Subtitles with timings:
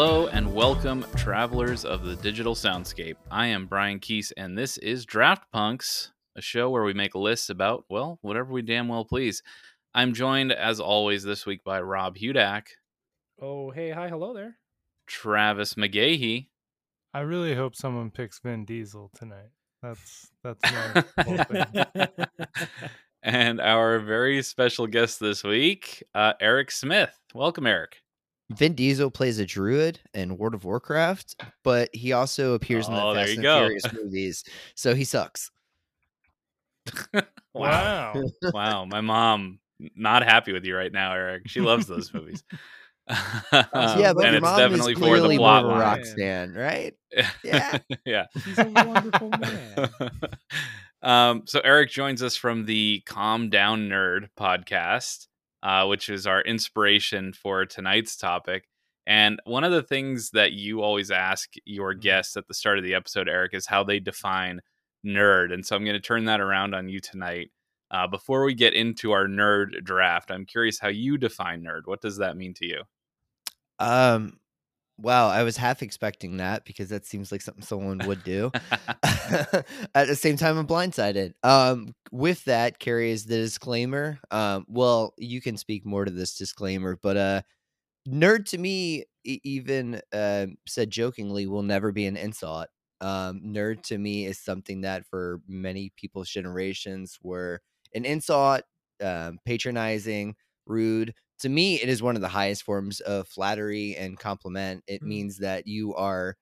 [0.00, 3.16] and welcome, travelers of the digital soundscape.
[3.30, 7.50] I am Brian Keese, and this is Draft Punks, a show where we make lists
[7.50, 9.42] about, well, whatever we damn well please.
[9.94, 12.68] I'm joined, as always, this week by Rob Hudak,
[13.40, 14.56] Oh, hey, hi, hello there.
[15.06, 16.48] Travis McGahee,
[17.12, 19.50] I really hope someone picks Vin Diesel tonight.
[19.82, 22.06] That's that's my whole thing.
[23.22, 27.14] and our very special guest this week, uh, Eric Smith.
[27.34, 28.01] Welcome, Eric.
[28.56, 33.02] Vin Diesel plays a druid in World of Warcraft, but he also appears in the
[33.02, 33.58] Oh, there Fast and go.
[33.60, 35.50] Furious movies, so he sucks.
[37.54, 38.14] Wow.
[38.14, 38.22] Wow.
[38.54, 38.84] wow.
[38.86, 39.58] My mom
[39.94, 41.48] not happy with you right now, Eric.
[41.48, 42.42] She loves those movies.
[43.10, 43.14] yeah,
[43.52, 45.72] Um, and but your it's mom definitely is for the clearly more plot of a
[45.72, 45.80] line.
[45.80, 46.54] rock line.
[46.54, 46.94] right?
[47.44, 47.78] Yeah.
[48.06, 48.26] yeah.
[48.42, 49.90] He's a wonderful man.
[51.02, 55.26] um, so Eric joins us from the Calm Down Nerd podcast,
[55.62, 58.68] uh, which is our inspiration for tonight's topic.
[59.06, 62.84] And one of the things that you always ask your guests at the start of
[62.84, 64.60] the episode, Eric, is how they define
[65.04, 65.52] nerd.
[65.52, 67.50] And so I'm going to turn that around on you tonight.
[67.90, 71.82] Uh, before we get into our nerd draft, I'm curious how you define nerd.
[71.84, 72.82] What does that mean to you?
[73.78, 74.38] Um.
[75.02, 78.52] Wow, I was half expecting that because that seems like something someone would do.
[79.02, 81.34] At the same time, I'm blindsided.
[81.42, 84.20] Um, with that carries the disclaimer.
[84.30, 87.42] Um, well, you can speak more to this disclaimer, but uh,
[88.08, 92.68] nerd to me, e- even uh, said jokingly, will never be an insult.
[93.00, 97.60] Um, nerd to me is something that for many people's generations were
[97.94, 98.62] an insult,
[99.02, 100.36] um, patronizing,
[100.66, 101.14] rude.
[101.42, 104.84] To me, it is one of the highest forms of flattery and compliment.
[104.86, 105.06] It Mm.
[105.06, 106.36] means that you are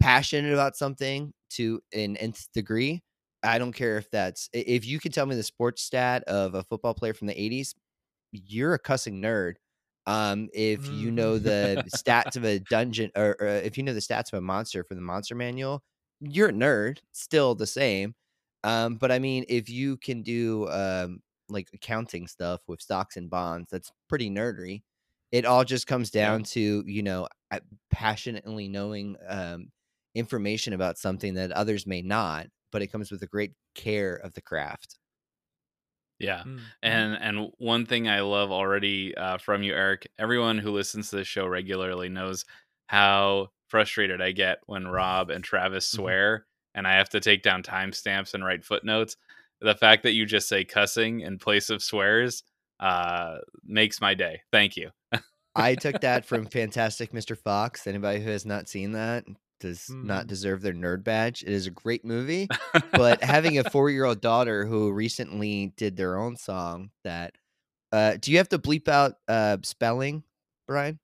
[0.00, 3.02] passionate about something to an nth degree.
[3.42, 6.64] I don't care if that's if you can tell me the sports stat of a
[6.64, 7.74] football player from the 80s,
[8.32, 9.56] you're a cussing nerd.
[10.06, 14.00] Um, if you know the stats of a dungeon or, or if you know the
[14.00, 15.82] stats of a monster from the monster manual,
[16.20, 18.14] you're a nerd, still the same.
[18.64, 23.30] Um, but I mean, if you can do um like accounting stuff with stocks and
[23.30, 24.82] bonds, that's pretty nerdy
[25.32, 26.34] It all just comes Yeah.
[26.34, 27.28] down to, you know,
[27.90, 29.72] passionately knowing um
[30.14, 34.32] information about something that others may not, but it comes with a great care of
[34.34, 34.98] the craft.
[36.18, 36.44] Yeah.
[36.44, 36.72] Mm.
[36.82, 40.10] And and one thing I love already uh, from you, Eric.
[40.18, 42.44] Everyone who listens to this show regularly knows
[42.88, 46.10] how frustrated I get when Rob and Travis Mhm.
[46.10, 49.16] swear, and I have to take down timestamps and write footnotes.
[49.60, 52.42] The fact that you just say cussing in place of swears
[52.80, 54.40] uh, makes my day.
[54.52, 54.90] Thank you.
[55.54, 57.36] I took that from Fantastic Mr.
[57.36, 57.86] Fox.
[57.86, 59.24] Anybody who has not seen that
[59.60, 60.28] does not Mhm.
[60.28, 61.42] deserve their nerd badge.
[61.42, 62.48] It is a great movie,
[62.92, 67.34] but having a four-year-old daughter who recently did their own song that
[67.92, 70.22] uh do you have to bleep out uh spelling,
[70.66, 70.98] Brian?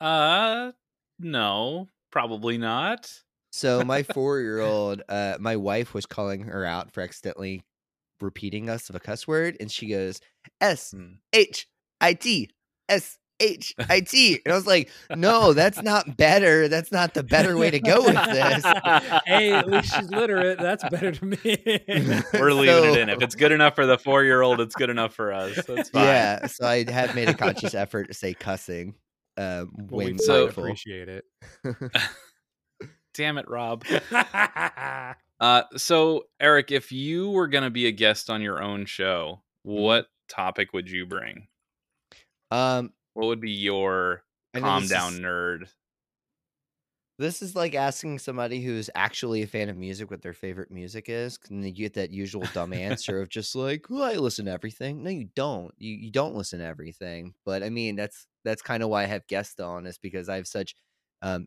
[0.00, 0.72] uh,
[1.18, 3.10] no, probably not.
[3.52, 7.62] So my four-year-old, uh, my wife was calling her out for accidentally
[8.20, 10.20] repeating us of a cuss word, and she goes
[10.60, 11.14] S Hmm.
[11.32, 11.68] H
[12.00, 12.50] I T
[12.88, 16.68] S H I T, and I was like, "No, that's not better.
[16.68, 18.62] That's not the better way to go with this."
[19.26, 20.58] hey, at least she's literate.
[20.62, 21.38] That's better to me.
[22.34, 23.08] We're leaving it in.
[23.08, 25.56] If it's good enough for the four year old, it's good enough for us.
[25.66, 26.04] That's fine.
[26.04, 28.94] Yeah, so I have made a conscious effort to say cussing
[29.36, 31.24] um, Well, we when So- appreciate it.
[33.14, 33.84] Damn it, Rob.
[35.40, 39.42] Uh, so Eric, if you were going to be a guest on your own show,
[39.66, 39.80] Mm-hmm.
[39.80, 41.48] what topic would you bring?
[42.52, 44.22] Um, What would be your
[44.56, 45.68] calm down is- nerd?
[47.18, 51.06] This is like asking somebody who's actually a fan of music what their favorite music
[51.08, 54.46] is, and then you get that usual dumb answer of just like, "Well, I listen
[54.46, 55.72] to everything." No, you don't.
[55.76, 57.34] You you don't listen to everything.
[57.44, 60.36] But I mean, that's that's kind of why I have guests on, is because I
[60.36, 60.74] have such
[61.22, 61.46] um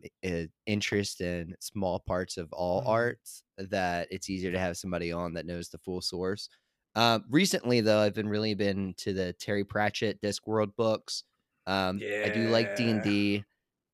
[0.66, 2.86] interest in small parts of all Mhm.
[2.86, 6.48] arts that it's easier to have somebody on that knows the full source.
[6.94, 11.24] Um, recently, though, I've been really been to the Terry Pratchett Discworld books.
[11.66, 13.44] Um, I do like D and D.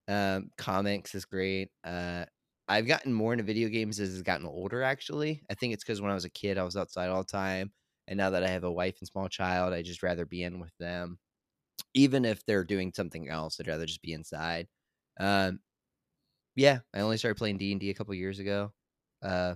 [0.08, 1.70] Um, comics is great.
[1.84, 2.26] Uh,
[2.68, 4.82] I've gotten more into video games as I've gotten older.
[4.82, 7.26] Actually, I think it's because when I was a kid, I was outside all the
[7.32, 7.72] time,
[8.08, 10.60] and now that I have a wife and small child, I just rather be in
[10.60, 11.18] with them.
[11.94, 14.68] Even if they're doing something else, I'd rather just be inside.
[15.20, 15.60] Um,
[16.56, 18.72] yeah, I only started playing D and D a couple years ago.
[19.22, 19.54] Uh,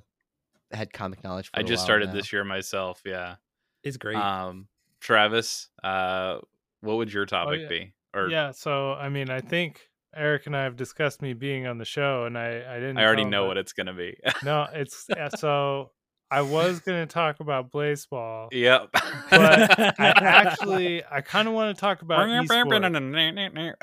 [0.73, 1.51] I had comic knowledge.
[1.51, 2.15] For I a just while started now.
[2.15, 3.03] this year myself.
[3.05, 3.37] Yeah.
[3.85, 4.17] It's great.
[4.17, 4.67] Um,
[5.01, 6.39] Travis, uh,
[6.81, 7.69] what would your topic Oh, yeah.
[7.69, 7.93] be?
[8.15, 9.81] Or yeah, so I mean, I think
[10.15, 12.97] Eric and I have discussed me being on the show, and I I didn't.
[12.99, 14.17] I already know but- what it's going to be.
[14.43, 15.91] No, it's yeah, so
[16.31, 18.49] I was going to talk about baseball.
[18.53, 18.89] yep.
[18.93, 23.75] but I actually I kind of want to talk about esports.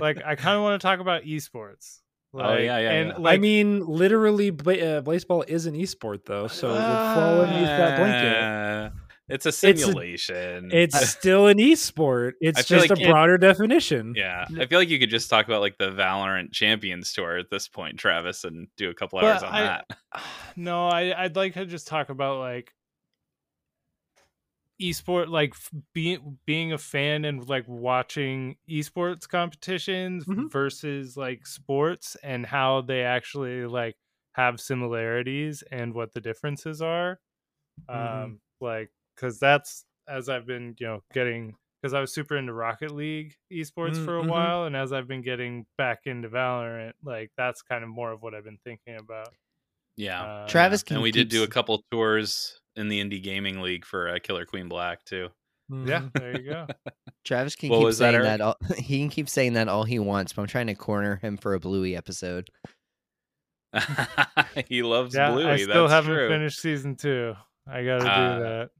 [0.00, 1.98] like I kind of want to talk about esports.
[2.34, 3.14] Oh, yeah, yeah, and yeah.
[3.18, 7.66] like I mean, literally, bla- uh, baseball is an esport, though, so we'll fall underneath
[7.66, 8.36] that blanket.
[8.36, 8.90] Uh,
[9.30, 10.70] It's a a- simulation.
[10.72, 12.32] It's still an esport.
[12.40, 14.14] It's just like a it- broader definition.
[14.16, 14.46] yeah.
[14.58, 17.68] I feel like you could just talk about like the Valorant Champions Tour at this
[17.68, 19.86] point, Travis, and do a couple hours But on I- that.
[20.56, 22.72] no, I I'd like to just talk about like
[24.80, 25.54] esport like
[25.92, 30.48] being being a fan and like watching esports competitions Mhm.
[30.52, 33.96] versus like sports and how they actually like
[34.34, 37.20] have similarities and what the differences are
[37.92, 38.34] Mhm.
[38.34, 42.52] um like cuz that's as I've been you know getting because I was super into
[42.52, 44.24] Rocket League esports Mm, for a mhm.
[44.24, 48.22] while and as I've been getting back into Valorant like that's kind of more of
[48.22, 49.34] what I've been thinking about
[49.96, 50.26] Yeah.
[50.26, 53.84] uh, Travis can and we did do a couple tours in the indie gaming league
[53.84, 55.28] for uh, Killer Queen Black too.
[55.70, 56.12] yeah Mhm.
[56.14, 56.66] there you go
[57.24, 59.84] Travis can What keep was that, saying that, all, he can keep saying that all
[59.84, 62.48] he wants, but I'm trying to corner him for a Bluey episode.
[64.68, 65.44] he loves Yeah, Bluey.
[65.46, 66.28] I still that's haven't true.
[66.28, 67.34] finished season two.
[67.66, 68.70] I got to Uh, do that.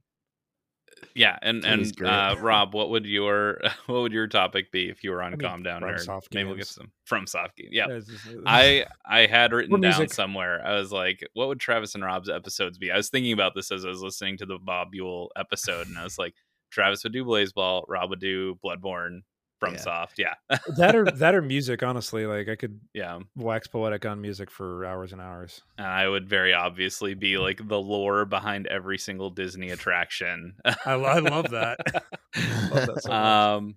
[1.15, 5.11] Yeah, and and uh, Rob, what would your what would your topic be if you
[5.11, 5.99] were on I mean, Calm Down from Nerd?
[6.01, 7.69] Soft Maybe we'll get some from Soft Game.
[7.71, 8.11] Yeah, just-
[8.45, 10.13] I I had written down music.
[10.13, 10.65] somewhere.
[10.65, 12.91] I was like, what would Travis and Rob's episodes be?
[12.91, 15.97] I was thinking about this as I was listening to the Bob Buell episode, and
[15.97, 16.35] I was like,
[16.71, 19.21] Travis would do Blaseball, Rob would do Bloodborne
[19.59, 19.79] from Yeah.
[19.79, 20.17] Soft.
[20.17, 20.33] Yeah,
[20.77, 21.83] that or that or music.
[21.83, 23.19] Honestly, like I could yeah.
[23.35, 25.61] wax poetic on music for hours and hours.
[25.77, 30.55] And I would very obviously be like the lore behind every single Disney attraction.
[30.65, 31.79] I, I love that.
[32.71, 33.75] love that so um,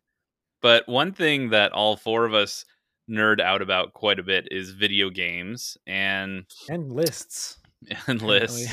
[0.61, 2.65] but one thing that all four of us
[3.11, 7.59] nerd out about quite a bit is video games and and lists.
[8.07, 8.73] and lists.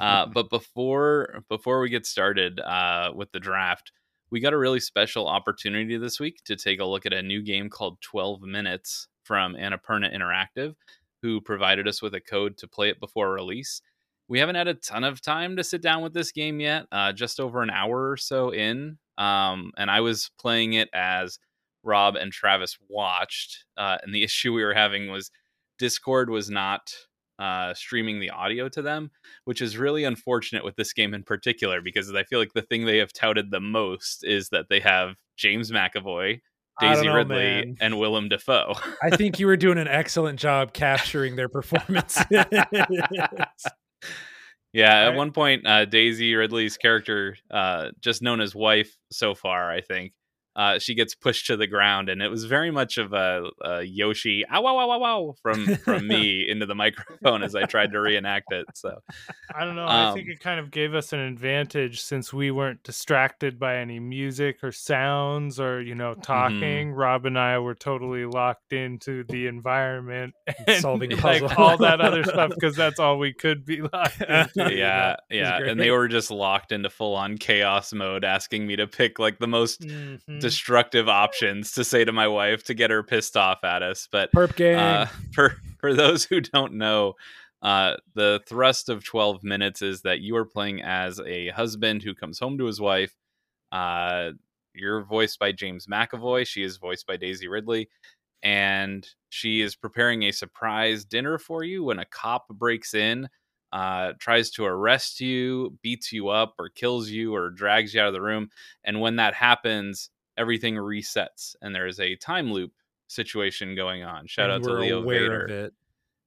[0.00, 3.92] uh, but before before we get started uh, with the draft,
[4.34, 7.40] we got a really special opportunity this week to take a look at a new
[7.40, 10.74] game called 12 Minutes from Annapurna Interactive,
[11.22, 13.80] who provided us with a code to play it before release.
[14.26, 17.12] We haven't had a ton of time to sit down with this game yet, uh,
[17.12, 18.98] just over an hour or so in.
[19.18, 21.38] Um, and I was playing it as
[21.84, 23.66] Rob and Travis watched.
[23.76, 25.30] Uh, and the issue we were having was
[25.78, 26.92] Discord was not
[27.38, 29.10] uh, streaming the audio to them,
[29.44, 32.84] which is really unfortunate with this game in particular because I feel like the thing
[32.84, 36.40] they have touted the most is that they have James McAvoy,
[36.80, 37.76] Daisy know, Ridley, man.
[37.80, 38.74] and Willem Dafoe.
[39.02, 42.18] I think you were doing an excellent job capturing their performance.
[44.74, 49.70] Yeah, at one point, uh, Daisy Ridley's character, uh, just known as wife so far,
[49.70, 50.14] I think,
[50.56, 53.82] uh, she gets pushed to the ground, and it was very much of a, a
[53.82, 57.92] Yoshi "ow wow wow wow wow" from from me into the microphone as I tried
[57.92, 58.66] to reenact it.
[58.74, 58.98] So
[59.54, 59.86] I don't know.
[59.88, 63.76] I think um, it kind of gave us an advantage since we weren't distracted by
[63.78, 66.92] any music or sounds or, you know, talking.
[66.92, 70.34] Rob and I were totally locked into the environment
[70.66, 71.62] and Solving a like puzzle.
[71.62, 74.50] all that other stuff because that's all we could be locked into.
[74.56, 74.68] you know?
[74.70, 78.86] yeah, yeah, and they were just locked into full on chaos mode, asking me to
[78.86, 80.40] pick like the most Mhm.
[80.44, 84.06] Destructive options to say to my wife to get her pissed off at us.
[84.12, 84.76] But Perp gang.
[84.76, 87.14] uh, for for those who don't know,
[87.62, 92.14] uh, the thrust of 12 minutes is that you are playing as a husband who
[92.14, 93.16] comes home to his wife.
[93.72, 94.32] Uh,
[94.74, 96.46] you're voiced by James McAvoy.
[96.46, 97.88] She is voiced by Daisy Ridley.
[98.42, 103.30] And she is preparing a surprise dinner for you when a cop breaks in,
[103.72, 108.08] uh, tries to arrest you, beats you up, or kills you, or drags you out
[108.08, 108.50] of the room.
[108.84, 112.72] And when that happens, everything resets, and there is a time loop
[113.06, 114.26] situation going on.
[114.26, 115.44] Shout and out to Leo aware Vader.
[115.44, 115.74] of it.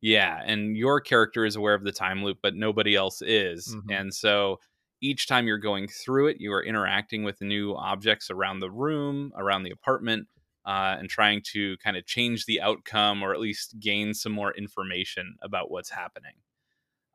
[0.02, 3.76] Yeah, and your character is aware of the time loop, but nobody else is.
[3.76, 4.00] Mhm.
[4.00, 4.60] And so
[5.02, 9.34] each time you're going through it, you are interacting with new objects around the room,
[9.36, 10.28] around the apartment,
[10.66, 14.54] uh, and trying to kind of change the outcome or at least gain some more
[14.54, 16.36] information about what's happening.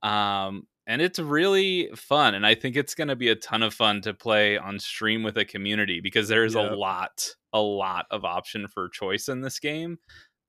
[0.02, 3.72] Um, and it's really fun, and I think it's going to be a ton of
[3.74, 8.24] fun to play on stream with a community because there's a lot, a lot of
[8.24, 9.98] option for choice in this game.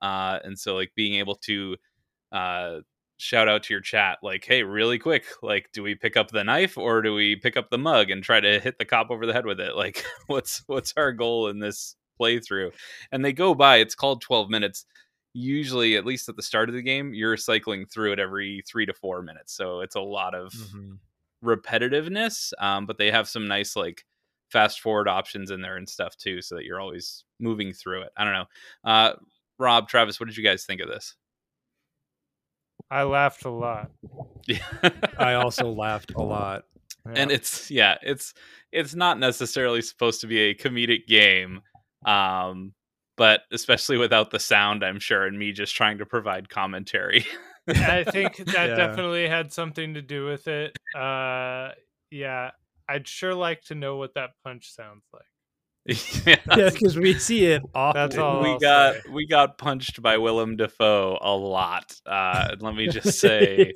[0.01, 1.75] Uh, and so, like being able to
[2.31, 2.79] uh,
[3.17, 6.43] shout out to your chat, like, "Hey, really quick, like, do we pick up the
[6.43, 9.25] knife or do we pick up the mug and try to hit the cop over
[9.25, 9.75] the head with it?
[9.83, 12.71] Like, what's what's our goal in this playthrough?"
[13.11, 13.77] And they go by.
[13.77, 14.85] It's called twelve minutes.
[15.33, 18.85] Usually, at least at the start of the game, you're cycling through it every three
[18.85, 19.53] to four minutes.
[19.53, 20.99] So it's a lot of Mhm.
[21.43, 24.05] repetitiveness, um, but they have some nice like
[24.49, 28.11] fast forward options in there and stuff too, so that you're always moving through it.
[28.15, 28.45] I don't know.
[28.83, 29.13] Uh,
[29.57, 31.15] Rob, Travis, what did you guys think of this?
[32.91, 33.91] I laughed a lot.
[34.47, 34.57] yeah
[35.17, 36.65] I also laughed a lot.
[37.05, 38.33] and it's yeah, it's
[38.71, 41.61] it's not necessarily supposed to be a comedic game,
[42.05, 42.73] um,
[43.17, 47.25] but especially without the sound, I'm sure, and me just trying to provide commentary.
[47.67, 48.75] I think that Yeah.
[48.75, 50.75] definitely had something to do with it.
[50.95, 51.69] Uh,
[52.11, 52.51] yeah,
[52.89, 55.23] I'd sure like to know what that punch sounds like.
[56.25, 56.35] yeah.
[56.57, 58.01] Yeah, because we see it often.
[58.01, 59.01] That's all we I'll got say.
[59.11, 61.93] we got punched by Willem Dafoe a lot.
[62.05, 63.73] Uh, let me just say,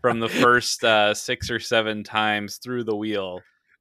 [0.00, 3.40] from the first uh, six or seven times through the wheel,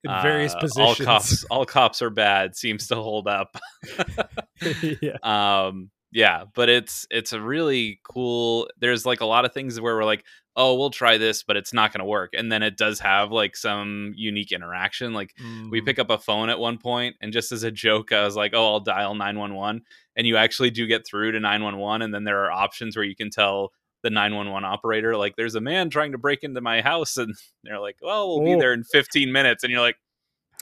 [0.10, 0.80] in various uh, positions.
[1.00, 3.56] all cops all cops are bad seems to hold up.
[5.02, 5.18] yeah.
[5.68, 9.94] um yeah but it's it's a really cool there's like a lot of things where
[9.96, 10.24] we're like
[10.56, 13.30] oh we'll try this but it's not going to work and then it does have
[13.32, 15.34] like some unique interaction like
[15.70, 15.86] we Mm.
[15.86, 18.54] pick up a phone at one point and just as a joke i was like
[18.56, 19.84] oh i'll dial 911
[20.16, 23.16] and you actually do get through to 911 and then there are options where you
[23.16, 23.74] can tell
[24.08, 27.34] the 911 operator like there's a man trying to break into my house and
[27.64, 28.60] they're like well we'll be Oh.
[28.60, 29.98] there in 15 minutes and you're like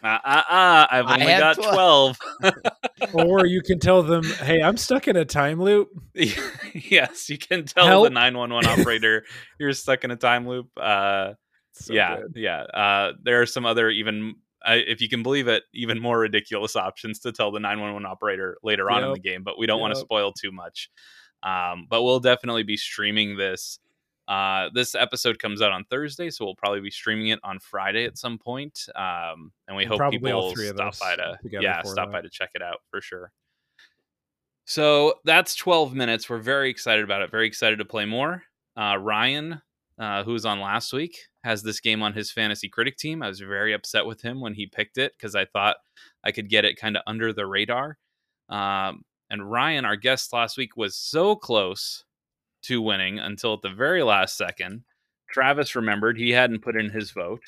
[0.03, 2.17] uh, uh, uh, I've only have got 12.
[2.41, 3.13] 12.
[3.13, 7.63] or you can tell them, "Hey, I'm stuck in a time loop." yes, you can
[7.65, 9.23] tell the 911 operator
[9.57, 10.67] you're stuck in a time loop.
[10.77, 11.33] Uh,
[11.71, 12.33] So yeah, good.
[12.35, 12.63] yeah.
[12.63, 14.35] Uh, there are some other even,
[14.67, 18.57] uh, if you can believe it, even more ridiculous options to tell the 911 operator
[18.63, 20.89] later on in the game, but we don't want to spoil too much.
[21.45, 23.79] Um, but we'll definitely be streaming this.
[24.27, 28.05] Uh, this episode comes out on Thursday, so we'll probably be streaming it on Friday
[28.05, 28.87] at some point.
[28.95, 32.11] Um, and we And hope people all will three stop by to yeah stop that.
[32.11, 33.31] by to check it out for sure.
[34.65, 36.27] So that's 12 minutes.
[36.29, 37.29] We're very excited about it.
[37.29, 38.41] Very excited to play more.
[38.75, 39.61] Uh, Ryan,
[39.99, 43.21] uh, who was on last week, has this game on his fantasy critic team.
[43.21, 45.77] I was very upset with him when he picked it because I thought
[46.23, 47.99] I could get it kind of under the radar.
[48.49, 52.03] Um, and Ryan, our guest last week, was so close
[52.63, 54.83] to winning until at the very last second.
[55.29, 57.43] Travis remembered he hadn't put in his vote.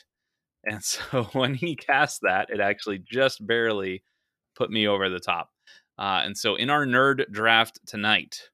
[0.66, 4.04] And so when he cast that, it actually just barely
[4.56, 5.50] put me over the top.
[5.98, 8.50] Uh, and so in our nerd draft tonight,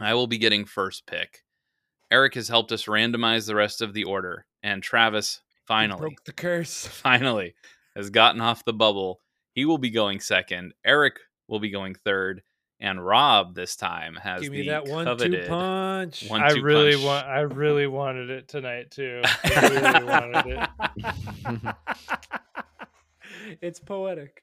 [0.00, 1.42] I will be getting first pick.
[2.10, 6.32] Eric has helped us randomize the rest of the order, and Travis finally, broke the
[6.32, 6.86] curse.
[6.86, 7.54] finally
[7.96, 9.20] has gotten off the bubble.
[9.54, 10.72] He will be going second.
[10.84, 12.42] Eric will be going third,
[12.80, 16.24] and Rob this time has Give the me that one-two coveted punch.
[16.28, 17.04] one- I really punch.
[17.04, 17.26] want.
[17.26, 19.20] I really wanted it tonight too.
[19.44, 20.46] I really wanted
[21.54, 21.74] it.
[23.60, 24.42] it's poetic.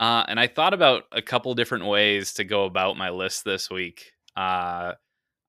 [0.00, 3.70] Uh, and I thought about a couple different ways to go about my list this
[3.70, 4.12] week.
[4.36, 4.92] Uh,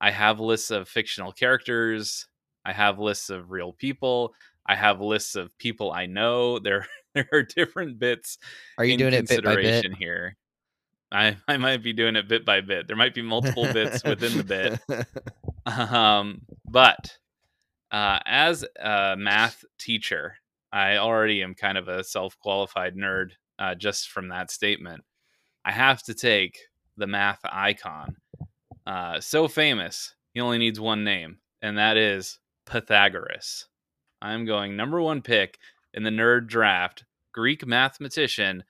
[0.00, 2.28] I have lists of fictional characters.
[2.64, 4.32] I have lists of real people.
[4.66, 6.58] I have lists of people I know.
[6.60, 8.38] There, there are different bits.
[8.78, 9.94] Are you in doing it bit by bit?
[9.96, 10.36] here?
[11.12, 12.88] I, I might be doing it bit by bit.
[12.88, 15.06] There might be multiple bits within the bit.
[15.66, 17.16] Um, but
[17.90, 20.36] uh, as a math teacher,
[20.70, 25.04] I already am kind of a self qualified nerd uh, just from that statement.
[25.64, 26.58] I have to take
[26.98, 28.16] the math icon.
[28.86, 33.66] Uh, so famous, he only needs one name, and that is Pythagoras.
[34.20, 35.58] I'm going number one pick
[35.94, 38.64] in the nerd draft Greek mathematician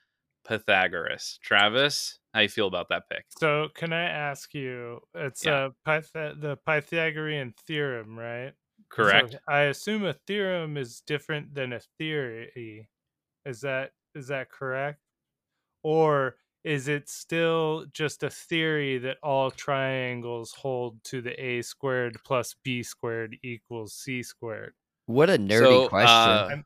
[0.46, 1.38] Pythagoras.
[1.42, 3.24] Travis, how you feel about that pick?
[3.38, 5.00] So, can I ask you?
[5.14, 5.54] It's Yeah.
[5.66, 8.52] uh, Pyth- the Pythagorean theorem, right?
[8.90, 9.32] Correct.
[9.32, 12.88] So I assume a theorem is different than a theory.
[13.44, 15.00] Is that is that correct?
[15.82, 22.16] Or is it still just a theory that all triangles hold to the a squared
[22.24, 24.74] plus b squared equals c squared?
[25.06, 26.08] what a nerdy So, question.
[26.30, 26.64] uh, I'm-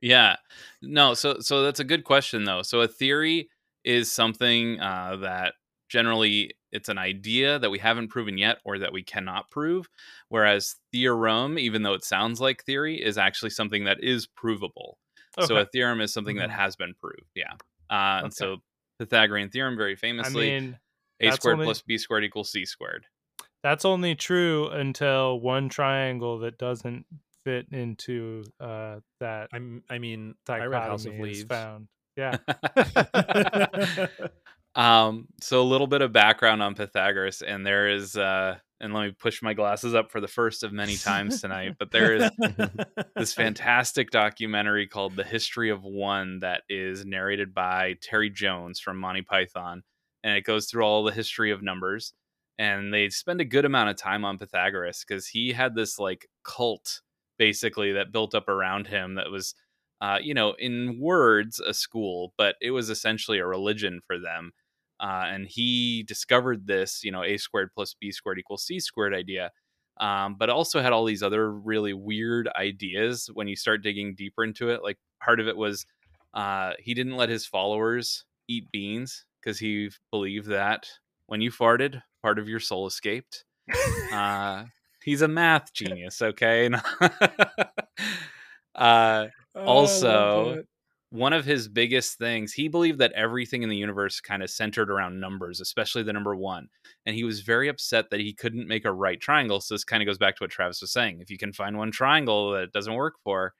[0.00, 0.36] Yeah.
[0.82, 2.62] No, so so that's a good question though.
[2.62, 3.48] So a theory
[3.84, 5.54] is something uh, that
[5.88, 9.88] generally it's an idea that we haven't proven yet or that we cannot prove,
[10.28, 14.96] whereas theorem, even though it sounds like theory, is actually something that is provable.
[15.38, 15.54] So Okay.
[15.54, 15.62] Mm-hmm.
[15.62, 16.54] a theorem is something that Mhm.
[16.54, 17.30] has been proved.
[17.34, 17.54] Yeah.
[17.90, 18.58] Uh, and so
[18.98, 20.78] Pythagorean theorem, very I famously, mean,
[21.20, 23.06] a squared only- plus b squared equals c squared.
[23.62, 27.04] that's only true until one triangle that doesn't
[27.50, 29.82] fit into uh, that I'm.
[29.90, 31.42] I mean, I read House of Leaves.
[31.44, 31.88] found.
[32.16, 32.36] Yeah.
[34.76, 39.02] um so a little bit of background on pythagoras and there is uh and let
[39.04, 42.30] me push my glasses up for the first of many times tonight but there is
[43.16, 48.96] this fantastic documentary called the history of one that is narrated by terry jones from
[48.96, 49.82] monty python
[50.22, 52.12] and it goes through all the history of numbers
[52.56, 56.28] and they spend a good amount of time on pythagoras because he had this like
[56.44, 57.00] cult
[57.40, 59.54] basically that built up around him that was
[60.00, 64.52] uh, you know, in words, a school, but it was essentially a religion for them.
[64.98, 69.14] Uh, and he discovered this, you know, a squared plus b squared equals c squared
[69.14, 69.50] idea,
[69.98, 74.44] um, but also had all these other really weird ideas when you start digging deeper
[74.44, 74.82] into it.
[74.82, 75.86] Like part of it was
[76.34, 80.86] uh, he didn't let his followers eat beans because he believed that
[81.26, 83.44] when you farted, part of your soul escaped.
[84.12, 84.64] Uh,
[85.10, 86.70] he's a math genius, okay?
[88.74, 89.26] uh,
[89.56, 90.62] Oh, Also,
[91.10, 94.90] one of his biggest things, he believed that everything in the universe kind of centered
[94.90, 96.68] around numbers, especially the number one.
[97.04, 99.60] And he was very upset that he couldn't make a right triangle.
[99.60, 101.20] So this kind of goes back to what Travis was saying.
[101.20, 103.54] If you can find one triangle that it doesn't work for,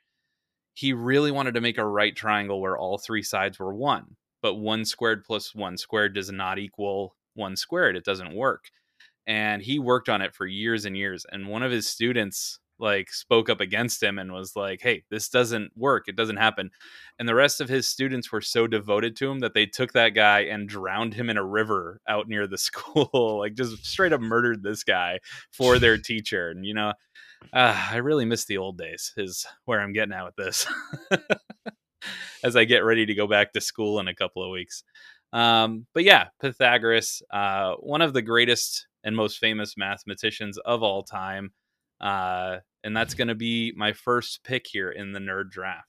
[0.75, 4.17] he really wanted to make a right triangle where all three sides were one.
[4.43, 7.97] But one squared plus one squared does not equal one squared.
[7.97, 8.65] It doesn't work.
[9.31, 11.25] And he worked on it for years and years.
[11.31, 15.29] And one of his students like spoke up against him and was like, "Hey, this
[15.29, 16.09] doesn't work.
[16.09, 16.71] It doesn't happen."
[17.17, 20.11] And the rest of his students were so devoted to him that they took that
[20.17, 24.21] guy and drowned him in a river out near the school, like just straight up
[24.21, 25.21] murdered this guy
[25.53, 26.51] for their teacher.
[26.51, 26.93] And you know,
[27.53, 29.13] uh, I really miss the old days.
[29.17, 30.67] Is where I'm getting at with this.
[32.43, 34.83] As I get ready to go back to school in a couple of weeks.
[35.33, 41.03] Um, but yeah, Pythagoras, uh, one of the greatest and most famous mathematicians of all
[41.03, 41.53] time.
[42.01, 45.87] Uh, and that's going to be my first pick here in the nerd draft.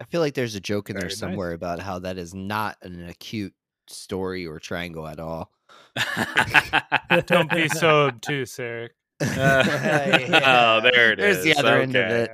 [0.00, 1.18] I feel like there's a joke in there Very nice.
[1.18, 3.54] somewhere about how that is not an acute
[3.88, 5.50] story or triangle at all.
[7.26, 8.92] Don't be so obtuse, Eric.
[9.22, 11.44] Uh, oh, there it There's is.
[11.44, 12.30] the other end of it.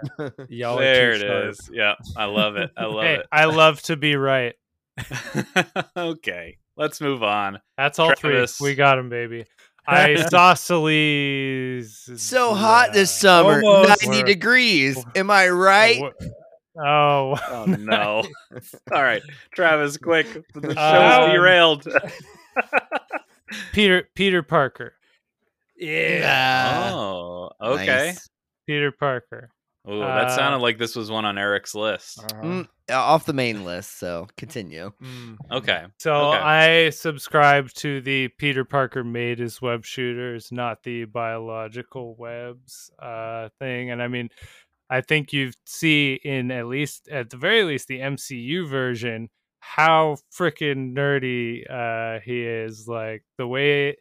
[0.51, 1.51] Y'all are There too it sharp.
[1.51, 1.71] is.
[1.73, 2.71] Yeah, I love it.
[2.77, 3.27] I love hey, it.
[3.31, 4.55] I love to be right.
[5.97, 7.61] okay, let's move on.
[7.77, 8.57] That's all Travis.
[8.59, 8.71] three.
[8.71, 9.45] We got him, baby.
[9.89, 10.61] Isosceles.
[12.23, 14.07] so hot this uh, summer, Almost.
[14.07, 15.03] 90 degrees.
[15.17, 16.01] Am I right?
[16.79, 18.23] Oh, Oh no!
[18.93, 19.23] All right,
[19.55, 20.27] Travis, quick.
[20.55, 21.87] The show Um, is derailed.
[23.73, 24.95] Peter Peter Parker.
[25.77, 26.91] Yeah.
[26.93, 27.87] Ah, oh, okay.
[27.87, 28.29] nice.
[28.67, 29.51] Peter Parker.
[29.91, 32.21] Ooh, that Uh, sounded like this was one on Eric's list.
[32.21, 32.43] Uh-huh.
[32.43, 34.93] Mm, uh, off the main list, so continue.
[35.03, 35.39] Mm.
[35.51, 35.87] Okay.
[35.99, 36.39] So Okay.
[36.39, 43.49] I subscribe to the Peter Parker made his web shooters, not the biological webs uh,
[43.59, 43.91] thing.
[43.91, 44.29] And I mean,
[44.89, 50.17] I think you see in at least, at the very least, the MCU version, how
[50.33, 52.87] freaking nerdy uh, he is.
[52.87, 53.97] Like the way.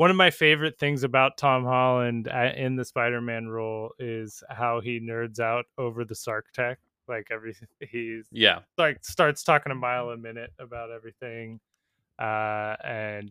[0.00, 4.98] One of my favorite things about Tom Holland in the Spider-Man role is how he
[4.98, 6.78] nerds out over the Stark tech.
[7.06, 8.60] Like everything, he's Yeah.
[8.78, 11.60] like starts talking a mile a minute about everything
[12.18, 13.30] uh and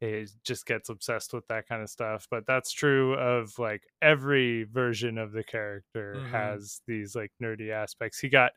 [0.00, 4.64] it just gets obsessed with that kind of stuff but that's true of like every
[4.64, 6.30] version of the character Mhm.
[6.30, 8.52] has these like nerdy aspects he got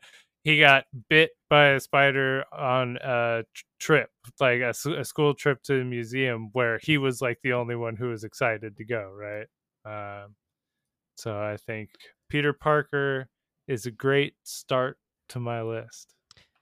[0.48, 3.42] he got bit by a spider on a
[3.78, 4.08] trip
[4.40, 4.72] like a
[5.04, 8.76] school trip to the museum where he was like the only one who was excited
[8.76, 9.46] to go right?
[9.84, 10.34] Um
[11.16, 11.90] so i think
[12.28, 13.28] peter parker
[13.66, 14.96] is a great start
[15.28, 16.14] to my list.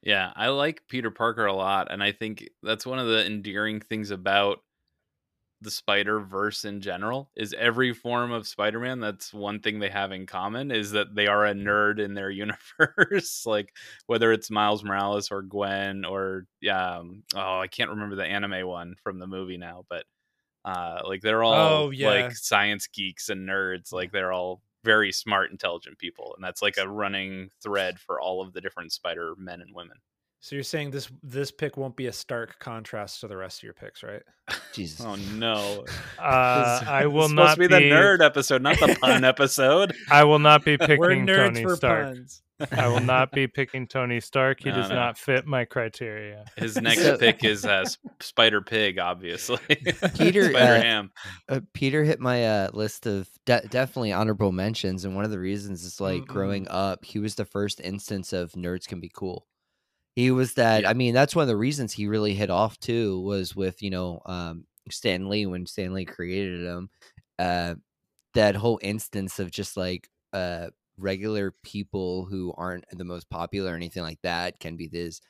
[0.03, 3.81] Yeah, I like Peter Parker a lot, and I think that's one of the endearing
[3.81, 4.59] things about
[5.63, 7.31] the Spider Verse in general.
[7.37, 11.15] Is every form of Spider Man that's one thing they have in common is that
[11.15, 12.31] they are a nerd in their
[12.91, 13.45] universe.
[13.47, 13.73] like
[14.07, 18.97] whether it's Miles Morales or Gwen or um, oh I can't remember the anime one
[19.03, 20.05] from the movie now, but
[20.65, 22.09] uh, like they're all Oh, yeah.
[22.09, 23.93] like science geeks and nerds.
[23.93, 28.43] Like they're all very smart, intelligent people, and that's like a running thread for all
[28.43, 29.97] of the different Spider men and women.
[30.47, 33.63] So you're saying this this pick won't be a stark contrast to the rest of
[33.65, 34.23] your picks, right?
[34.73, 35.05] Jesus.
[35.05, 35.85] Oh no!
[36.21, 38.97] Uh, This I is will supposed not to be, be, the nerd episode, not the
[39.01, 39.93] pun episode.
[40.09, 42.05] I will not be picking We're nerds Tony for Stark.
[42.15, 42.43] puns.
[42.71, 44.61] I will not be picking Tony Stark.
[44.63, 44.95] He No, does no.
[44.95, 46.45] not fit my criteria.
[46.57, 47.85] His next So- pick is uh,
[48.21, 49.59] Spider Pig, obviously.
[50.17, 51.11] Peter, Spider uh, Ham.
[51.49, 55.41] Uh, Peter hit my uh, list of de- definitely honorable mentions, and one of the
[55.41, 56.27] reasons is like Mm-mm.
[56.29, 59.45] growing up, he was the first instance of nerds can be cool.
[60.17, 60.85] He was that.
[60.85, 60.91] Yeah.
[60.91, 63.21] I mean, that's one of the reasons he really hit off too.
[63.21, 66.91] Was with you know um, Stan Lee when Stan Lee created him.
[67.39, 67.77] Uh,
[68.35, 73.77] that whole instance of just like uh, regular people who aren't the most popular or
[73.77, 75.23] anything like that can be these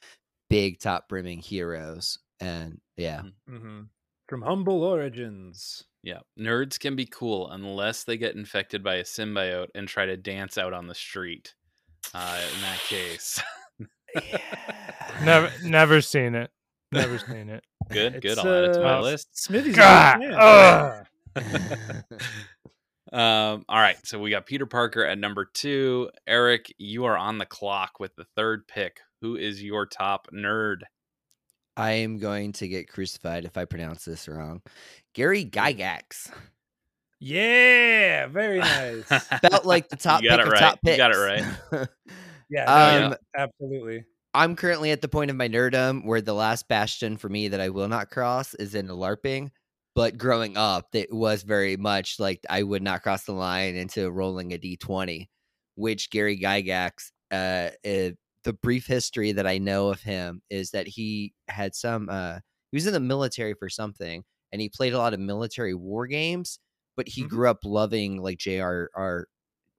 [0.50, 3.82] big top brimming heroes, and yeah, hmm
[4.28, 5.84] From humble origins.
[6.02, 10.16] Yeah, nerds can be cool unless they get infected by a symbiote and try to
[10.16, 11.54] dance out on the street.
[12.14, 13.42] Uh, in that case,
[15.24, 16.50] Never, never seen it.
[16.92, 17.64] Never seen it.
[17.90, 18.32] good, good.
[18.32, 19.28] It's, I'll add it to my uh, list.
[19.32, 21.06] Smithy's a God, big fan.
[21.34, 22.02] ugh.
[23.12, 26.10] um, all right, so we got Peter Parker at number two.
[26.26, 29.00] Eric, you are on the clock with the third pick.
[29.22, 30.80] Who is your top nerd?
[31.76, 34.62] I am going to get crucified if I pronounce this wrong.
[35.14, 36.30] Gary Gygax.
[37.18, 39.04] Yeah, very nice.
[39.04, 40.60] Felt like the top You got pick it of right.
[40.60, 41.18] top You got it
[41.72, 41.88] right.
[42.48, 44.04] Yeah, Um, yeah, absolutely.
[44.34, 47.60] I'm currently at the point of my nerdum where the last bastion for me that
[47.60, 49.50] I will not cross is in LARPing.
[49.94, 54.10] But growing up, it was very much like I would not cross the line into
[54.10, 55.30] rolling a d20,
[55.74, 58.10] which Gary Gygax, uh, uh,
[58.42, 62.40] the brief history that I know of him is that he had some, uh,
[62.72, 66.06] he was in the military for something and he played a lot of military war
[66.06, 66.58] games,
[66.94, 67.26] but he Mhm.
[67.26, 69.28] grew up loving like J.R.R.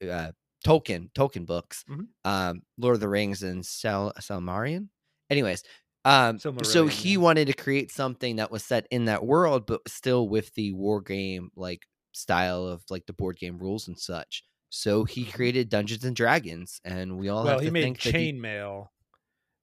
[0.01, 0.31] Uh,
[0.67, 2.07] Tolkien, Tolkien books, Mhm.
[2.25, 4.89] um, Lord of the Rings and Sal Salmarian.
[5.29, 5.63] Anyways,
[6.05, 7.17] um, so he yeah.
[7.17, 11.01] wanted to create something that was set in that world, but still with the war
[11.01, 11.81] game like
[12.13, 14.43] style of like the board game rules and such.
[14.69, 15.33] So he Mhm.
[15.33, 18.89] created Dungeons and Dragons, and we all well, have he made that he- chainmail,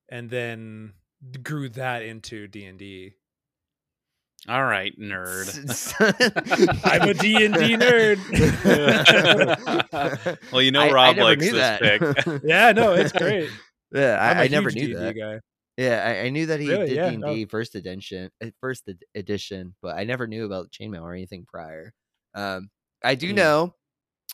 [0.08, 0.94] and then
[1.42, 3.14] grew that into D and D.
[4.48, 5.48] All right, nerd.
[6.84, 8.18] I'm a D&D nerd.
[10.52, 11.80] well, you know I- I Rob never likes this that.
[11.80, 12.42] pick.
[12.44, 13.48] Yeah, no, it's great.
[13.92, 15.14] yeah, I'm a I, I never knew D&D that.
[15.16, 15.40] guy.
[15.78, 16.86] Yeah, I, I knew that he Really?
[16.88, 17.34] did Yeah, D and no.
[17.34, 21.44] D first edition, uh, first ed- edition, but I never knew about chainmail or anything
[21.48, 21.92] prior.
[22.34, 22.68] Um,
[23.02, 23.36] I do Mm.
[23.36, 23.74] know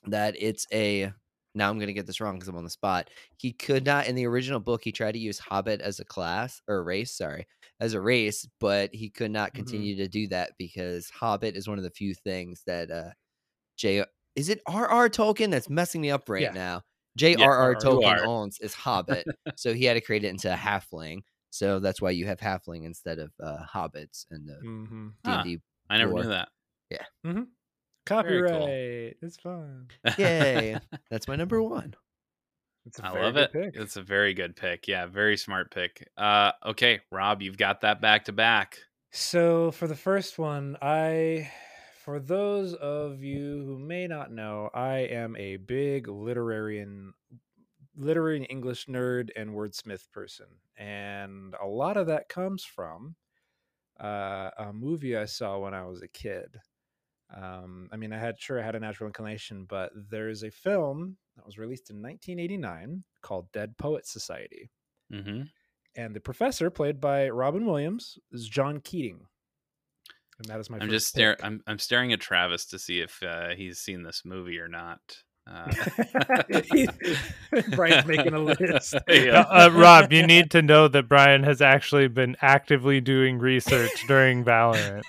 [0.07, 1.12] that it's a.
[1.55, 3.11] Now I'm gonna get this wrong because I'm on the spot.
[3.37, 4.83] He could not in the original book.
[4.85, 7.47] He tried to use Hobbit as a class or race, sorry,
[7.81, 9.55] as a race, but he could not Mhm.
[9.55, 13.11] continue to do that because Hobbit is one of the few things that uh,
[13.77, 14.05] J.
[14.37, 15.09] Is it R.R.
[15.09, 16.53] Tolkien that's messing me up right Yeah.
[16.53, 16.83] now?
[17.17, 17.75] J.R.R.
[17.75, 21.23] you Tolkien owns is Hobbit, so he had to create it into a halfling.
[21.51, 25.37] So that's why you have halfling instead of uh, hobbits in the hmm D Huh.
[25.37, 25.59] and D.
[25.89, 26.51] I never knew that.
[28.07, 29.17] Copyright.
[29.23, 29.89] It's fun.
[30.19, 30.79] Yay!
[31.11, 31.95] That's my number one.
[32.87, 33.53] It's a I love it.
[33.53, 33.77] pick.
[33.77, 34.89] It's a very good pick.
[34.89, 36.09] Yeah, very smart pick.
[36.17, 38.79] Uh, okay, Rob, you've got that back to back.
[39.13, 41.51] So for the first one, I
[42.05, 47.11] for those of you who may not know, I am a big literarian
[47.97, 50.47] literary and English nerd and wordsmith person.
[50.77, 53.17] And a lot of that comes from
[54.03, 56.57] uh, a movie I saw when I was a kid.
[57.35, 61.16] Um, I mean, I had sure I had a natural inclination, but there's a film
[61.37, 64.71] that was released in 1989 called Dead Poet Society
[65.11, 65.43] hmm
[65.97, 69.27] and the professor, played by Robin Williams, is John Keating.
[70.38, 70.79] And that is my.
[70.79, 71.37] I'm just staring.
[71.43, 75.01] I'm I'm staring at Travis to see if uh, he's seen this movie or not.
[75.46, 75.72] Uh,
[77.74, 78.94] Brian's making a list.
[79.09, 79.40] yeah.
[79.40, 84.07] Uh, uh, Rob, you need to know that Brian has actually been actively doing research
[84.07, 85.03] during Valorant,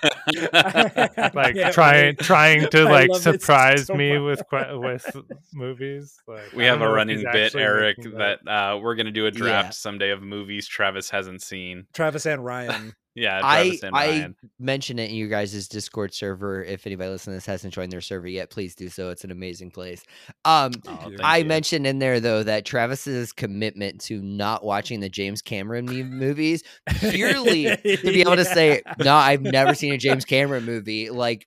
[1.34, 2.18] like can't trying wait.
[2.18, 5.06] trying to I like surprise so me with with
[5.52, 6.18] movies.
[6.26, 9.30] Like, we I have a running bit, Eric, making that uh, we're gonna do a
[9.30, 9.70] draft Yeah.
[9.70, 11.86] someday of movies Travis hasn't seen.
[11.92, 12.94] Travis and Ryan.
[13.14, 14.36] Yeah, I Travis and I Ryan.
[14.58, 16.62] mention it in your guys' Discord server.
[16.64, 19.10] If anybody listening to this hasn't joined their server yet, please do so.
[19.10, 20.02] It's an amazing place.
[20.44, 21.44] Um, Oh, I you.
[21.44, 26.62] mentioned in there though that Travis's commitment to not watching the James Cameron movies
[27.00, 31.10] purely to be able to say, no, I've never seen a James Cameron movie.
[31.10, 31.46] Like,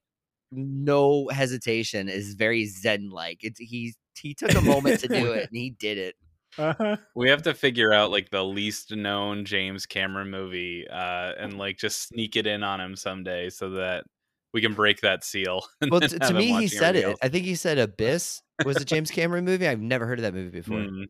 [0.51, 3.39] no hesitation is very zen like.
[3.41, 6.15] It's he he took a moment to do it and he did it.
[6.57, 6.97] Uh-huh.
[7.15, 11.77] We have to figure out like the least known James Cameron movie, uh, and like
[11.77, 14.05] just sneak it in on him someday so that
[14.53, 15.65] we can break that seal.
[15.89, 17.03] Well, t- to me, he said it.
[17.05, 17.19] else.
[17.21, 19.67] I think he said Abyss was a James Cameron movie.
[19.67, 20.77] I've never heard of that movie before.
[20.77, 21.05] Mm.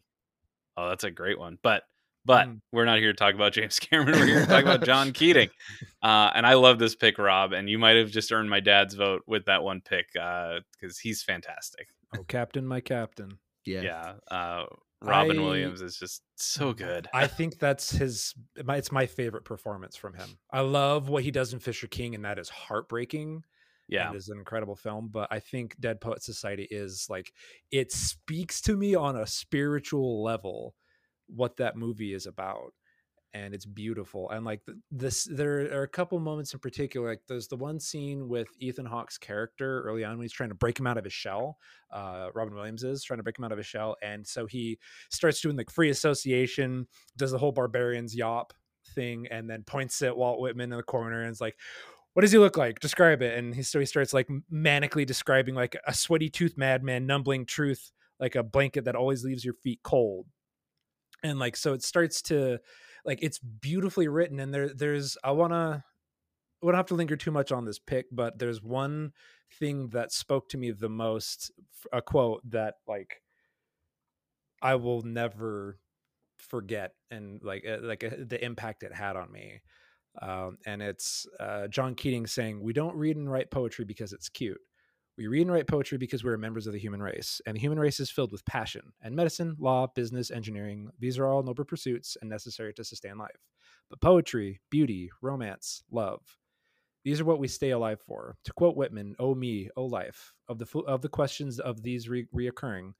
[0.77, 1.58] Oh, that's a great one.
[1.62, 1.84] But
[2.25, 2.60] but Mm.
[2.71, 4.17] we're not here to talk about James Cameron.
[4.19, 5.49] We're here to talk about John Keating.
[6.01, 7.53] Uh, and I love this pick, Rob.
[7.53, 11.21] And you might have just earned my dad's vote with that one pick because he's
[11.21, 11.88] fantastic.
[12.17, 13.38] Oh, Captain, my Captain.
[13.63, 13.81] Yeah.
[13.81, 14.13] Yeah.
[14.31, 14.65] Uh,
[15.06, 17.08] Robin I- Williams is just so good.
[17.13, 18.34] I think that's his.
[18.63, 20.38] My, it's my favorite performance from him.
[20.52, 23.44] I love what he does in Fisher King, and that is heartbreaking.
[23.88, 24.10] Yeah.
[24.10, 25.10] it is an incredible film.
[25.12, 27.32] But I think Dead Poet Society is like
[27.72, 30.76] it speaks to me on a spiritual level
[31.28, 32.74] what that movie is about.
[33.36, 34.30] And it's beautiful.
[34.30, 37.10] And like this, there are a couple moments in particular.
[37.10, 40.56] Like there's the one scene with Ethan Hawke's character early on when he's trying to
[40.56, 41.58] break him out of his shell.
[41.91, 43.98] Uh, Robin Williams is trying to break him out of his shell.
[44.02, 48.54] And so he starts doing like free association, does the whole barbarians yawp
[48.95, 51.58] thing, and then points at Walt Whitman in the corner and is like,
[52.13, 52.80] what does he look like?
[52.80, 53.38] Describe it.
[53.38, 57.91] And he so he starts like manically describing like a sweaty tooth madman numbling truth,
[58.17, 60.26] like a blanket that always leaves your feet cold.
[61.21, 62.60] And like so it starts to
[63.06, 65.84] like it's beautifully written and there there's I wanna
[66.62, 69.13] I wouldn't have to linger too much on this pick, but there's one
[69.60, 71.52] thing that spoke to me the most,
[71.94, 73.22] a quote that like
[74.62, 75.78] I will never
[76.38, 79.62] forget and like uh, like uh, the impact it had on me
[80.22, 84.30] um, and it's uh, John Keating saying, "We don't read and write poetry because it's
[84.30, 84.60] cute.
[85.17, 87.62] We read and write poetry because we are members of the human race, and the
[87.62, 88.91] human race is filled with passion.
[89.01, 93.47] And medicine, law, business, engineering, these are all noble pursuits and necessary to sustain life.
[93.89, 96.38] But poetry, beauty, romance, love,
[97.06, 98.36] these are what we stay alive for.
[98.43, 102.28] To quote Whitman, "Oh me, oh life, of the of the questions of these re-
[102.36, 102.93] reoccurring,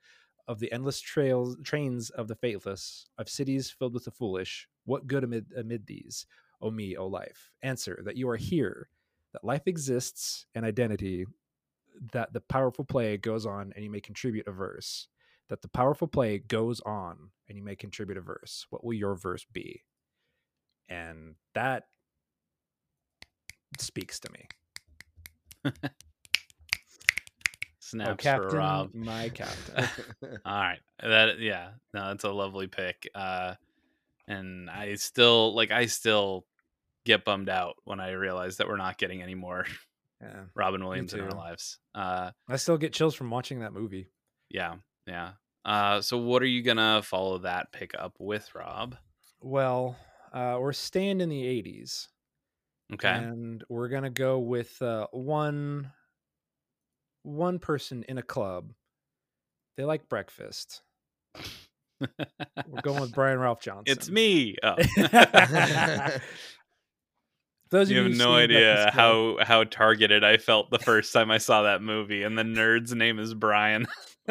[0.47, 5.08] of the endless trails trains of the faithless, of cities filled with the foolish, what
[5.08, 6.28] good amid amid these?
[6.62, 7.51] Oh me, O life.
[7.63, 8.89] Answer that you are here,
[9.34, 11.25] that life exists, and identity,
[12.13, 15.08] that the powerful play goes on, and you may contribute a verse.
[15.49, 18.65] That the powerful play goes on, and you may contribute a verse.
[18.69, 19.84] What will your verse be?
[20.89, 21.84] And that
[23.79, 24.47] speaks to me.
[25.65, 25.71] oh,
[27.79, 28.93] Snaps captain, for Rob.
[28.93, 29.89] my captain.
[30.45, 30.79] All right.
[31.01, 33.10] That yeah, no, that's a lovely pick.
[33.13, 33.55] Uh
[34.27, 36.45] and I still like I still
[37.05, 39.65] get bummed out when I realize that we're not getting any more
[40.21, 41.80] yeah, Robin Williams in our lives.
[41.93, 44.08] Uh I still get chills from watching that movie.
[44.49, 44.75] yeah,
[45.08, 45.32] yeah.
[45.63, 48.95] Uh so what are you gonna follow that pick up with, Rob?
[49.41, 49.95] Well,
[50.34, 52.08] uh, we're staying in the '80s,
[52.93, 53.10] Okay.
[53.10, 55.91] and we're gonna go with uh, one
[57.23, 58.71] one person in a club.
[59.78, 60.82] They like breakfast.
[61.99, 63.84] We're going with Brian Ralph Johnson.
[63.88, 64.56] it's me.
[64.63, 64.75] Oh.
[67.71, 71.63] Those you have no idea how how targeted I felt the first time I saw
[71.63, 73.86] that movie, and the nerd's name is Brian.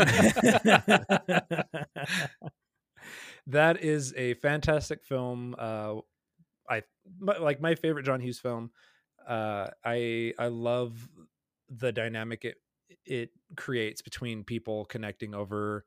[3.49, 5.55] that is a fantastic film.
[5.59, 5.97] Uh,
[6.69, 6.83] I
[7.19, 8.71] my- like my favorite John Hughes film.
[9.27, 11.09] Uh, I I love
[11.69, 12.57] the dynamic it
[13.07, 15.85] it creates between people connecting over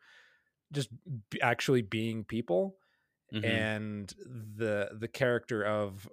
[0.71, 0.89] just
[1.29, 2.75] b- actually being people
[3.33, 3.43] Mhm.
[3.45, 6.07] and the the character of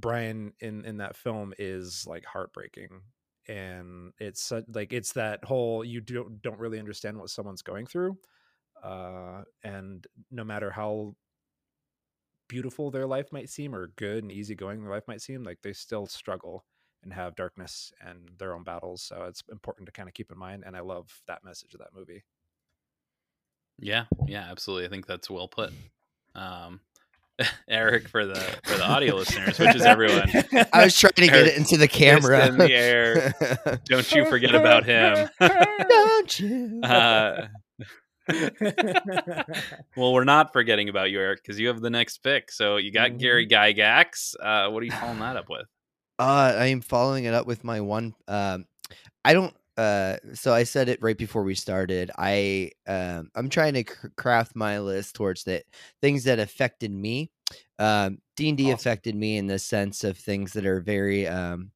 [0.00, 3.02] Brian in in that film is like heartbreaking
[3.48, 7.86] and it's such, like it's that whole you don't don't really understand what someone's going
[7.86, 8.18] through
[8.82, 11.14] uh and no matter how
[12.48, 15.72] beautiful their life might seem or good and easygoing their life might seem like they
[15.72, 16.64] still struggle
[17.02, 20.38] and have darkness and their own battles so it's important to kind of keep in
[20.38, 22.24] mind and I love that message of that movie
[23.78, 24.86] Yeah, yeah, absolutely.
[24.86, 25.72] I think that's well put.
[26.34, 26.80] Um,
[27.68, 30.30] Eric for the for the audio listeners, which is everyone.
[30.72, 32.46] I was trying to get it into the camera.
[32.46, 33.34] in the air.
[33.84, 35.28] Don't you forget about him.
[35.40, 36.80] Don't you?
[36.82, 37.48] Uh,
[39.96, 42.50] well, we're not forgetting about you, Eric, because you have the next pick.
[42.50, 44.34] So you got Gary Gygax.
[44.40, 45.66] Uh, what are you following that up with?
[46.18, 48.14] Uh, I am following it up with my one.
[48.26, 48.64] Um,
[49.24, 49.54] I don't.
[49.76, 52.10] Uh, so I said it right before we started.
[52.16, 55.62] I um, I'm trying to cr- craft my list towards the
[56.00, 57.30] things that affected me.
[57.78, 61.72] Um, D and D affected me in the sense of things that are very um,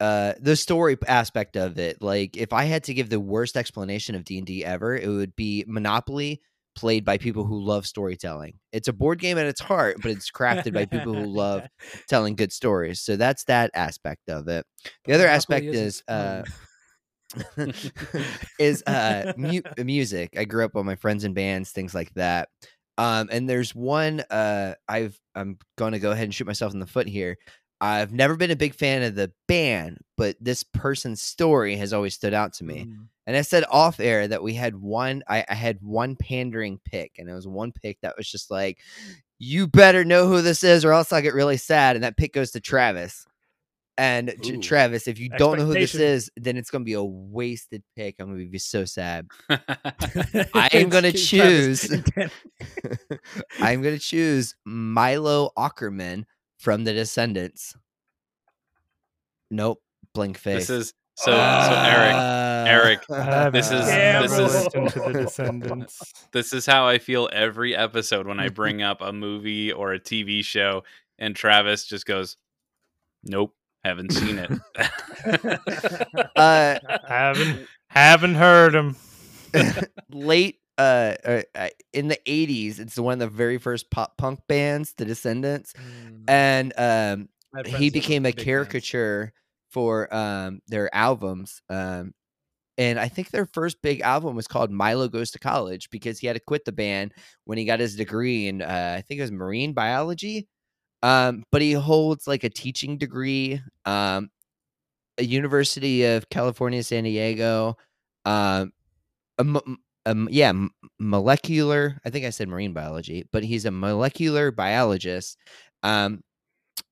[0.00, 2.02] uh, the story aspect of it.
[2.02, 5.08] Like if I had to give the worst explanation of D and D ever, it
[5.08, 6.42] would be Monopoly
[6.76, 8.54] played by people who love storytelling.
[8.72, 11.62] It's a board game at its heart, but it's crafted by people who love
[12.08, 13.00] telling good stories.
[13.00, 14.64] So that's that aspect of it.
[15.04, 16.44] The other Monopoly aspect isn't is uh.
[18.58, 20.34] is uh mu- music.
[20.38, 22.48] I grew up on my friends and bands, things like that.
[22.96, 26.80] Um and there's one uh I've I'm going to go ahead and shoot myself in
[26.80, 27.36] the foot here.
[27.80, 32.14] I've never been a big fan of the band, but this person's story has always
[32.14, 32.86] stood out to me.
[32.86, 33.06] Mm.
[33.26, 37.12] And I said off air that we had one I, I had one pandering pick,
[37.18, 38.78] and it was one pick that was just like,
[39.38, 41.94] you better know who this is, or else I'll get really sad.
[41.94, 43.26] And that pick goes to Travis.
[43.98, 44.60] And Ooh.
[44.62, 48.14] Travis, if you don't know who this is, then it's gonna be a wasted pick.
[48.20, 49.26] I'm gonna be so sad.
[49.50, 51.90] I am gonna choose.
[53.60, 56.26] I'm gonna choose Milo Aukerman
[56.60, 57.74] from The Descendents.
[59.50, 59.80] Nope,
[60.14, 60.68] blink face.
[60.68, 62.14] this is so so Eric.
[62.14, 66.00] Uh, Eric, I've This is- this is- to the Descendents.
[66.32, 69.98] This is how I feel every episode when I bring up a movie or a
[69.98, 70.84] TV show,
[71.18, 72.36] and Travis just goes,
[73.24, 74.50] "Nope, haven't seen it."
[76.36, 78.96] uh, haven't haven't heard him.
[80.10, 84.40] late uh, uh uh, in the 80s it's one of the very first pop punk
[84.46, 86.24] bands the descendents Mm.
[86.28, 88.44] and um I have friends he became a big fans.
[88.44, 89.32] caricature
[89.70, 92.12] for um their albums um
[92.78, 96.28] and I think their first big album was called Milo Goes to College because he
[96.28, 97.12] had to quit the band
[97.44, 100.46] when he got his degree in uh, I think it was marine biology.
[101.02, 104.30] Um, but he holds like a teaching degree, um,
[105.18, 107.76] a University of California, San Diego,
[108.24, 108.72] um,
[110.06, 110.52] um, yeah,
[110.98, 112.00] molecular.
[112.04, 115.38] I think I said marine biology, but he's a molecular biologist.
[115.82, 116.22] Um,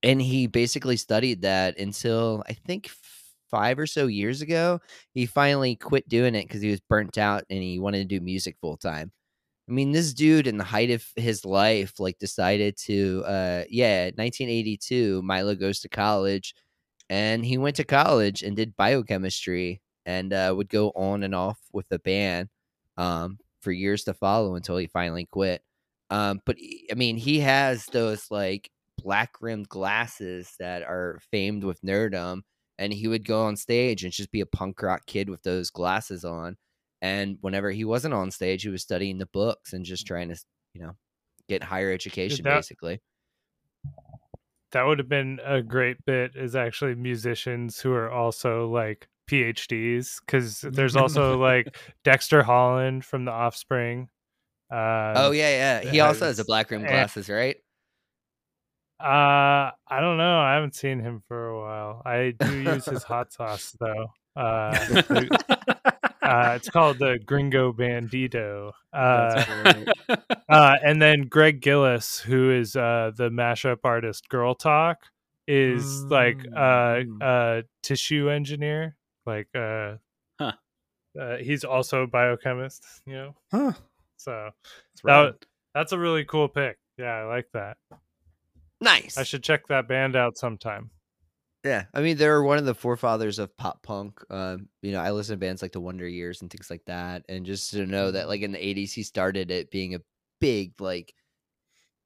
[0.03, 2.91] and he basically studied that until I think
[3.51, 4.81] five or so years ago,
[5.15, 8.25] he finally quit doing it because he was burnt out and he wanted to do
[8.25, 9.13] music full time.
[9.69, 14.05] I mean, this dude in the height of his life, like decided to, uh, yeah,
[14.05, 16.55] 1982, Milo goes to college
[17.11, 21.59] and he went to college and did biochemistry and uh, would go on and off
[21.73, 22.49] with the band
[22.97, 25.63] um, for years to follow until he finally quit.
[26.11, 26.57] Um, but
[26.91, 32.43] I mean, he has those like black rimmed glasses that are famed with nerdum,
[32.79, 35.71] and he would go on stage and just be a punk rock kid with those
[35.71, 36.57] glasses on.
[37.03, 40.37] And whenever he wasn't on stage, he was studying the books and just trying to,
[40.75, 40.93] you know,
[41.49, 43.01] get higher education, that- basically.
[44.73, 46.33] That would have been a great bit.
[46.35, 53.25] Is actually musicians who are also like PhDs because there's also like Dexter Holland from
[53.25, 54.09] The Offspring.
[54.71, 54.79] Um,
[55.17, 55.91] oh yeah, yeah.
[55.91, 57.57] He also has a has- black rimmed and- glasses, right?
[58.99, 60.41] Uh, I don't know.
[60.41, 62.03] I haven't seen him for a while.
[62.05, 64.07] I do use his hot sauce though.
[64.35, 65.03] Uh,
[66.27, 68.73] uh, it's called the Gringo Bandito.
[68.93, 69.85] Uh,
[70.49, 74.99] uh, and then Greg Gillis, who is uh, the mashup artist Girl Talk,
[75.49, 77.23] is like uh, Mm.
[77.23, 78.97] a tissue engineer.
[79.25, 79.97] Like, uh,
[80.39, 80.53] Huh.
[81.21, 82.85] uh, he's also a biochemist.
[83.07, 83.73] You know, Huh.
[84.17, 84.51] so
[85.03, 85.03] That's
[85.41, 86.79] that, that's a really cool pick.
[86.99, 87.77] Yeah, I like that.
[88.81, 89.17] Nice.
[89.17, 90.91] I should check that band out sometime.
[91.67, 94.21] Yeah, I mean they're one of the forefathers of pop punk.
[94.31, 97.25] Um, you know, I listen to bands like the Wonder Years and things like that,
[97.29, 100.01] and just to know that like in the '80s he started it being a
[100.41, 101.13] big like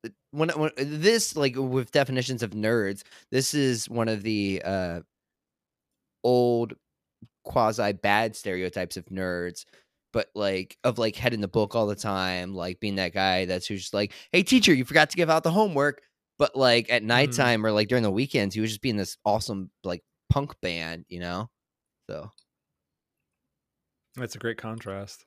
[0.07, 5.01] uh, when, when this like with definitions of nerds, this is one of the uh
[6.25, 6.75] old
[7.45, 9.67] quasi bad stereotypes of nerds.
[10.13, 13.47] But like of like head in the book all the time, like being that guy
[13.47, 16.03] that's who's just like, "Hey teacher, you forgot to give out the homework."
[16.41, 19.71] But like at nighttime or like during the weekends, he was just being this awesome
[19.85, 21.51] like punk band, you know.
[22.09, 22.31] So
[24.17, 25.27] That's a great contrast.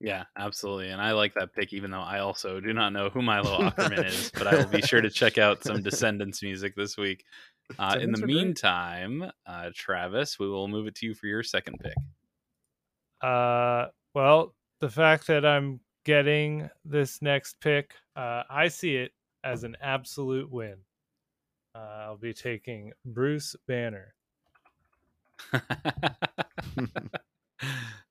[0.00, 0.88] Yeah, absolutely.
[0.88, 4.04] And I like that pick, even though I also do not know who Milo Aukerman
[4.04, 7.24] is, but I will be sure to check out some Descendents music this week.
[7.78, 11.78] Uh, in the meantime, uh, Travis, we will move it to you for your second
[11.78, 11.94] pick.
[13.20, 13.86] Uh,
[14.16, 19.12] well, the fact that I'm getting this next pick, uh, I see it
[19.44, 20.84] as an absolute win.
[21.74, 24.14] Uh, I'll be taking Bruce Banner.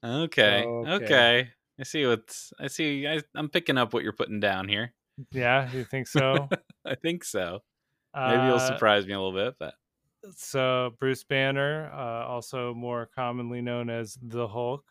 [0.03, 0.73] okay, Okay.
[0.85, 1.51] okay.
[1.79, 2.53] I see what's.
[2.59, 3.07] I see.
[3.07, 4.93] I, I'm picking up what you're putting down here.
[5.31, 6.51] Yeah, you think so?
[6.85, 7.63] I think so.
[8.25, 9.75] Maybe you'll Uh, surprise me a little bit, but
[10.35, 14.85] So Bruce Banner, uh, also more commonly known as the Hulk,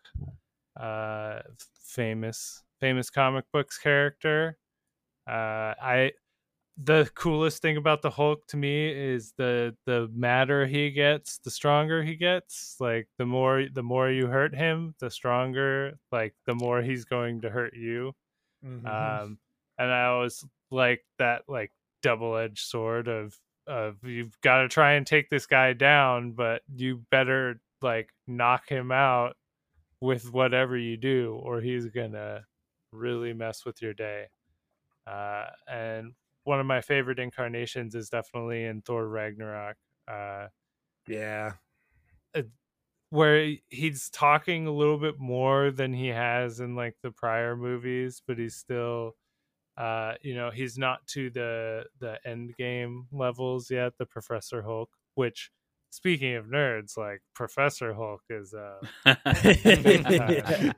[0.77, 1.43] uh,
[1.75, 4.59] famous famous comic books character.
[5.29, 6.13] Uh, I
[6.77, 11.51] the coolest thing about the Hulk to me is the the madder he gets, the
[11.51, 12.77] stronger he gets.
[12.81, 15.99] Like the more the more you hurt him, the stronger.
[16.13, 18.15] Like the more he's going to hurt you.
[18.65, 18.87] Mhm.
[18.87, 19.39] Um,
[19.79, 24.93] and I always like that like double edged sword of of you've got to try
[24.95, 29.37] and take this guy down, but you better like knock him out
[30.01, 32.47] with whatever you do, or he's gonna
[32.93, 34.29] really mess with your day.
[35.07, 39.77] Uh, and one of my favorite incarnations is definitely in Thor Ragnarok.
[40.09, 40.49] Uh,
[41.09, 41.53] yeah.
[43.11, 48.23] where he's talking a little bit more than he has in like the prior movies
[48.27, 49.17] but he's still
[49.77, 54.91] uh you know he's not to the the end game levels yet the professor hulk
[55.15, 55.51] which
[55.91, 58.81] speaking of nerds like professor hulk is uh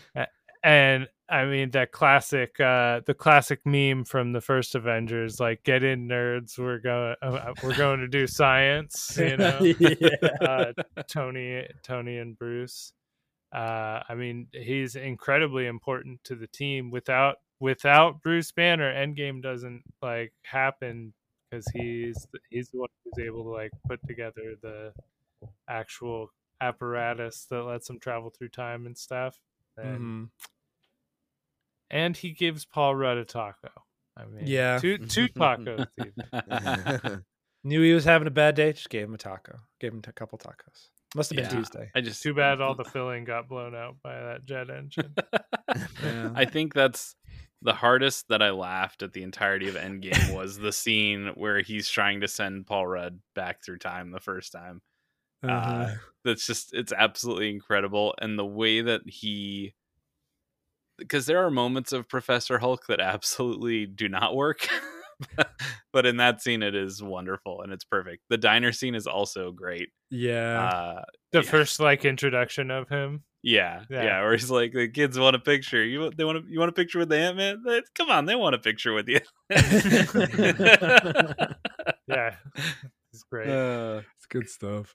[0.16, 0.26] Yeah.
[0.66, 5.82] And i mean that classic uh the classic meme from the first avengers like get
[5.82, 10.08] in nerds we're going uh, we're going to do science you know yeah.
[10.40, 10.72] uh,
[11.08, 12.92] Tony, Tony, and Bruce.
[13.54, 16.90] Uh, I mean, he's incredibly important to the team.
[16.90, 21.14] Without without Bruce Banner, Endgame doesn't like happen
[21.50, 24.92] because he's he's the one who's able to like put together the
[25.68, 26.28] actual
[26.60, 29.38] apparatus that lets him travel through time and stuff.
[29.76, 30.28] And, Mhm.
[31.90, 33.70] And he gives Paul Rudd a taco.
[34.16, 34.78] I mean, Yeah.
[34.78, 35.86] two two tacos.
[37.64, 38.72] Knew he was having a bad day.
[38.72, 39.58] Just gave him a taco.
[39.80, 40.88] Gave him a couple tacos.
[41.14, 41.50] Must have been Yeah.
[41.50, 41.90] Tuesday.
[41.94, 45.14] I just Too bad all the filling got blown out by that jet engine.
[46.02, 46.30] Yeah.
[46.34, 47.16] I think that's
[47.62, 51.88] the hardest that I laughed at the entirety of Endgame was the scene where he's
[51.88, 54.80] trying to send Paul Rudd back through time the first time.
[55.42, 55.94] Uh, Uh-huh.
[56.24, 59.74] That's just it's absolutely incredible, and the way that he,
[60.98, 64.68] because there are moments of Professor Hulk that absolutely do not work,
[65.92, 68.22] but in that scene, it is wonderful and it's perfect.
[68.28, 69.90] The diner scene is also great.
[70.10, 70.64] Yeah.
[70.64, 71.50] Uh, The yeah.
[71.50, 73.24] first like introduction of him.
[73.42, 74.04] yeah, Yeah.
[74.04, 75.84] yeah, Where he's like, the kids want a picture.
[75.84, 77.62] You they want to, you want a picture with the Ant Man?
[77.94, 79.20] Come on, they want a picture with you.
[82.08, 82.36] Yeah,
[83.12, 83.48] it's great.
[83.48, 84.94] Uh, it's good stuff.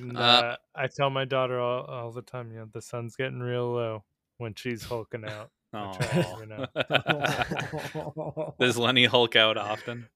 [0.00, 3.16] And, uh, uh, I tell my daughter all, all the time, you know, the sun's
[3.16, 4.04] getting real low
[4.38, 5.50] when she's hulking out.
[5.74, 6.68] I try to let her
[7.12, 8.52] aw.
[8.58, 10.08] Does Lenny Hulk out often?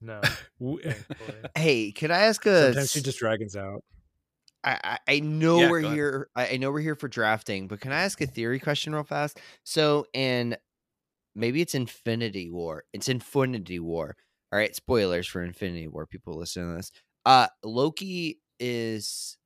[0.00, 0.20] No,
[1.56, 2.66] Hey, can I ask a?
[2.66, 3.82] Sometimes she just dragons out.
[4.64, 5.96] I, I I know Yeah, we're go ahead.
[5.96, 6.28] here.
[6.36, 9.04] I I know we're here for drafting, but can I ask a theory question real
[9.04, 9.40] fast?
[9.64, 10.56] So, in
[11.34, 12.84] maybe it's Infinity War.
[12.92, 14.16] It's Infinity War.
[14.52, 16.06] All right, spoilers for Infinity War.
[16.06, 16.92] People listening to this.
[17.24, 19.36] Uh, Loki is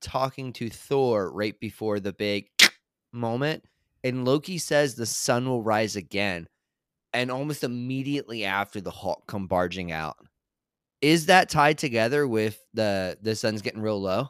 [0.00, 2.48] talking to Thor right before the big
[3.12, 3.64] moment,
[4.04, 6.46] and Loki says the sun will rise again,
[7.12, 10.16] and almost immediately after the Hulk come barging out.
[11.02, 14.28] Is that tied together with the the sun's getting real low?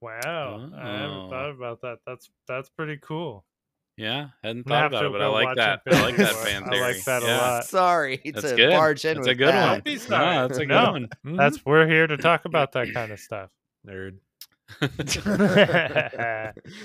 [0.00, 1.28] Wow, I haven't Oh.
[1.30, 1.98] thought about that.
[2.06, 3.44] That's that's pretty cool.
[3.96, 5.82] Yeah, hadn't thought about to it, but I like that.
[5.90, 6.44] I like that War.
[6.46, 7.64] fan I like that a lot.
[7.64, 8.70] Sorry, it's That's a good.
[8.70, 9.84] barge in That's with a good that.
[9.84, 9.96] one.
[10.08, 10.92] No, that's a good No.
[10.92, 11.08] one.
[11.26, 11.36] Mhm.
[11.36, 13.50] That's we're here to talk about that kind of stuff.
[13.86, 14.18] nerd.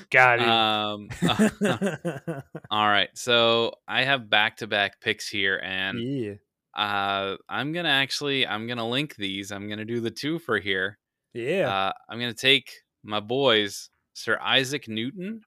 [0.10, 0.48] Got it.
[0.48, 1.10] Um,
[2.72, 3.10] all right.
[3.14, 6.34] So I have back to back picks here, and yeah.
[6.76, 9.52] uh, I'm gonna actually I'm gonna link these.
[9.52, 10.98] I'm gonna do the two for here.
[11.34, 11.70] Yeah.
[11.70, 12.72] Uh, I'm gonna take
[13.04, 15.42] my boys, Sir Isaac Newton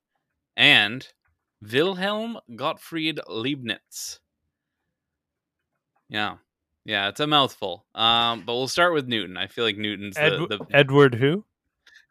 [0.57, 1.07] and
[1.63, 4.21] Wilhelm Gottfried Leibniz.
[6.09, 6.37] Yeah,
[6.85, 7.87] yeah, it's a mouthful.
[7.95, 9.37] Um, but we'll start with Newton.
[9.37, 11.45] I feel like Newton's Ed- the, the Edward who?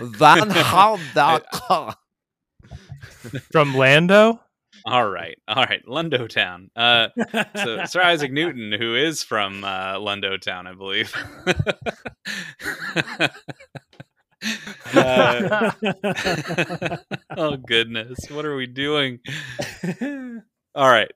[0.00, 1.94] Van Haldaka.
[3.52, 4.40] From Lando?
[4.86, 6.70] all right, all right, Lundo Town.
[6.76, 7.08] Uh,
[7.56, 11.14] so Sir Isaac Newton, who is from uh, Lundo Town, I believe.
[14.94, 15.70] Uh,
[17.36, 19.18] oh goodness, what are we doing?
[20.74, 21.10] All right.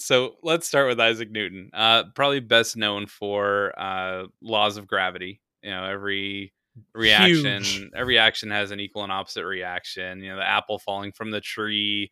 [0.00, 1.70] So let's start with Isaac Newton.
[1.72, 5.40] Uh, probably best known for uh, laws of gravity.
[5.62, 6.52] You know, every
[6.94, 7.90] reaction, Huge.
[7.94, 10.20] every action has an equal and opposite reaction.
[10.20, 12.10] You know, the apple falling from the tree,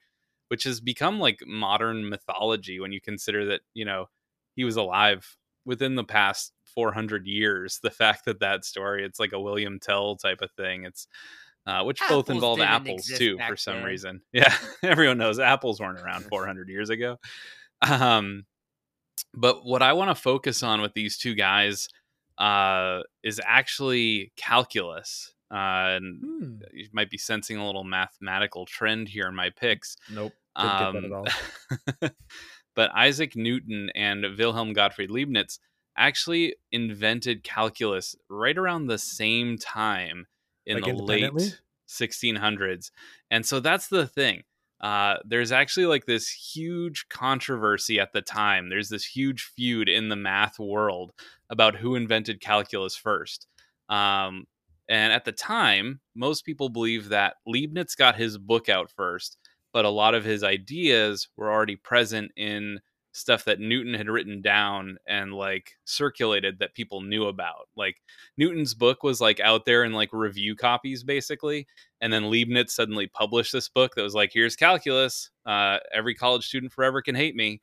[0.49, 4.07] which has become like modern mythology when you consider that you know
[4.55, 7.81] he was alive within the past 400 years.
[7.83, 10.85] The fact that that story, it's like a William Tell type of thing.
[10.85, 11.07] It's
[11.67, 13.85] uh, which both involve apples too for some then.
[13.85, 14.21] reason.
[14.33, 17.19] Yeah, everyone knows apples weren't around 400 years ago.
[17.83, 18.45] Um,
[19.35, 21.89] but what I want to focus on with these two guys
[22.39, 25.33] uh, is actually calculus.
[25.51, 26.57] Uh, and Hmm.
[26.73, 29.97] you might be sensing a little mathematical trend here in my picks.
[30.11, 30.35] Nope.
[30.59, 31.27] Didn't get that at all.
[32.03, 32.11] Um,
[32.75, 35.61] but Isaac Newton and Wilhelm Gottfried Leibniz
[35.97, 40.27] actually invented calculus right around the same time
[40.67, 42.91] in Like the late 1600s.
[43.31, 44.43] And so that's the thing.
[44.81, 48.69] Uh, there's actually like this huge controversy at the time.
[48.69, 51.13] There's this huge feud in the math world
[51.49, 53.47] about who invented calculus first.
[53.89, 54.45] Um,
[54.89, 59.39] and at the time, most people believe that Leibniz got his book out first,
[59.73, 62.79] but a lot of his ideas were already present in
[63.17, 67.69] stuff that Newton had written down and like circulated that people knew about.
[67.77, 67.97] Like
[68.37, 71.67] Newton's book was like out there in like review copies basically,
[72.01, 75.31] and then Leibniz suddenly published this book that was like, "Here's calculus.
[75.47, 77.61] Uh, every college student forever can hate me,"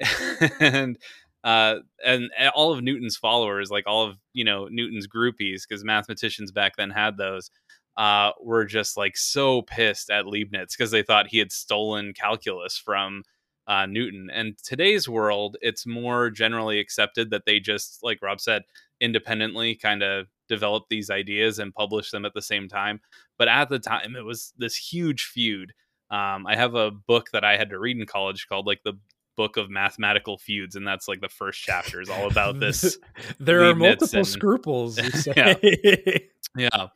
[0.60, 0.98] and
[1.44, 6.52] uh, and all of Newton's followers, like all of you know Newton's groupies, because mathematicians
[6.52, 7.50] back then had those,
[7.96, 12.78] uh, were just like so pissed at Leibniz because they thought he had stolen calculus
[12.78, 13.24] from
[13.66, 14.30] uh, Newton.
[14.32, 18.62] And today's world, it's more generally accepted that they just, like Rob said,
[19.00, 23.00] independently kind of develop these ideas and publish them at the same time.
[23.38, 25.72] But at the time, it was this huge feud.
[26.10, 28.94] Um, I have a book that I had to read in college called like the
[29.36, 32.98] Book of Mathematical Feuds, and that's like the first chapter is all about this.
[33.40, 35.00] there are multiple and- scruples.
[35.26, 35.54] Yeah.
[36.56, 36.86] yeah.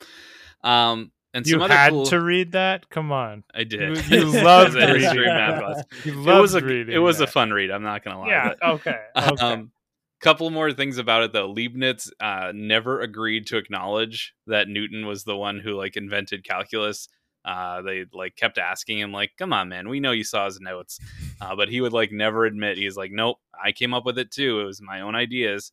[0.63, 2.89] Um, and You had cool, to read that?
[2.89, 3.45] Come on.
[3.55, 4.11] I did.
[4.11, 5.85] You- you loved reading math class.
[6.05, 7.71] You It was a reading it was a fun read.
[7.71, 8.29] I'm not gonna lie.
[8.29, 9.01] Yeah, okay.
[9.17, 9.45] okay.
[9.45, 9.71] Um,
[10.21, 11.51] couple more things about it though.
[11.51, 17.09] Leibniz uh, never agreed to acknowledge that Newton was the one who like invented calculus.
[17.45, 20.59] Uh, they like kept asking him like, "Come on, man, we know you saw his
[20.59, 20.99] notes,"
[21.41, 22.79] uh, but he would like never admit.
[22.79, 24.61] He's like, "Nope, I came up with it too.
[24.61, 25.71] It was my own ideas."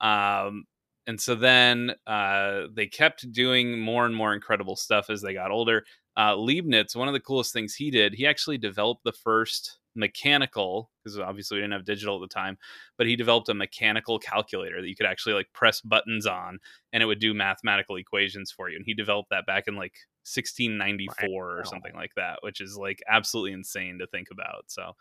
[0.00, 0.64] Um,
[1.06, 5.50] and so then uh, they kept doing more and more incredible stuff as they got
[5.50, 5.84] older.
[6.16, 10.90] Uh, Leibniz, one of the coolest things he did, he actually developed the first mechanical
[11.02, 12.56] because obviously we didn't have digital at the time
[12.96, 16.58] but he developed a mechanical calculator that you could actually like press buttons on
[16.92, 18.76] and it would do mathematical equations for you.
[18.76, 19.94] And he developed that back in like
[20.24, 24.64] 1694 or something like that which is like absolutely insane to think about.
[24.68, 24.92] So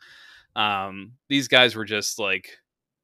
[0.55, 2.57] um these guys were just like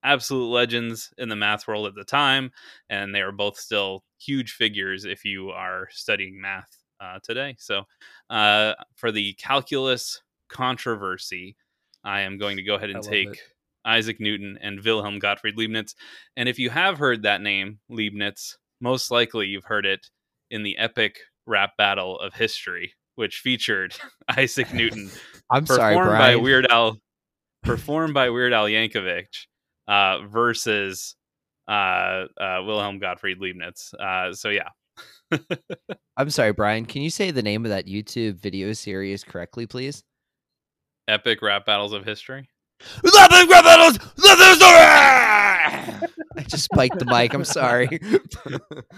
[0.08, 2.52] absolute legends in the math world at the time
[2.90, 7.56] and they are both still huge figures if you are studying math uh, today.
[7.60, 7.84] So
[8.30, 11.58] uh, for the calculus controversy
[12.06, 13.40] i am going to go ahead and take it.
[13.84, 15.94] isaac newton and wilhelm gottfried leibniz.
[16.38, 20.08] And if you have heard that name leibniz most likely you've heard it
[20.50, 23.94] in the epic rap battle of history which featured
[24.38, 25.12] isaac newton
[25.50, 26.98] I'm sorry, performed by Weird Al,
[27.64, 29.28] performed by Weird Al Yankovic,
[29.88, 31.16] uh, versus
[31.68, 33.94] uh, uh, Wilhelm Gottfried Leibniz.
[34.00, 34.70] Uh, so yeah,
[36.18, 36.86] I'm sorry, Brian.
[36.86, 40.04] Can you say the name of that YouTube video series correctly, please?
[41.08, 42.50] epic rap battles of history.
[46.38, 47.34] I just spiked the mic.
[47.34, 48.00] I'm sorry.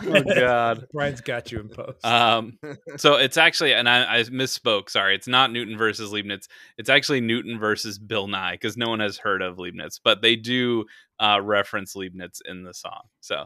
[0.01, 0.87] Oh God.
[0.93, 2.03] Brian's got you in post.
[2.05, 2.57] Um,
[2.97, 4.89] so it's actually, and I, I misspoke.
[4.89, 6.47] Sorry, it's not Newton versus Leibniz.
[6.77, 10.35] It's actually Newton versus Bill Nye because no one has heard of Leibniz, but they
[10.35, 10.85] do
[11.19, 13.01] uh, reference Leibniz in the song.
[13.19, 13.45] So,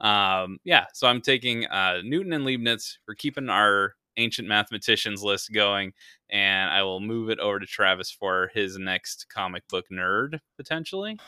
[0.00, 0.86] um, yeah.
[0.92, 5.92] So I'm taking uh, Newton and Leibniz for keeping our ancient mathematicians list going,
[6.30, 11.18] and I will move it over to Travis for his next comic book nerd potentially.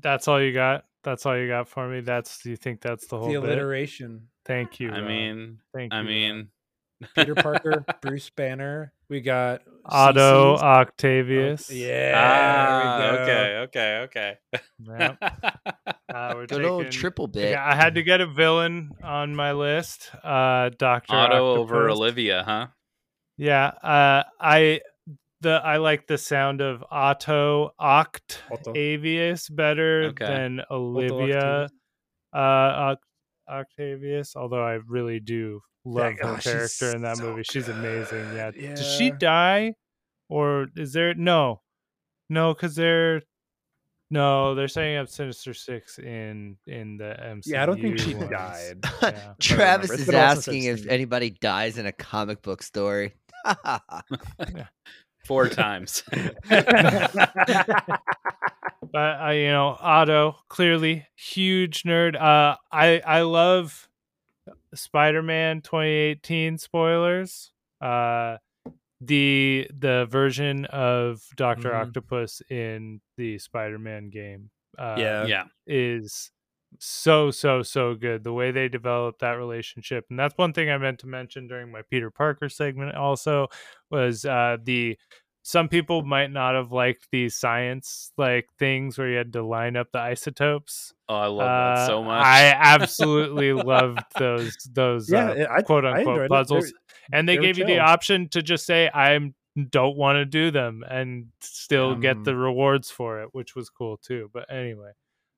[0.00, 0.84] That's all you got.
[1.02, 2.00] That's all you got for me.
[2.00, 3.50] That's you think that's the whole the bit?
[3.50, 4.28] alliteration.
[4.44, 4.90] Thank you.
[4.90, 5.08] I Rob.
[5.08, 6.02] mean, thank I you.
[6.02, 6.08] Rob.
[6.08, 6.48] mean,
[7.14, 8.92] Peter Parker, Bruce Banner.
[9.08, 10.62] We got Otto CC's.
[10.62, 11.70] Octavius.
[11.70, 12.12] Yeah.
[12.16, 13.22] ah, there we go.
[13.22, 13.56] okay,
[14.04, 14.62] okay, okay.
[14.98, 15.18] Yep.
[16.86, 17.54] We're Good old taking- triple bit.
[17.54, 20.10] got- I had to get a villain on my list.
[20.22, 22.66] Uh, Doctor Otto over Olivia, huh?
[23.36, 23.66] Yeah.
[23.66, 24.80] Uh, I
[25.42, 30.26] the I like the sound of Otto Octavius better Okay.
[30.26, 31.72] than Olivia Octavius.
[32.32, 32.96] uh,
[33.48, 34.34] Octavius.
[34.36, 37.42] Although I really do love oh, her she's character in that so movie.
[37.44, 38.34] She's amazing.
[38.34, 38.50] Yeah.
[38.50, 38.74] good.
[38.76, 39.74] Does she die,
[40.28, 41.60] or is there no,
[42.28, 42.54] no?
[42.54, 43.22] Because they're
[44.10, 47.42] no, they're setting up Sinister Six in in the MCU.
[47.46, 48.30] Yeah, I don't think she ones.
[48.30, 48.84] died.
[49.02, 49.32] Yeah.
[49.40, 52.42] Travis is been a while since I've asking if seen anybody dies in a comic
[52.42, 53.14] book story.
[55.24, 56.04] Four times.
[56.48, 56.62] but
[58.92, 62.14] I, you know, Otto clearly huge nerd.
[62.14, 63.88] Uh, I I love
[64.74, 67.50] Spider-Man 2018 spoilers.
[67.80, 68.36] Uh,
[69.00, 71.82] the the version of Doctor Mhm.
[71.88, 74.50] Octopus in the Spider-Man game.
[74.78, 75.24] Uh, yeah.
[75.26, 75.44] yeah.
[75.66, 76.30] is
[76.78, 80.76] so so so good the way they developed that relationship and that's one thing i
[80.76, 83.46] meant to mention during my peter parker segment also
[83.90, 84.98] was uh the
[85.48, 89.76] some people might not have liked these science like things where you had to line
[89.76, 90.92] up the isotopes.
[91.08, 92.24] Oh, I love that so Uh, much.
[92.26, 96.72] i absolutely loved those those Yeah, uh, I- quote unquote puzzles.
[97.12, 99.16] And they they were gave you the option to just say i
[99.70, 103.70] don't want to do them and still get Um, the rewards for it which was
[103.70, 104.90] cool too but anyway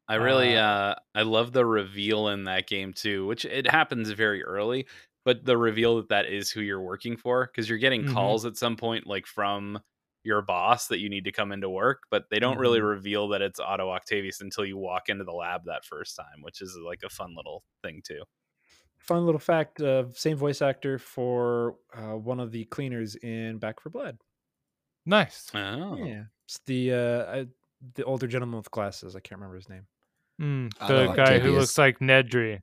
[0.09, 4.09] I really uh, uh I love the reveal in that game too, which it happens
[4.11, 4.87] very early,
[5.27, 8.15] but the reveal that that is who you're working for because you're getting Mhm.
[8.15, 9.79] calls at some point like from
[10.29, 12.89] your boss that you need to come into work, but they don't really Mhm.
[12.89, 16.61] reveal that it's Otto Octavius until you walk into the lab that first time, which
[16.62, 18.22] is like a fun little thing too.
[18.99, 23.81] Fun little fact: uh, same voice actor for uh, one of the cleaners in Back
[23.81, 24.18] 4 Blood.
[25.07, 25.97] nice Oh.
[25.97, 27.47] Yeah, it's the uh, I,
[27.95, 29.16] the older gentleman with glasses.
[29.16, 29.87] I can't remember his name.
[30.41, 32.61] Mm, the know guy who looks like Nedry.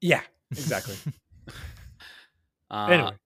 [0.00, 0.96] Yeah, exactly.
[2.70, 3.16] Uh, anyway,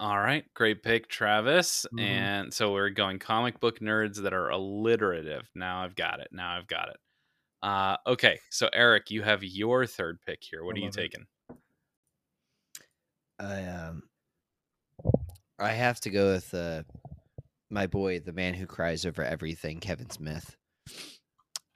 [0.00, 1.84] All right, great pick, Travis.
[1.92, 2.00] Mhm.
[2.00, 5.50] And so we're going comic book nerds that are alliterative.
[5.54, 6.28] Now I've got it.
[6.30, 6.96] Now I've got it.
[7.62, 10.64] Uh, okay, so Eric, you have your third pick here.
[10.64, 10.94] What I are you it.
[10.94, 11.26] taking?
[13.40, 14.02] I um,
[15.58, 16.84] I have to go with uh,
[17.68, 20.56] my boy, the man who cries over everything, Kevin Smith.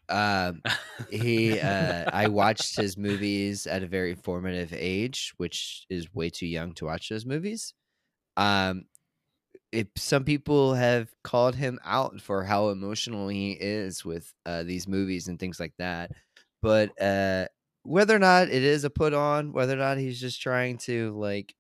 [0.09, 0.63] Um,
[1.11, 6.47] he, uh, I watched his movies at a very formative age, which is way too
[6.47, 7.75] young to watch those movies.
[8.37, 8.87] Um,
[9.73, 14.87] it, some people have called him out for how emotional he is with uh, these
[14.87, 16.11] movies and things like that.
[16.61, 17.47] But uh,
[17.83, 21.19] whether or not it is a put on, whether or not he's just trying to
[21.19, 21.55] like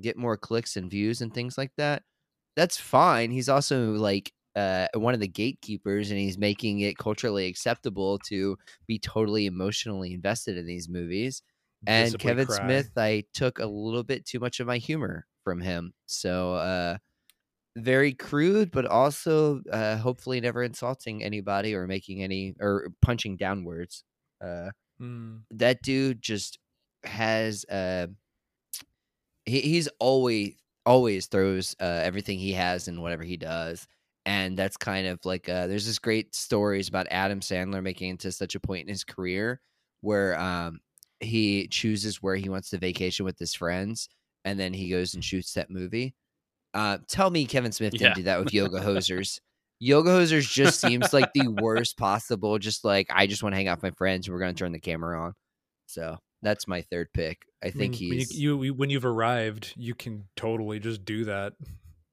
[0.00, 2.04] get more clicks and views and things like that,
[2.54, 3.30] that's fine.
[3.30, 8.56] He's also like uh, one of the gatekeepers, and he's making it culturally acceptable to
[8.86, 11.42] be totally emotionally invested in these movies.
[11.86, 12.56] And Visibly Kevin cry.
[12.56, 15.94] Smith, I took a little bit too much of my humor from him.
[16.08, 16.98] So uh,
[17.76, 24.04] very crude, but also uh, hopefully never insulting anybody or making any or punching downwards.
[24.40, 24.70] Uh,
[25.00, 25.46] Mm.
[25.50, 26.58] that dude just
[27.04, 28.06] has uh
[29.44, 33.88] he, he's always always throws uh, everything he has in whatever he does
[34.24, 38.20] and that's kind of like uh there's this great stories about adam sandler making it
[38.20, 39.60] to such a point in his career
[40.00, 40.78] where um
[41.20, 44.08] he chooses where he wants to vacation with his friends
[44.46, 46.14] and then he goes and shoots that movie
[46.72, 48.14] uh tell me kevin smith didn't Yeah.
[48.14, 49.40] do that with yoga hosers
[49.80, 53.68] yoga hosers just seems like the worst possible just like i just want to hang
[53.68, 55.34] out with my friends and we're going to turn the camera on
[55.86, 58.88] so that's my third pick i think I mean, when you, he's you, you when
[58.90, 61.52] you've arrived, you can totally just do that.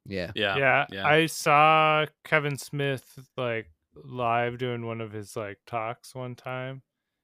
[0.05, 0.57] yeah Yeah.
[0.57, 1.07] yeah, yeah.
[1.07, 3.05] I saw Kevin Smith
[3.37, 6.81] like live doing one of his like talks one time.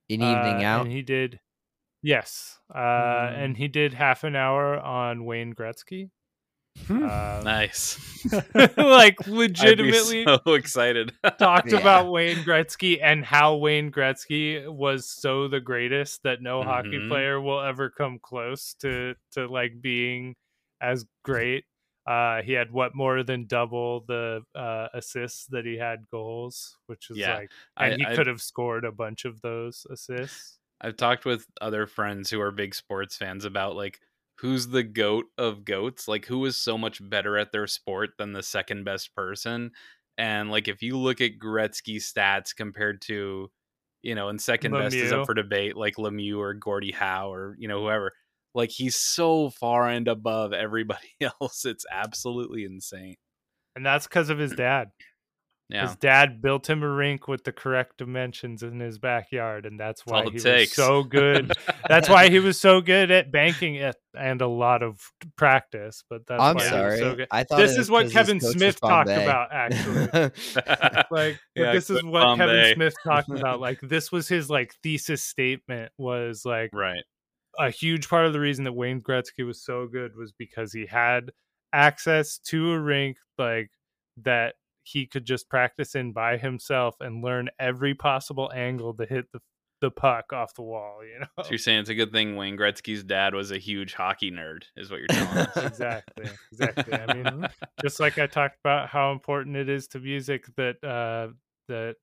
[0.10, 1.40] an evening Uh, out and he did
[2.02, 3.44] yes uh Mm.
[3.44, 6.10] and he did half an hour on wayne gretzky
[6.88, 7.04] Hmm.
[7.04, 7.98] um, Nice.
[8.78, 11.12] like I'd be legitimately so excited.
[11.40, 11.80] talked Yeah.
[11.80, 17.10] about wayne gretzky and how wayne gretzky was so the greatest that no hockey Mhm.
[17.10, 20.36] player will ever come close to to like being
[20.80, 21.66] as great
[22.08, 27.10] uh he had what more than double the uh assists that he had goals which
[27.10, 27.34] is Yeah.
[27.36, 31.26] like I- and he I- could have scored a bunch of those assists I've talked
[31.26, 34.00] with other friends who are big sports fans about like
[34.38, 38.32] who's the goat of goats, like who is so much better at their sport than
[38.34, 39.72] the second best person.
[40.18, 43.52] And like if you look at Gretzky's stats compared to,
[44.02, 47.56] you know, and second best is up for debate, like Lemieux or Gordie Howe or
[47.60, 48.14] you know whoever.
[48.56, 51.66] Like he's so far and above everybody else.
[51.66, 53.16] It's absolutely insane.
[53.76, 54.90] and that's because of his dad
[55.70, 55.88] Yeah.
[55.88, 60.04] His dad built him a rink with the correct dimensions in his backyard, and that's
[60.06, 60.76] why he takes.
[60.78, 61.52] was so good.
[61.88, 65.00] that's why he was so good at banking it and a lot lot of
[65.36, 66.04] practice.
[66.10, 67.28] But that's i'm why he was sorry so good.
[67.32, 69.24] i thought This is what was 'cause his Kevin Smith talked Bombay.
[69.24, 70.32] about, actually.
[71.12, 73.60] Like Yeah, this is Coach what Kevin Smith talked about.
[73.70, 77.04] Like this was his like thesis statement was like right.
[77.58, 80.86] a huge part of the reason that Wayne Gretzky was so good was because he
[80.86, 81.32] had
[81.74, 83.70] access to a rink like
[84.18, 84.56] that
[84.92, 89.40] he could just practice in by himself and learn every possible angle to hit the
[89.82, 91.28] the puck off the wall, you know.
[91.44, 94.64] So you're saying it's a good thing Wayne Gretzky's dad was a huge hockey nerd,
[94.76, 95.56] is what you're telling us.
[95.66, 96.26] exactly.
[96.52, 96.94] Exactly.
[96.94, 97.48] I mean,
[97.82, 101.32] just like I talked about how important it is to music that uh
[101.70, 101.96] that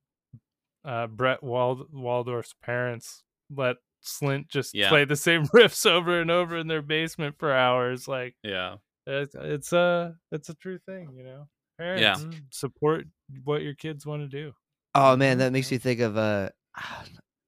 [0.86, 3.24] uh Brett Wald- Waldorf's parents
[3.54, 4.88] let Slint just Yeah.
[4.88, 8.76] play the same riffs over and over in their basement for hours like yeah.
[9.06, 11.46] it's, it's a it's a true thing you know
[11.78, 12.16] parents Yeah.
[12.50, 13.06] Support
[13.44, 14.52] what your kids want to do
[14.94, 16.48] Oh man, that makes me think of uh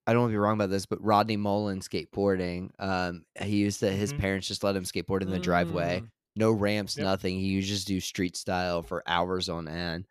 [0.07, 2.71] I don't want to be wrong about this, but Rodney Mullen skateboarding.
[2.79, 4.19] Um, he used to his Mhm.
[4.21, 6.09] parents just let him skateboard in the driveway, Mm.
[6.37, 7.05] no ramps, Yep.
[7.05, 7.39] nothing.
[7.39, 10.07] He would just do street style for hours on end.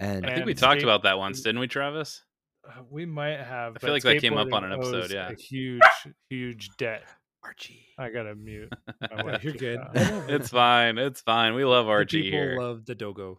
[0.00, 2.24] And I think we And talked about that once, didn't we, Travis?
[2.66, 5.28] Uh, we might have I feel like that came up on an episode, yeah.
[5.28, 5.82] a huge
[6.30, 7.04] huge debt
[7.44, 7.86] Archie.
[7.98, 8.72] i gotta mute
[9.12, 9.78] my wife You're good.
[9.78, 9.90] got-
[10.30, 10.96] it's fine.
[10.98, 11.54] It's fine.
[11.54, 12.58] We love The Archie people here.
[12.58, 13.38] love the dogo.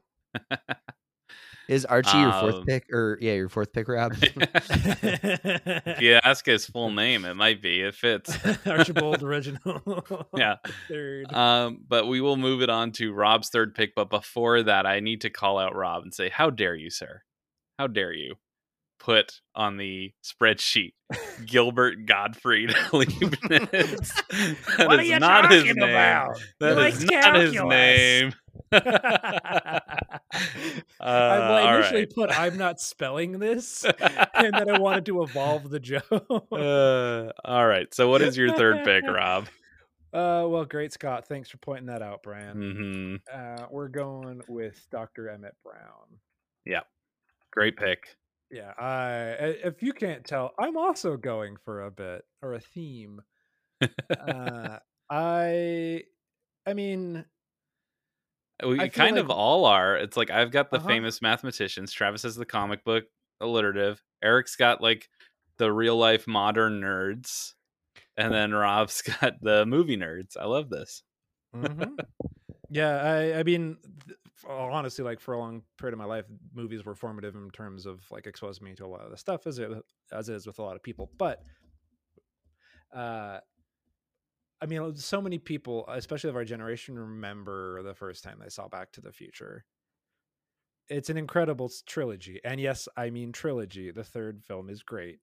[1.68, 4.14] Is Archie your fourth Um, pick or yeah, your fourth pick, Rob?
[4.22, 7.82] if you ask his full name, it might be.
[7.82, 8.38] It fits.
[8.66, 10.06] Archibald original.
[10.38, 10.56] Yeah.
[10.88, 11.34] Third.
[11.34, 13.96] Um, but we will move it on to Rob's third pick.
[13.96, 17.22] But before that, I need to call out Rob and say, How dare you, sir?
[17.80, 18.36] How dare you
[19.00, 20.94] put on the spreadsheet
[21.46, 24.12] Gilbert Gottfried Leibniz?
[24.78, 25.90] That What are you not his talking name.
[25.90, 26.40] about?
[26.60, 28.34] That is not his name.
[28.72, 29.80] uh,
[31.00, 32.14] I initially right.
[32.14, 36.04] put I'm not spelling this, and then I wanted to evolve the joke.
[36.52, 37.94] Uh, all right.
[37.94, 39.48] So, what is your third pick, Rob?
[40.14, 41.28] Uh, well, great Scott.
[41.28, 43.20] Thanks for pointing that out, Brian.
[43.30, 45.30] hmm Uh, we're going with Dr.
[45.30, 46.20] Emmett Brown.
[46.66, 46.82] Yeah,
[47.52, 48.16] great pick.
[48.50, 53.22] Yeah, I if you can't tell, I'm also going for a bit or a theme.
[54.20, 54.80] uh,
[55.10, 56.04] I,
[56.66, 57.26] I mean,
[58.64, 59.96] We I kind of all are.
[59.98, 60.80] It's like I've got the Uh-huh.
[60.80, 61.92] famous mathematicians.
[61.92, 63.06] Travis has the comic book
[63.40, 64.04] alliterative.
[64.24, 65.10] Eric's got like
[65.58, 67.54] the real life modern nerds,
[68.18, 70.38] and then Rob's got the movie nerds.
[70.38, 71.04] I love this.
[71.54, 72.00] mhm.
[72.70, 73.78] yeah, I, I mean,
[74.48, 78.02] honestly, like for a long period of my life, movies were formative in terms of
[78.12, 79.72] like exposing me to a lot of the stuff as it
[80.12, 81.10] as it is with a lot of people.
[81.18, 81.44] But,
[82.94, 83.40] uh,
[84.62, 88.68] I mean, so many people, especially of our generation, remember the first time they saw
[88.68, 89.66] Back to the Future.
[90.90, 93.92] It's an incredible trilogy, and yes, I mean trilogy.
[93.92, 95.20] The third film is great.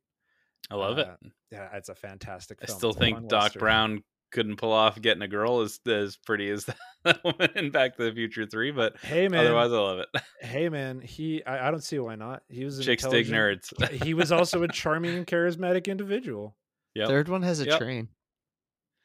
[0.70, 1.32] I love Uh, it.
[1.52, 2.78] Yeah, it's a fantastic I film.
[2.78, 3.60] still It's think Doc Western.
[3.60, 4.04] Brown
[4.34, 6.66] couldn't pull off getting a girl as as pretty as
[7.04, 10.08] that woman in Back to the Future Three, but Hey man, otherwise I love it.
[10.42, 12.42] hey man, he I, I don't see why not.
[12.50, 13.72] He was an Chicks dig nerds.
[14.04, 16.56] he was also a charming and charismatic individual.
[16.94, 17.08] Yep.
[17.08, 17.78] Third one has a Yep.
[17.78, 18.08] train.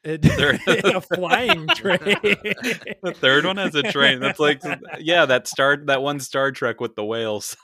[0.04, 2.00] It, There- a flying train.
[2.00, 4.20] the third one has a train.
[4.20, 4.62] That's like
[5.00, 7.56] yeah, that star that one Star Trek with the whales.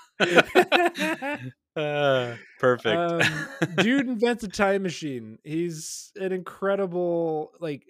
[1.75, 2.95] Uh, perfect.
[2.95, 3.21] Um,
[3.77, 5.39] dude invents a time machine.
[5.43, 7.85] He's an incredible like.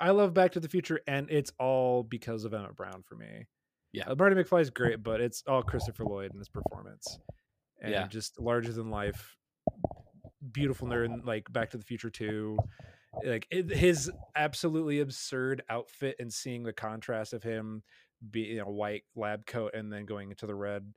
[0.00, 3.46] I love Back to the Future, and it's all because of Emmett Brown for me.
[3.92, 4.08] Yeah.
[4.08, 7.18] uh, Marty McFly is great, but it's all Christopher Lloyd and his performance,
[7.80, 8.06] and Yeah.
[8.08, 9.36] just larger than life,
[10.52, 12.58] beautiful nerd like Back to the Future Two.
[13.24, 17.84] Like it, his absolutely absurd outfit, and seeing the contrast of him
[18.30, 20.92] being a white lab coat and then going into the red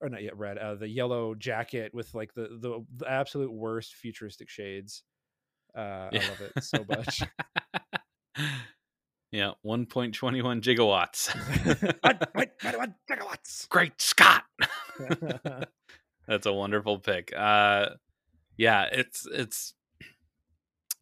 [0.00, 3.94] or not yet red, uh, the yellow jacket with like the, the the absolute worst
[3.94, 5.02] futuristic shades.
[5.76, 7.22] Uh, I love it so much.
[9.32, 11.34] yeah, 1.21 gigawatts.
[12.02, 13.68] what, what, what, gigawatts?
[13.68, 14.44] Great Scott.
[16.28, 17.32] That's a wonderful pick.
[17.36, 17.90] Uh
[18.56, 19.74] yeah, it's it's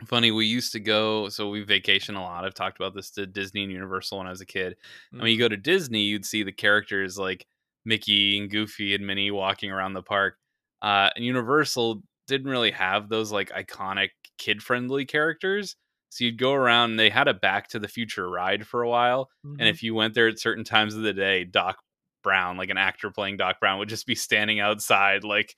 [0.06, 0.30] funny.
[0.30, 2.44] We used to go so we vacation a lot.
[2.44, 4.76] I've talked about this to Disney and Universal when I was a kid.
[5.12, 7.46] And when you go to Disney, you'd see the characters like
[7.84, 10.36] Mickey and Goofy and Minnie walking around the park.
[10.82, 15.76] Uh and Universal didn't really have those like iconic kid-friendly characters.
[16.10, 18.88] So you'd go around and they had a back to the future ride for a
[18.88, 19.30] while.
[19.46, 19.56] Mhm.
[19.58, 21.78] And if you went there at certain times of the day, Doc
[22.22, 25.56] Brown, like an actor playing Doc Brown, would just be standing outside, like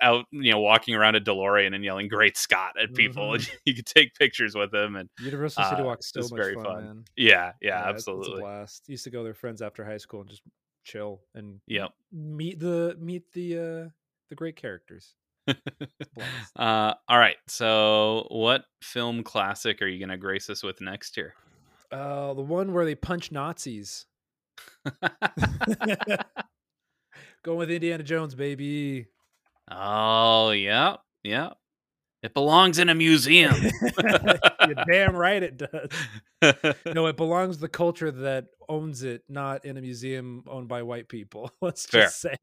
[0.00, 3.34] out, you know, walking around a DeLorean and yelling "Great Scott" at people.
[3.34, 6.38] And you could take pictures with him, and Universal City uh, Walk's so it's much
[6.40, 6.84] very fun, fun.
[6.84, 7.04] man.
[7.16, 8.84] yeah, yeah, it's- it's a absolutely, blast.
[8.88, 10.42] Used to go with their friends after high school and just
[10.88, 13.88] chill and yeah meet the meet the uh
[14.28, 15.14] the great characters.
[15.46, 15.58] It's
[16.00, 16.52] a blast.
[16.56, 17.36] Uh, all right.
[17.46, 21.34] So, what film classic are you going to grace us with next year?
[21.90, 24.04] Uh, the one where they punch Nazis.
[27.42, 29.06] Going with Indiana Jones, baby.
[29.70, 31.50] oh, yeah, yeah.
[32.22, 33.54] It belongs in a museum.
[34.66, 35.88] You're damn right it does.
[36.94, 40.82] No, it belongs to the culture that owns it, not in a museum owned by
[40.82, 41.50] white people.
[41.60, 42.02] Let's Fair.
[42.02, 42.34] just say.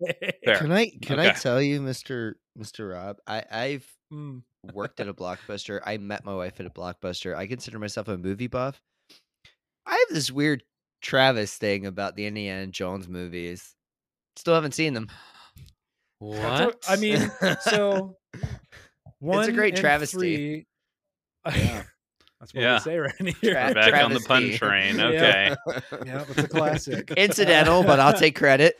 [0.45, 0.57] Fair.
[0.57, 3.17] Can I can I tell you, Mister Mister Rob?
[3.28, 4.43] I I've Mm.
[4.73, 5.82] worked at a blockbuster.
[5.84, 7.36] I met my wife at a blockbuster.
[7.36, 8.80] I consider myself a movie buff.
[9.86, 10.63] I have this weird
[11.01, 13.73] Travis thing about the Indiana Jones movies.
[14.36, 15.09] Still haven't seen them.
[16.19, 16.86] What- what?
[16.88, 18.17] I mean, so
[19.20, 20.18] one it's a great travesty.
[20.18, 20.68] three-
[21.63, 21.84] Yeah.
[22.39, 22.74] That's what Yeah.
[22.76, 23.53] we say around here.
[23.53, 24.99] Tra- Back on the pun train.
[24.99, 25.55] Okay.
[26.05, 27.11] yeah, it's a classic.
[27.11, 28.76] Incidental, but I'll take credit.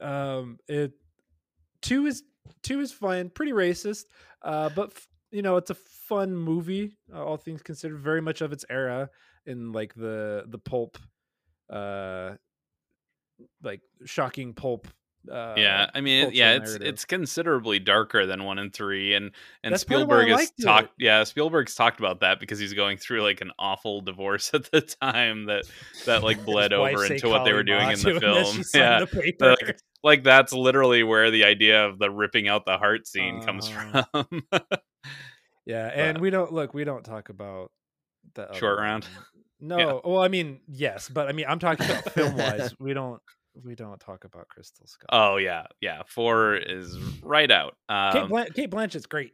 [0.00, 0.92] um it
[1.82, 2.22] two is
[2.62, 4.04] two is fine pretty racist
[4.42, 8.42] uh but f- you know it's a fun movie uh, all things considered very much
[8.42, 9.08] of its era
[9.46, 10.98] in like the the pulp
[11.70, 12.32] uh
[13.62, 14.86] like shocking pulp
[15.30, 16.88] uh yeah, I mean, yeah, it's narrative.
[16.88, 20.38] it's considerably darker than one and three, and and That's part of why I Spielberg
[20.40, 20.88] has talked.
[20.98, 24.80] Yeah, Spielberg's talked about that because he's going through like an awful divorce at the
[24.80, 25.64] time that
[26.06, 28.62] that like bled over into what they were doing in the film.
[28.74, 33.06] Yeah, the like, like that's literally where the idea of the ripping out the heart
[33.06, 34.42] scene comes Uh, from.
[35.64, 37.70] yeah and but- we don't look we don't talk about
[38.34, 39.04] the Short round?
[39.04, 39.24] one.
[39.60, 43.20] no well i mean yes but i mean i'm talking about film wise we don't
[43.64, 46.02] we don't talk about crystal skull oh yeah, yeah.
[46.06, 47.76] Four is right out.
[47.88, 49.32] Cate, Um, Blan- Cate Blanchett's great.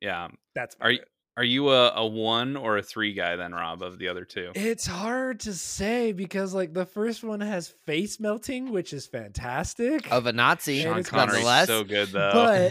[0.00, 0.28] yeah.
[0.54, 1.08] That's Are you- it.
[1.36, 3.82] Are you a, a one or a three guy then, Rob?
[3.82, 4.52] Of the other two?
[4.54, 10.08] It's hard to say because like the first one has face melting, which is fantastic.
[10.12, 12.70] of a Nazi, Sean it's Connery's so good though.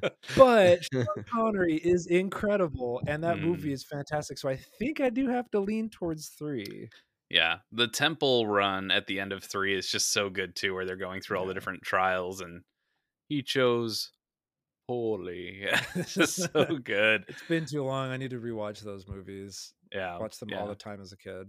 [0.00, 3.42] but but Sean Connery is incredible, and that Mm.
[3.42, 4.36] movie is fantastic.
[4.36, 6.88] So I think I do have to lean towards three.
[7.32, 10.84] Yeah, the temple run at the end of three is just so good too, where
[10.84, 12.60] they're going through all the different trials, and
[13.30, 14.10] he chose
[14.86, 15.64] holy.
[15.94, 17.24] it's just so good.
[17.28, 18.10] It's been too long.
[18.10, 19.72] I need to rewatch those movies.
[19.90, 20.60] Yeah, Watch them yeah.
[20.60, 21.48] all the time as a kid.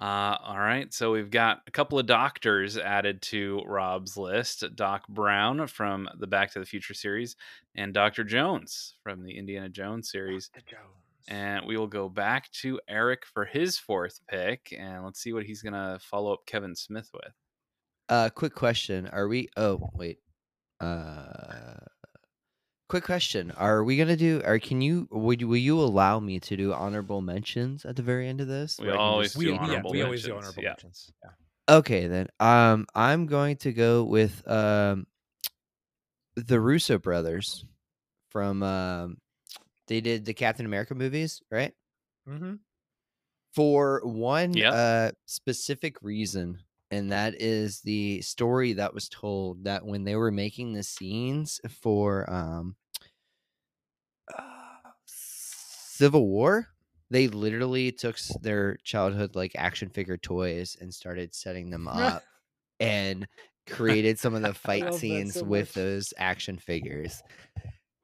[0.00, 5.08] Uh, all right, so we've got a couple of doctors added to Rob's list: Doc
[5.08, 7.34] Brown from the Back to the Future series,
[7.74, 10.48] and Doctor Jones from the Indiana Jones series.
[11.28, 15.44] And we will go back to Eric for his fourth pick, and let's see what
[15.44, 17.32] he's gonna follow up Kevin Smith with.
[18.08, 19.48] Uh, quick question: Are we?
[19.56, 20.18] Oh, wait.
[20.80, 21.76] Uh,
[22.88, 24.42] quick question: Are we gonna do?
[24.44, 25.08] Or can you?
[25.10, 28.78] Would will you allow me to do honorable mentions at the very end of this?
[28.78, 30.70] We where I can always just do we, yeah, honorable we always do honorable yeah.
[30.70, 31.12] mentions.
[31.22, 31.30] Yeah.
[31.68, 32.28] Okay, then.
[32.40, 35.06] Um, I'm going to go with um,
[36.36, 37.64] the Russo brothers
[38.30, 39.18] from um,
[39.92, 41.74] They did the Captain America movies, right?
[42.28, 42.54] Mm-hmm.
[43.54, 44.70] For one Yep.
[44.70, 50.30] uh, specific reason, and that is the story that was told that when they were
[50.30, 52.76] making the scenes for um,
[54.28, 56.68] uh, Civil War,
[57.10, 62.24] they literally took their childhood like action figure toys and started setting them up
[62.80, 63.28] and
[63.68, 67.22] created some of the fight scenes so with those action figures.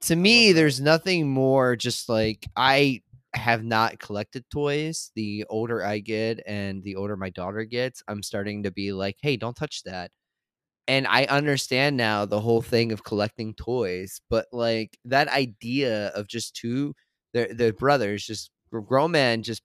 [0.09, 3.03] To me, there's nothing more just like I
[3.35, 5.11] have not collected toys.
[5.15, 9.17] The older I get and the older my daughter gets, I'm starting to be like,
[9.21, 10.11] hey, don't touch that.
[10.87, 16.27] And I understand now the whole thing of collecting toys, but like that idea of
[16.27, 16.95] just two
[17.35, 19.61] the the brothers, just gr- grown men just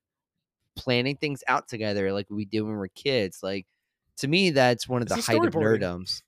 [0.76, 3.66] planning things out together like we did when we are kids, like
[4.18, 6.22] to me that's one of the It's a height of nerdums.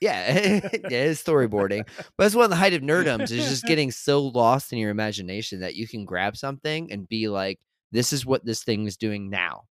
[0.00, 0.24] Yeah,
[0.72, 1.86] it is storyboarding.
[2.16, 4.90] But that's one of the height of nerdums is just getting so lost in your
[4.90, 7.58] imagination that you can grab something and be like,
[7.92, 9.62] this is what this thing is doing now.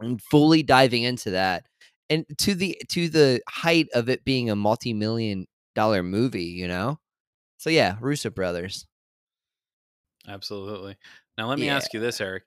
[0.00, 1.66] And fully diving into that.
[2.10, 6.98] And to the to the height of it being a multi-million dollar movie, you know?
[7.58, 8.86] So yeah, Russo brothers.
[10.26, 10.96] Absolutely.
[11.36, 11.76] Now let me Yeah.
[11.76, 12.44] ask you this, Eric.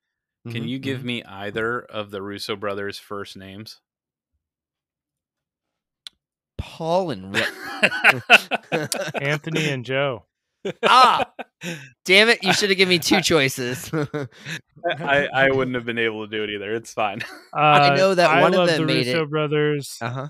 [0.49, 1.05] Can Mhm, you give mhm.
[1.05, 3.79] me either of the Russo brothers' first names?
[6.63, 7.49] Paul and Rick?
[9.21, 10.23] Anthony and Joe.
[10.83, 11.29] ah,
[12.05, 12.41] damn it!
[12.41, 13.91] You should have given me two choices.
[14.97, 16.73] I, I wouldn't have been able to do it either.
[16.73, 17.19] It's fine.
[17.51, 19.97] Uh, know that I one of them the made Russo it- brothers.
[20.01, 20.27] uh huh.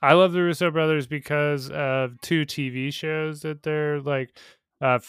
[0.00, 4.30] I love the Russo brothers because of two TV shows that they're like
[4.80, 5.00] uh,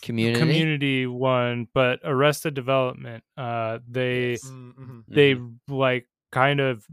[0.00, 0.40] Community.
[0.40, 3.22] Community one, but Arrested Development.
[3.36, 5.00] Uh, they Mm-hmm.
[5.08, 5.36] they
[5.68, 6.86] like kind of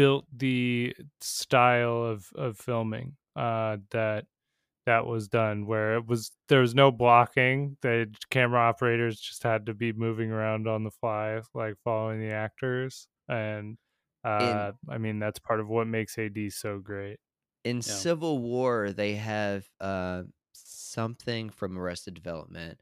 [0.00, 4.26] built the style of of filming uh, that
[4.86, 9.66] that was done where it was there was no blocking the camera operators just had
[9.66, 13.78] to be moving around on the fly like following the actors and
[14.24, 17.18] uh i mean that's part of what makes ad so great
[17.64, 20.24] in Civil War, they have uh,
[20.54, 22.80] something from Arrested Development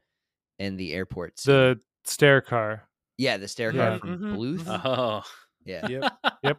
[0.59, 1.39] in the airport.
[1.39, 1.53] scene.
[1.53, 3.91] the stair car yeah, the stair Yeah.
[3.91, 4.63] car from Mhm, Bluth.
[4.63, 4.81] mhm.
[4.85, 5.23] Oh,
[5.65, 6.07] Yeah, Yep.
[6.41, 6.57] Yep.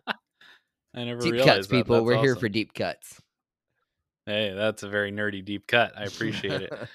[0.94, 1.74] I never deep realized cuts, that.
[1.74, 1.96] people.
[1.96, 3.20] That's We're here for deep cuts.
[4.26, 5.92] Hey, that's a very nerdy deep cut.
[5.96, 6.72] I appreciate it.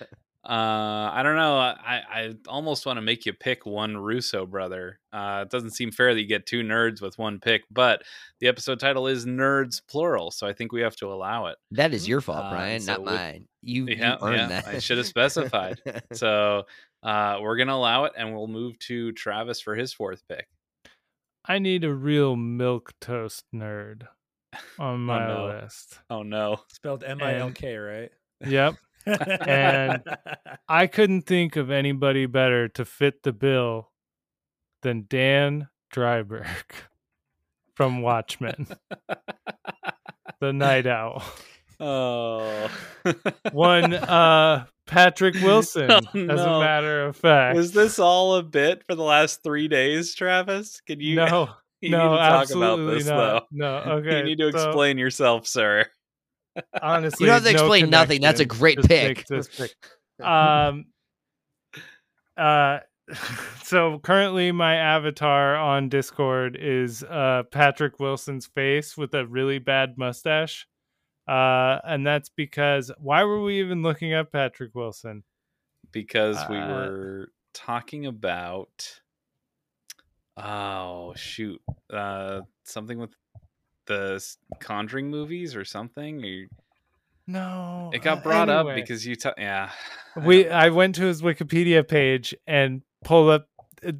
[0.47, 1.57] Uh, I don't know.
[1.57, 1.73] I,
[2.07, 4.99] I almost want to make you pick one Russo brother.
[5.11, 8.03] Uh, it doesn't seem fair that you get two nerds with one pick, but
[8.39, 11.57] the episode title is Nerds Plural, so I think we have to allow it.
[11.71, 13.47] that is your fault, Uh, Brian, so not with- mine.
[13.63, 14.67] You, you earned yeah, that.
[14.67, 15.81] I should have specified.
[16.13, 16.65] So
[17.01, 20.45] uh, we're gonna allow it, and we'll move to Travis for his fourth pick.
[21.47, 24.07] I need a real milk toast nerd
[24.79, 25.45] on my no.
[25.61, 26.61] list Oh no!
[26.69, 28.11] Spelled M I L K, right?
[28.45, 28.75] yep
[29.05, 30.01] And-
[30.67, 33.91] I couldn't think of anybody better to fit the bill
[34.81, 36.47] than Dan Dreiberg
[37.75, 38.67] from Watchmen,
[40.39, 41.23] the Night Owl.
[41.79, 42.69] Oh,
[43.51, 46.55] One uh Patrick Wilson, Oh, as no.
[46.55, 47.55] a matter of fact.
[47.55, 50.81] was this all a bit for the last three days, Travis?
[50.85, 51.15] Can you?
[51.15, 51.49] no,
[51.81, 53.17] you no, need to talk absolutely about this not.
[53.17, 53.45] though.
[53.51, 54.17] No, okay.
[54.19, 55.85] you need to so, explain yourself, sir.
[56.81, 58.21] honestly, You don't have to no explain nothing.
[58.21, 59.17] That's a great Just pick.
[59.17, 59.71] make this pick.
[60.25, 60.85] Um.
[62.37, 62.79] Uh.
[63.63, 69.97] So currently, my avatar on Discord is uh Patrick Wilson's face with a really bad
[69.97, 70.65] mustache.
[71.27, 75.23] Uh, and that's because why were we even looking at Patrick Wilson?
[75.91, 78.99] because we Uh, were talking about
[80.37, 81.61] oh shoot
[81.91, 83.11] uh something with
[83.85, 84.21] the
[84.59, 86.23] conjuring movies or something?
[86.25, 86.47] Or
[87.27, 89.71] No, it got brought up because you t- yeah
[90.25, 93.47] we don't- I went to his Wikipedia page and pulled up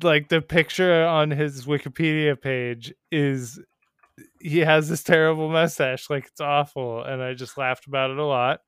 [0.01, 3.59] like the picture on his Wikipedia page is
[4.39, 8.26] he has this terrible mustache like it's awful and I just laughed about it a
[8.26, 8.61] lot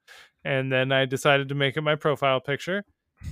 [0.43, 2.83] and then I decided to make it my profile picture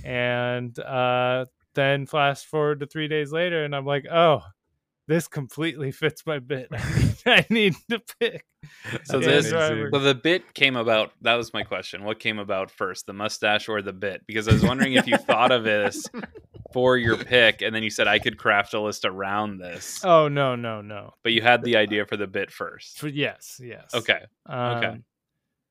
[0.04, 4.40] and uh then fast forward to 3 days later and I'm like oh
[5.08, 6.68] this completely fits my bit.
[7.26, 8.44] I need to pick.
[9.04, 9.90] So this Driver.
[9.92, 12.04] well the bit came about that was my question.
[12.04, 14.22] What came about first the mustache or the bit?
[14.26, 16.06] Because i was wondering if you thought of this
[16.72, 20.04] for your pick and then you said i could craft a list around this.
[20.04, 21.12] Oh no no no.
[21.22, 22.98] But you had the idea for the bit first.
[22.98, 23.94] For- yes yes.
[23.94, 24.20] Okay.
[24.46, 25.04] Um,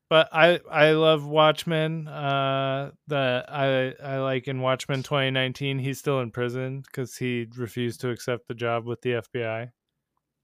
[0.10, 2.08] But I I love Watchmen.
[2.08, 5.80] Uh, the I I like in Watchmen 2019.
[5.80, 9.64] He's still in prison because he refused to accept the job with the FBI.
[9.64, 9.70] Um,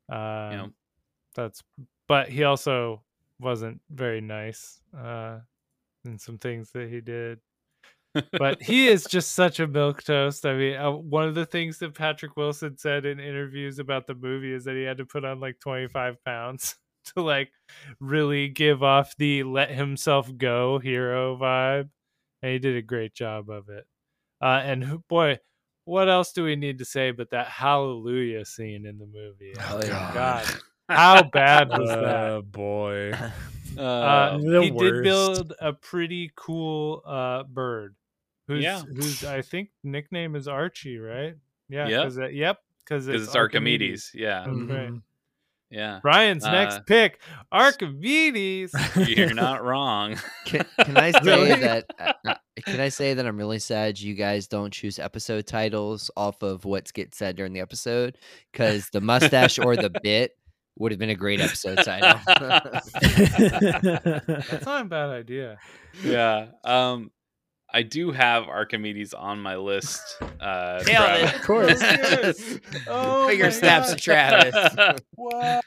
[0.09, 0.67] Yeah.
[1.35, 1.63] That's
[2.07, 3.03] but he also
[3.39, 5.39] wasn't very nice uh,
[6.03, 7.39] in some things that he did.
[8.37, 10.45] but he is just such a milk toast.
[10.45, 14.15] I mean, uh, one of the things that Patrick Wilson said in interviews about the
[14.15, 16.75] movie is that he had to put on like 25 pounds
[17.15, 17.51] to like
[17.99, 21.89] really give off the let himself go hero vibe.
[22.43, 23.85] And he did a great job of it.
[24.41, 25.37] Uh, and boy,
[25.85, 29.53] what else do we need to say but that hallelujah scene in the movie?
[29.59, 30.11] Oh, my yeah.
[30.13, 30.45] God.
[30.89, 32.29] How bad was that?
[32.29, 33.13] Oh boy.
[33.77, 37.95] Uh, Uh, The he did build a pretty cool uh, bird,
[38.49, 38.81] whose Yeah.
[38.81, 41.35] whose I think nickname is Archie, right?
[41.69, 41.87] Yeah.
[41.87, 42.03] Yep.
[42.03, 42.57] 'cause it- yep.
[42.79, 44.11] Because because it's Archimedes.
[44.13, 44.69] Yeah, Mm.
[44.69, 45.01] right.
[45.71, 45.99] Yeah.
[46.01, 48.73] Brian's Uh, next pick, Archimedes.
[49.07, 50.17] You're not wrong.
[50.45, 51.55] Can, can I say Really?
[51.61, 51.85] that?
[51.97, 56.11] uh, uh, Can I say that I'm really sad you guys don't choose episode titles
[56.17, 58.17] off of what's get said during the episode?
[58.51, 60.33] Because the mustache or the bit
[60.77, 62.19] would have been a great episode title.
[62.27, 62.93] That's
[64.65, 65.57] not a bad idea.
[66.03, 66.47] yeah.
[66.63, 67.11] Um,
[67.73, 70.01] I do have Archimedes on my list.
[70.41, 71.29] Uh, Nailed Travis.
[71.29, 71.35] it.
[71.35, 71.81] Of course.
[71.81, 72.59] Yes.
[72.87, 73.97] Oh Finger my snaps God.
[73.97, 74.99] to Travis.
[75.15, 75.63] What?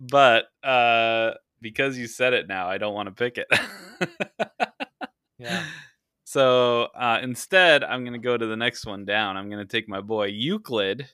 [0.00, 3.46] but uh, because you said it now, I don't want to pick it.
[5.38, 5.62] Yeah.
[6.24, 9.36] So uh, instead, I'm going to go to the next one down.
[9.36, 11.08] I'm going to take my boy Euclid,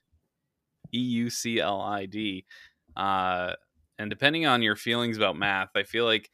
[0.95, 2.47] E U C L I D.
[2.97, 3.53] Uh,
[3.99, 6.31] and depending on your feelings about math, I feel like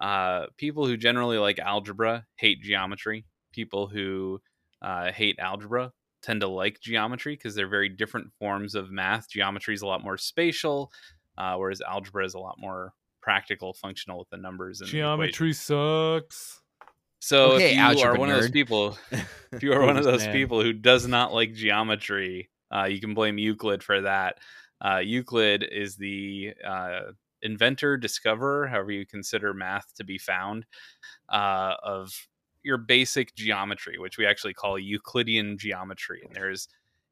[0.00, 3.26] uh, people who generally like algebra hate geometry.
[3.52, 4.40] People who
[4.80, 5.92] uh, hate algebra
[6.22, 9.28] tend to like geometry because they're very different forms of math.
[9.28, 10.90] Geometry is a lot more spatial,
[11.36, 14.80] uh, whereas algebra is a lot more practical, functional with the numbers.
[14.80, 14.92] And the.
[14.92, 16.62] Geometry sucks.
[17.20, 18.96] So Okay, if you are algebra one of those people,
[19.52, 20.32] if you are one of those man.
[20.32, 24.38] people who does not like geometry, uh, you can blame Euclid for that.
[24.82, 27.00] Uh, Euclid is the uh,
[27.42, 30.66] inventor, discoverer, however you consider math to be found,
[31.28, 32.28] uh, of
[32.62, 36.22] your basic geometry, which we actually call Euclidean geometry.
[36.26, 36.68] And there's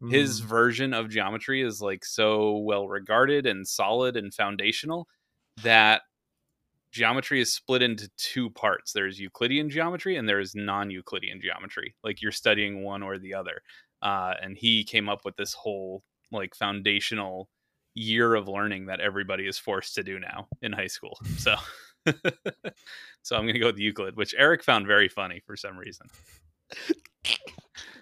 [0.07, 0.41] his Mm.
[0.41, 5.09] version of geometry is like so well regarded and solid and foundational
[5.59, 6.03] that
[6.93, 12.33] geometry is split into two parts there's euclidean geometry and there's non-euclidean geometry like you're
[12.33, 13.63] studying one or the other
[14.03, 16.03] uh, and he came up with this whole
[16.33, 17.49] like foundational
[17.99, 21.55] year of learning that everybody is forced to do now in high school so
[23.23, 26.07] so i'm gonna go with euclid which eric found very funny for some reason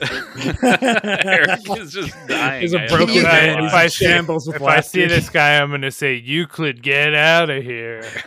[0.00, 2.62] Eric is just dying.
[2.62, 3.58] He's a broken no I- man.
[3.62, 6.82] He's if I see- shambles with If I see this guy, I'm gonna say Euclid,
[6.82, 8.00] get out of here.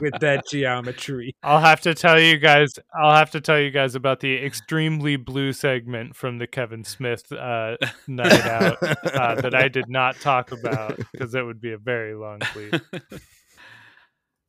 [0.00, 1.34] with that geometry.
[1.42, 2.74] I'll have to tell you guys.
[2.94, 7.30] I'll have to tell you guys about the extremely blue segment from the Kevin Smith
[7.32, 7.76] uh,
[8.06, 12.14] night out uh, that I did not talk about because that would be a very
[12.14, 12.80] long tweet.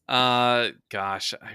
[0.08, 1.52] Uh, gosh, I,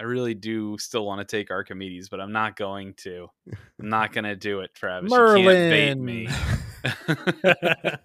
[0.00, 3.28] I really do still want to take Archimedes, but I'm not going to.
[3.80, 5.10] I'm not going to do it, Travis.
[5.10, 6.04] You can't bait Merlin.
[6.04, 6.28] me.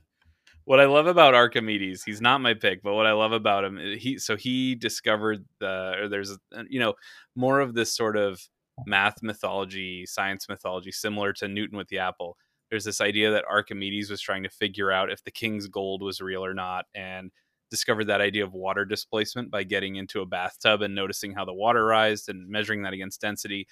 [0.65, 3.79] what I love about Archimedes, he's not my pick, but what I love about him,
[3.79, 6.93] eh, he so he discovered the or there's uh, you know
[7.35, 8.39] more of this sort of
[8.85, 12.37] math mythology, science mythology, similar to Newton with the apple.
[12.69, 16.21] There's this idea that Archimedes was trying to figure out if the king's gold was
[16.21, 17.31] real or not, and
[17.69, 21.53] discovered that idea of water displacement by getting into a bathtub and noticing how the
[21.53, 23.67] water rised and measuring that against density.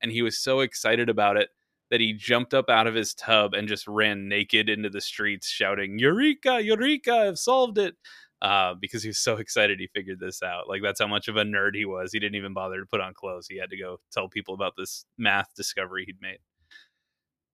[0.00, 1.50] And he was so excited about it
[1.90, 5.48] that he jumped up out of his tub and just ran naked into the streets
[5.48, 7.96] shouting, Eureka, Eureka, I've solved it.
[8.40, 10.68] Uh, because he was so excited he figured this out.
[10.68, 12.12] Like that's how much of a nerd he was.
[12.12, 13.46] He didn't even bother to put on clothes.
[13.46, 16.38] He had to go tell people about this math discovery he'd made.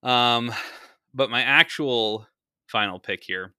[0.09, 0.51] Um,
[1.15, 2.27] but my actual
[2.69, 3.55] final pick here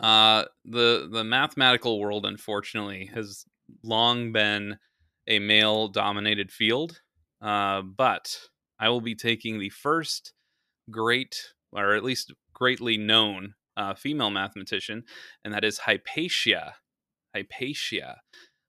[0.00, 3.44] uh, the the mathematical world, unfortunately, has
[3.82, 4.78] long been
[5.26, 7.00] a male dominated field.
[7.40, 8.38] Uh, but
[8.78, 10.32] I will be taking the first
[10.90, 15.04] great, or at least greatly known, uh, female mathematician,
[15.44, 16.74] and that is Hypatia.
[17.34, 18.16] Hypatia,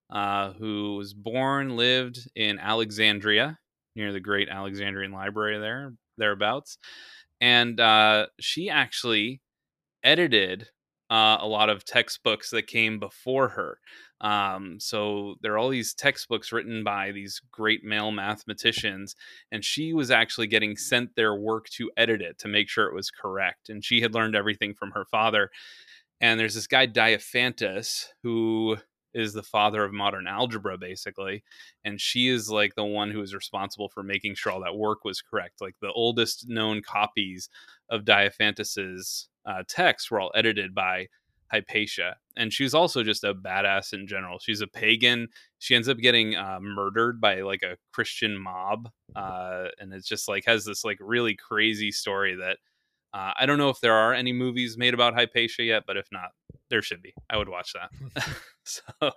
[0.09, 3.57] uh, who was born, lived in Alexandria
[3.95, 6.77] near the great Alexandrian Library there, thereabouts,
[7.41, 9.41] and uh, she actually
[10.03, 10.69] edited
[11.11, 13.79] uh, a lot of textbooks that came before her.
[14.21, 19.15] Um, so there are all these textbooks written by these great male mathematicians,
[19.51, 22.95] and she was actually getting sent their work to edit it to make sure it
[22.95, 23.67] was correct.
[23.67, 25.49] And she had learned everything from her father.
[26.21, 28.77] And there's this guy Diophantus who
[29.13, 31.43] is the father of modern algebra, basically,
[31.83, 35.03] and she is like the one who is responsible for making sure all that work
[35.03, 35.59] was correct.
[35.59, 37.49] Like the oldest known copies
[37.89, 41.07] of Diophantus's uh, texts were all edited by
[41.51, 44.39] Hypatia, and she's also just a badass in general.
[44.39, 45.27] She's a pagan.
[45.59, 50.27] She ends up getting uh, murdered by like a Christian mob, uh, and it's just
[50.27, 52.57] like has this like really crazy story that
[53.13, 56.07] uh, I don't know if there are any movies made about Hypatia yet, but if
[56.11, 56.29] not,
[56.69, 57.13] there should be.
[57.29, 57.89] I would watch that.
[58.63, 59.11] so,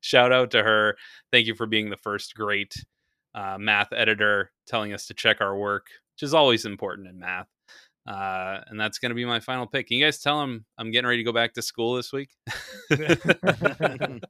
[0.00, 0.96] shout out to her.
[1.30, 2.74] Thank you for being the first great
[3.34, 7.48] uh, math editor, telling us to check our work, which is always important in math.
[8.06, 9.88] Uh, and that's going to be my final pick.
[9.88, 12.30] Can you guys tell him I'm getting ready to go back to school this week?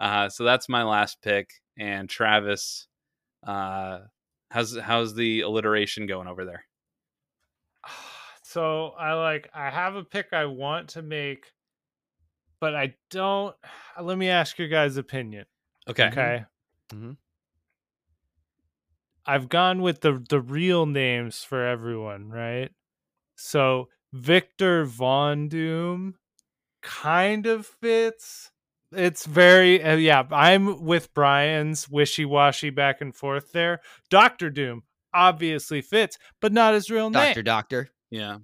[0.00, 1.50] uh, so that's my last pick.
[1.78, 2.86] And Travis,
[3.46, 4.00] uh,
[4.50, 6.64] how's how's the alliteration going over there?
[8.44, 11.46] So I like I have a pick I want to make,
[12.60, 13.56] but I don't.
[14.02, 15.46] Let me ask your guys' opinion.
[15.88, 16.08] Okay.
[16.08, 16.44] Okay.
[16.92, 17.16] Mhm.
[19.26, 22.70] I've gone with the the real names for everyone, right?
[23.36, 26.16] So Victor Von Doom
[26.82, 28.50] kind of fits.
[28.92, 30.24] It's very uh, yeah.
[30.30, 33.80] I'm with Brian's wishy washy back and forth there.
[34.10, 34.82] Doctor Doom
[35.14, 37.24] obviously fits, but not his real name.
[37.24, 37.88] Doctor, doctor.
[38.10, 38.38] Yeah.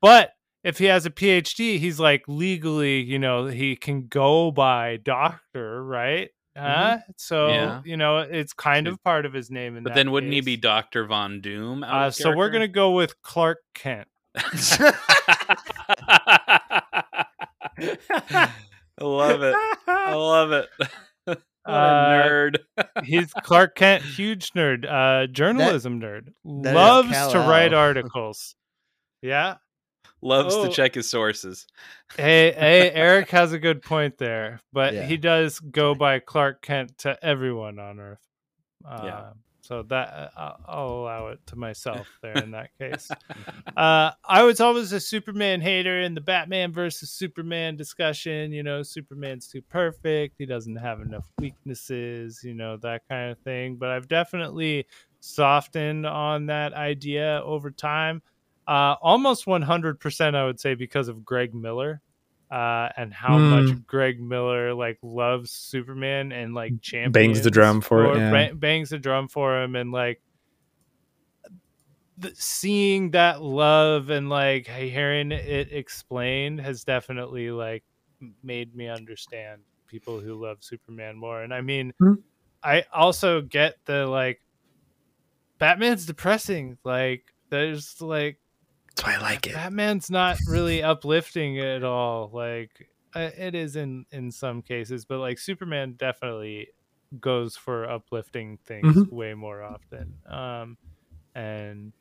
[0.00, 0.32] But
[0.62, 5.82] if he has a PhD, he's like legally, you know, he can go by doctor,
[5.84, 6.30] right?
[6.56, 6.98] Huh?
[7.16, 7.82] So Yeah.
[7.84, 9.74] you know, it's kind of part of his name.
[9.74, 11.84] But that then wouldn't he be Doctor Von Doom?
[11.84, 14.08] out Uh, so we're gonna go with Clark Kent.
[14.34, 14.92] I
[19.00, 19.54] love it.
[19.86, 20.68] I love it.
[21.66, 22.56] Uh, nerd.
[23.04, 26.28] He's Clark Kent, huge nerd, uh, journalism nerd,
[26.62, 28.56] that loves to write articles.
[29.20, 29.56] Yeah.
[30.22, 30.66] Loves Oh.
[30.66, 31.66] to check his sources.
[32.16, 35.06] Hey, hey, Eric has a good point there, but Yeah.
[35.06, 38.26] he does go by Clark Kent to everyone on Earth.
[38.84, 39.30] Uh, Yeah.
[39.62, 43.08] So that uh, I'll- I'll allow it to myself there in that case.
[43.76, 48.50] uh, I was always a Superman hater in the Batman versus Superman discussion.
[48.50, 50.34] You know, Superman's too perfect.
[50.38, 52.40] He doesn't have enough weaknesses.
[52.42, 53.76] You know that kind of thing.
[53.76, 54.86] But I've definitely
[55.20, 58.22] softened on that idea over time.
[58.70, 62.00] Uh, almost 100%, I would say, because of Greg Miller.
[62.50, 67.80] Uh, and how much Greg Miller like loves Superman and like champions Bangs the drum
[67.80, 68.30] for it, yeah.
[68.48, 70.20] ba- bangs the drum for him and like
[72.18, 77.84] the, seeing that love and like hearing it explained has definitely like
[78.42, 81.42] made me understand people who love Superman more.
[81.42, 82.14] And I mean, Hmm.
[82.64, 84.42] I also get the like
[85.58, 86.78] Batman's depressing.
[86.82, 88.39] Like there's like
[88.96, 89.54] That's why I like it.
[89.54, 92.30] Batman's not really uplifting at all.
[92.32, 96.68] Like uh, it is in in some cases, but like Superman definitely
[97.18, 99.10] goes for uplifting things Mhm.
[99.10, 100.14] way more often.
[100.26, 100.78] Um,
[101.34, 101.92] and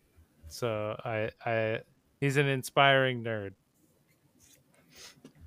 [0.47, 1.81] so I I
[2.19, 3.53] he's an inspiring nerd.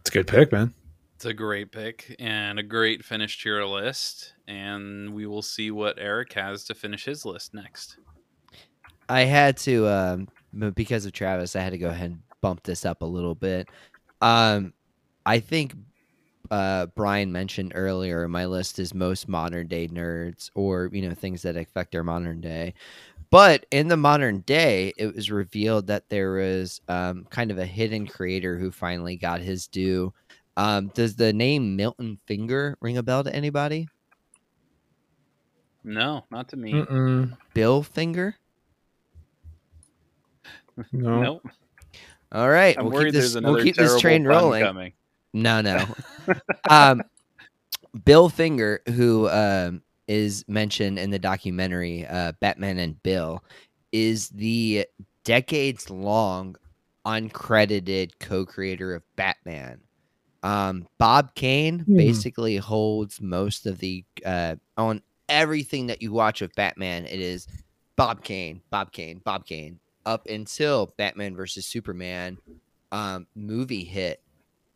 [0.01, 0.75] It's a good pick, man.
[1.15, 4.33] It's a great pick and a great finish to your list.
[4.49, 7.99] And we will see what Eric has to finish his list next.
[9.09, 12.63] I had to um m- because of Travis, I had to go ahead and bump
[12.65, 13.69] this up a little bit.
[14.21, 14.73] Um
[15.27, 15.75] I think
[16.51, 21.43] uh Brian mentioned earlier my list is most modern day nerds or you know things
[21.43, 22.75] that affect our modern day.
[23.31, 27.67] But in the modern day, it was revealed that there was um kind of a
[27.67, 30.13] hidden creator who finally got his due.
[30.57, 33.89] Um does the name Milton Finger ring a bell to anybody?
[35.85, 36.73] No, not to me.
[36.75, 37.37] Mm-mm.
[37.55, 38.37] Bill Finger?
[40.93, 41.23] No.
[41.23, 41.47] Nope.
[42.33, 44.63] All right, I'm we'll worried keep this, there's another we'll keep this train rolling.
[44.65, 44.93] coming.
[45.35, 45.85] No, no.
[46.71, 47.03] um,
[48.05, 53.45] Bill Finger, who um, is mentioned in the documentary uh, Batman and Bill,
[53.93, 54.87] is the
[55.25, 56.57] decades long
[57.07, 59.81] uncredited co creator of Batman.
[60.43, 61.97] Um, Bob Kane Hmm.
[61.97, 67.05] basically holds most of the uh, on everything that you watch of Batman.
[67.07, 67.47] It is
[67.97, 72.39] Bob Kane, Bob Kane, Bob Kane, up until Batman versus Superman
[72.91, 74.23] um, movie hit.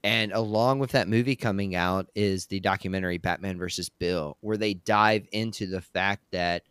[0.03, 4.75] And along with that movie coming out is the documentary Batman versus Bill, where they
[4.75, 6.63] dive into the fact that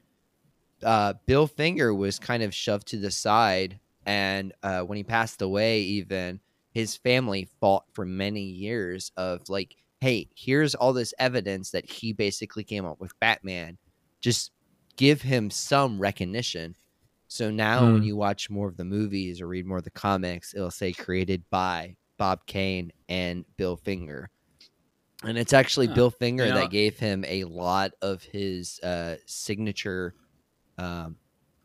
[0.84, 3.80] uh, Bill Finger was kind of shoved to the side.
[4.06, 6.40] And uh, when he passed away, even
[6.72, 12.14] his family fought for many years of like, hey, here's all this evidence that he
[12.14, 13.78] basically came up with Batman.
[14.22, 14.52] Just
[14.96, 16.76] give him some recognition.
[17.28, 18.08] So now when Hmm.
[18.08, 21.44] you watch more of the movies or read more of the comics, it'll say created
[21.50, 24.30] by Bob Kane and Bill Finger.
[25.24, 25.88] And it's actually.
[25.88, 30.14] Bill Finger You know- that gave him a lot of his uh, signature
[30.78, 31.18] um,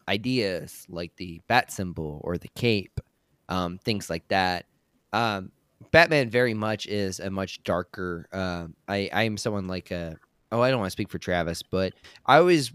[0.09, 3.01] ideas, like the bat symbol or the cape,
[3.49, 4.67] um, things like that.
[5.13, 5.53] Um,
[5.91, 8.29] Batman very much is a much darker.
[8.33, 10.17] Um, I I am someone like a.
[10.53, 11.93] Oh, I don't want to speak for Travis, but
[12.27, 12.73] I always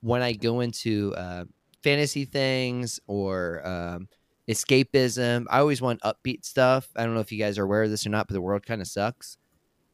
[0.00, 1.44] when I go into uh,
[1.84, 4.08] fantasy things or um,
[4.48, 6.88] escapism, I always want upbeat stuff.
[6.96, 8.66] I don't know if you guys are aware of this or not, but the world
[8.66, 9.36] kind of sucks.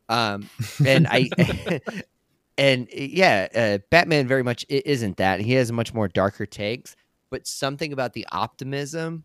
[0.09, 0.49] Um,
[0.85, 1.29] and I
[2.59, 5.41] and yeah, uh, Batman very much isn't that.
[5.41, 6.97] He has much more darker takes,
[7.29, 9.25] but something about the optimism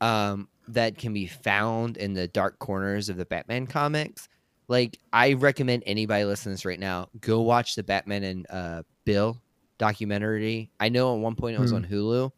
[0.00, 4.28] um, that can be found in the dark corners of the Batman comics.
[4.66, 8.82] Like, I recommend anybody listening to this right now go watch the Batman and uh,
[9.04, 9.40] Bill
[9.88, 10.70] documentary.
[10.80, 11.76] I know at one point it was Hmm.
[11.76, 12.32] on Hulu.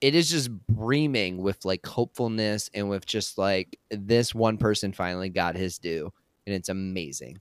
[0.00, 5.28] It is just breaming with like hopefulness and with just like this one person finally
[5.28, 6.12] got his due,
[6.46, 7.40] and it's amazing.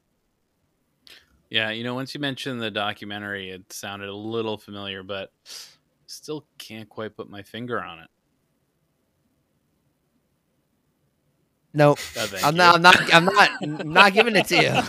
[1.50, 5.32] Yeah, you know, once you mentioned the documentary, it sounded a little familiar, but
[6.08, 8.08] still can't quite put my finger on it.
[11.74, 12.58] No, Oh, I'm you.
[12.60, 12.76] not.
[12.76, 13.14] I'm not.
[13.14, 13.50] I'm not.
[13.64, 14.82] I'm not giving it to you.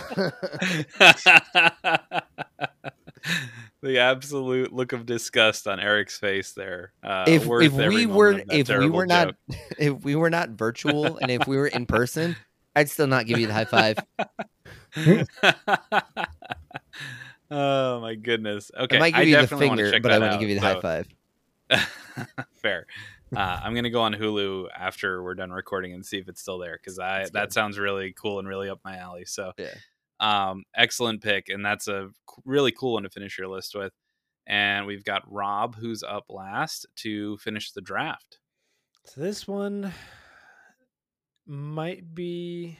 [3.85, 6.91] the absolute look of disgust on Eric's face there.
[7.03, 9.35] Uh, if if we were if we were not
[9.77, 12.35] if we were not virtual and if we were in person,
[12.75, 13.99] I'd still not give you the high five.
[17.51, 18.71] oh my goodness.
[18.77, 20.81] Okay, I might give you the finger, but I that wouldn't give you the so-
[20.81, 21.07] high five.
[22.55, 22.87] Fair.
[23.35, 26.57] Uh, I'm gonna go on Hulu after we're done recording and see if it's still
[26.57, 27.53] there because I That's that good.
[27.53, 29.25] sounds really cool and really up my alley.
[29.25, 29.73] So Yeah.
[30.19, 32.09] Um, excellent pick, and that's a
[32.45, 33.93] really cool one to finish your list with.
[34.47, 38.39] And we've got Rob, who's up last to finish the draft.
[39.05, 39.91] So this one
[41.45, 42.77] might be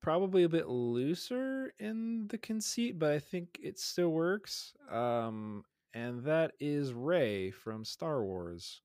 [0.00, 4.72] probably a bit looser in the conceit, but I think it still works.
[4.90, 8.82] Um, and that is Rey from Star Wars.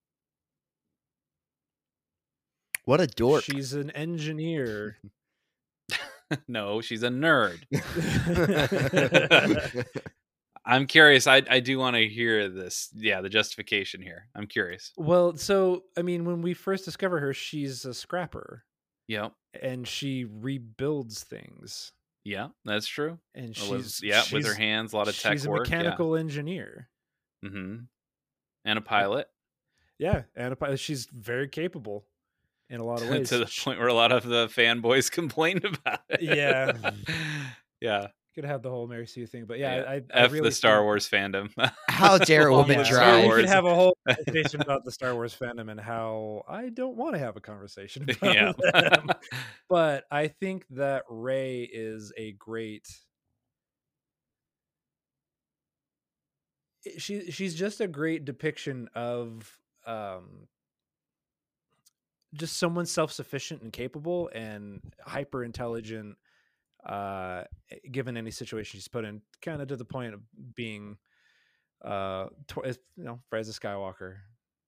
[2.86, 3.44] What a dork.
[3.44, 4.98] She's an engineer.
[6.48, 7.60] no, she's a nerd.
[10.66, 11.28] I'm curious.
[11.28, 12.90] I I do want to hear this.
[12.96, 14.28] Yeah, the justification here.
[14.36, 14.92] I'm curious.
[14.98, 18.64] well, so I mean, when we first discover her, she's a scrapper
[19.08, 19.34] Yep.
[19.62, 21.92] and she rebuilds things.
[22.24, 23.18] Yeah, that's true.
[23.34, 25.62] And she's was- yeah, with her hands, a lot of tech she's a work.
[25.62, 26.88] mechanical engineer.
[27.42, 27.50] Yeah.
[27.50, 27.76] hmm
[28.64, 29.28] And a pilot
[29.98, 32.06] Yeah, and a pi- she's very capable
[32.72, 33.30] in a lot of ways.
[33.30, 36.22] to the point where a lot of the fanboys complained about it.
[36.22, 36.72] Yeah.
[37.82, 38.08] yeah.
[38.34, 39.90] could have the whole Mary Sue thing, but yeah, Yeah.
[39.90, 41.52] I, I F really the Star Wars fandom.
[41.90, 44.86] How dare a Along woman with Yeah, Star we could have a whole conversation about
[44.86, 48.54] the Star Wars fandom and how I don't want to have a conversation about yeah.
[48.72, 49.10] them.
[49.70, 52.88] But I think that Rey is a great.
[56.98, 60.48] She she's just a great depiction of um
[62.34, 66.18] just someone self-sufficient and capable and hyper intelligent
[66.86, 67.46] uh
[67.92, 70.22] given any situation she's put in kind of to the point of
[70.56, 70.98] being
[71.84, 72.66] uh tw-
[72.98, 74.20] you know Rise of Skywalker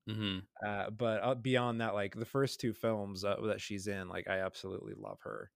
[0.08, 4.08] hmm uh, but uh, beyond that, like the first two films uh, that she's in,
[4.08, 5.52] like I absolutely love her.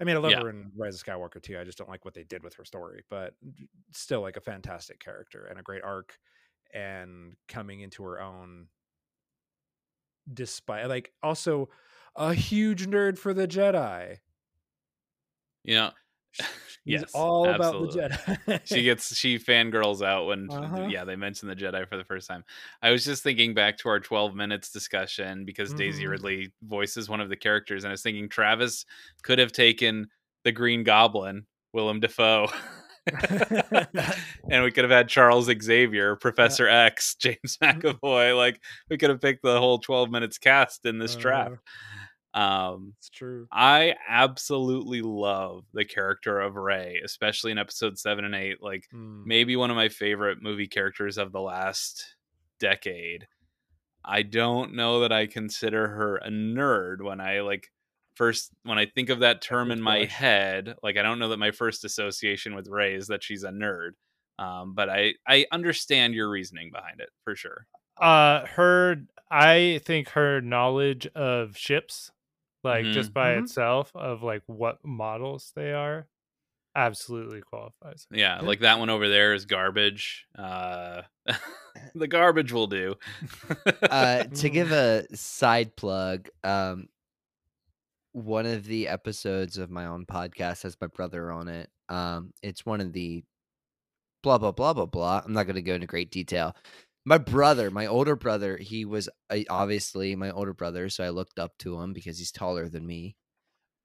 [0.00, 0.42] I mean, I love Yeah.
[0.42, 1.58] her in Rise of Skywalker too.
[1.58, 3.36] I just don't like what they did with her story, but
[3.92, 6.18] still, like a fantastic character and a great arc,
[6.74, 8.68] and coming into her own.
[10.32, 11.68] Despite, like, also
[12.16, 14.18] a huge nerd for the Jedi.
[15.64, 15.90] You know,
[16.84, 17.88] He's Yes, all absolutely.
[17.88, 18.60] about the Jedi.
[18.64, 20.88] she gets she fangirls out when Uh-huh.
[20.88, 22.44] yeah they mention the Jedi for the first time.
[22.82, 26.08] I was just thinking back to our 12 minutes discussion because Daisy Mhm.
[26.08, 28.84] Ridley voices one of the characters, and I was thinking Travis
[29.22, 30.08] could have taken
[30.44, 32.48] the Green Goblin, Willem Dafoe.
[34.50, 38.36] and we could have had Charles Xavier, Professor X, James McAvoy.
[38.36, 38.60] Like
[38.90, 41.56] we could have picked the whole 12 minutes cast in this draft.
[42.34, 43.46] Um, it's true.
[43.52, 48.62] I absolutely love the character of Rey, especially in episode seven and eight.
[48.62, 49.26] Like Mm.
[49.26, 52.16] maybe one of my favorite movie characters of the last
[52.58, 53.26] decade.
[54.04, 57.70] I don't know that I consider her a nerd when I like
[58.14, 60.76] first when I think of that term in my head.
[60.82, 63.92] Like I don't know that my first association with Rey is that she's a nerd.
[64.38, 67.66] Um, but I I understand your reasoning behind it for sure.
[68.00, 68.96] Uh, her,
[69.30, 72.10] I think her knowledge of ships,
[72.64, 73.42] like just by Mhm.
[73.44, 76.08] itself, of like what models they are,
[76.74, 78.06] absolutely qualifies.
[78.10, 78.40] Yeah, Yeah.
[78.40, 80.26] like that one over there is garbage.
[80.36, 81.02] Uh,
[81.94, 82.96] the garbage will do.
[83.90, 84.52] uh, to Mm.
[84.52, 86.88] give a side plug, um,
[88.12, 91.70] one of the episodes of my own podcast has my brother on it.
[91.88, 93.24] Um, it's one of the
[94.22, 95.22] blah blah blah blah blah.
[95.24, 96.54] I'm not going to go into great detail.
[97.04, 99.08] my brother, my older brother, he was
[99.50, 103.16] obviously my older brother, so I looked up to him because he's taller than me.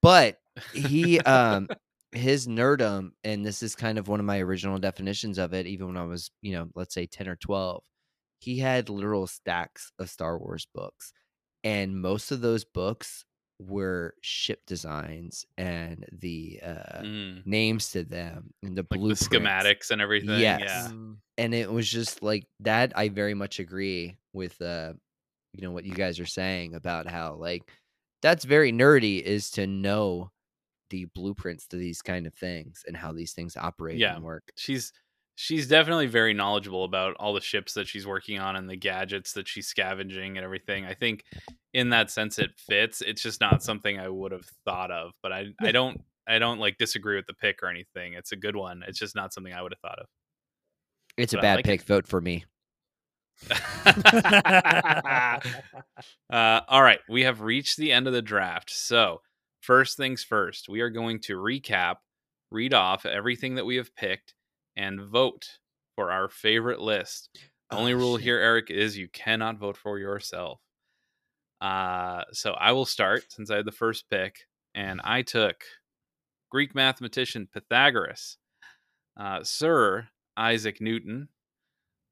[0.01, 0.37] But
[0.73, 1.67] he um
[2.11, 5.87] his nerdum, and this is kind of one of my original definitions of it, even
[5.87, 7.83] when I was, you know, let's say 10 or 12,
[8.39, 11.13] he had literal stacks of Star Wars books.
[11.63, 13.25] And most of those books
[13.59, 19.27] were ship designs and the uh Mm, names to them and the like the blueprints.
[19.27, 20.29] schematics and everything.
[20.39, 20.61] Yes.
[20.61, 20.87] Yeah.
[20.89, 24.93] Mm, and it was just like that i very much agree with uh
[25.53, 27.63] you know what you guys are saying about how like
[28.21, 30.31] that's very nerdy is to know
[30.89, 34.15] the blueprints to these kind of things and how these things operate Yeah.
[34.15, 34.93] and work She's
[35.39, 39.33] she's definitely very knowledgeable about all the ships that she's working on and the gadgets
[39.33, 40.83] that she's scavenging and everything.
[40.83, 41.23] I think
[41.75, 43.01] in that sense it fits.
[43.01, 46.59] It's just not something I would have thought of, but I I don't I don't
[46.59, 48.13] like disagree with the pick or anything.
[48.13, 48.83] It's a good one.
[48.87, 50.07] It's just not something I would have thought of.
[51.17, 51.69] it's a But I bad like it.
[51.69, 52.43] pick vote for me
[56.31, 58.71] uh, all right, we have reached the end of the draft.
[58.71, 59.21] So,
[59.61, 61.97] first things first, we are going to recap,
[62.49, 64.33] read off everything that we have picked,
[64.77, 65.45] and vote
[65.95, 67.29] for our favorite list.
[67.69, 68.23] The only Oh, rule shit.
[68.23, 70.61] here, Eric, is you cannot vote for yourself.
[71.59, 74.37] Uh, so I will start since I had the first pick,
[74.75, 75.63] and I took
[76.51, 78.37] Greek mathematician Pythagoras,
[79.19, 81.27] uh, Sir Isaac Newton,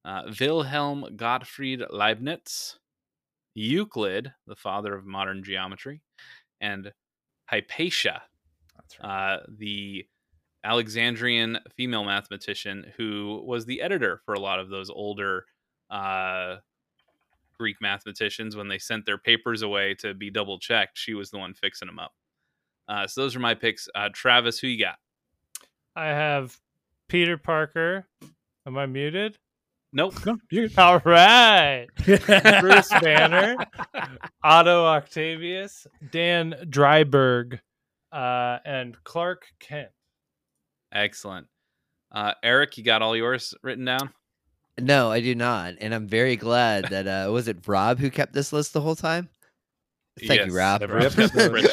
[0.03, 2.77] uh, Wilhelm Gottfried Leibniz,
[3.53, 6.01] Euclid, the father of modern geometry,
[6.59, 6.91] and
[7.45, 8.23] Hypatia,
[8.75, 9.33] that's right.
[9.35, 10.05] uh, the
[10.65, 15.45] Alexandrian female mathematician who was the editor for a lot of those older
[15.91, 16.57] uh,
[17.57, 20.97] Greek mathematicians when they sent their papers away to be double checked.
[20.97, 22.13] She was the one fixing them up.
[22.87, 23.87] Uh, so those are my picks.
[23.95, 24.95] Uh, Travis, who you got?
[25.95, 26.57] I have
[27.07, 28.07] Peter Parker.
[28.65, 29.37] Am I muted?
[29.93, 30.15] Nope.
[30.25, 30.37] No,
[30.77, 31.87] All right.
[32.59, 33.55] Bruce Banner,
[34.43, 37.59] Otto Octavius, Dan Dreiberg,
[38.11, 39.89] uh, and Clark Kent.
[40.95, 41.45] Excellent.
[42.11, 44.09] Uh, Eric, you got all yours written down?
[44.77, 48.33] no i do not and i'm very glad that uh was it rob who kept
[48.33, 49.29] this list the whole time
[50.27, 51.65] thank Yes, you rob Every Rob's episode.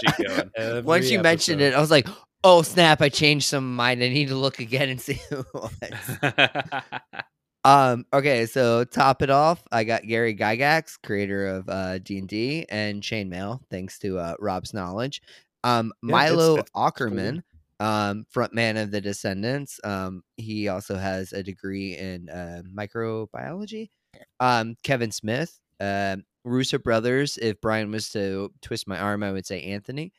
[0.57, 0.85] going.
[0.85, 2.07] Once you mentioned it i was like
[2.45, 5.47] oh snap i changed some mind i need to look again and see who it
[5.53, 6.83] was
[7.65, 8.05] Um.
[8.13, 8.47] Okay.
[8.47, 13.01] So top it off, I got Gary Gygax, creator of uh, D and D, and
[13.03, 15.23] Chainmail, thanks to uh, Rob's knowledge.
[15.63, 17.43] Um, Yeah, Milo it's Aukerman,
[17.83, 19.81] um, frontman of the Descendents.
[19.83, 23.91] Um, he also has a degree in uh, microbiology.
[24.39, 27.39] Um, Kevin Smith, um, Russo brothers.
[27.43, 30.13] If Brian was to twist my arm, I would say Anthony.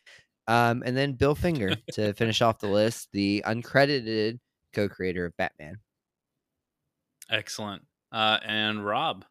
[0.49, 4.39] Um, and then Bill Finger to finish off the list, the uncredited
[4.73, 5.77] co-creator of Batman.
[7.29, 7.83] Excellent.
[8.11, 9.23] Uh, and Rob.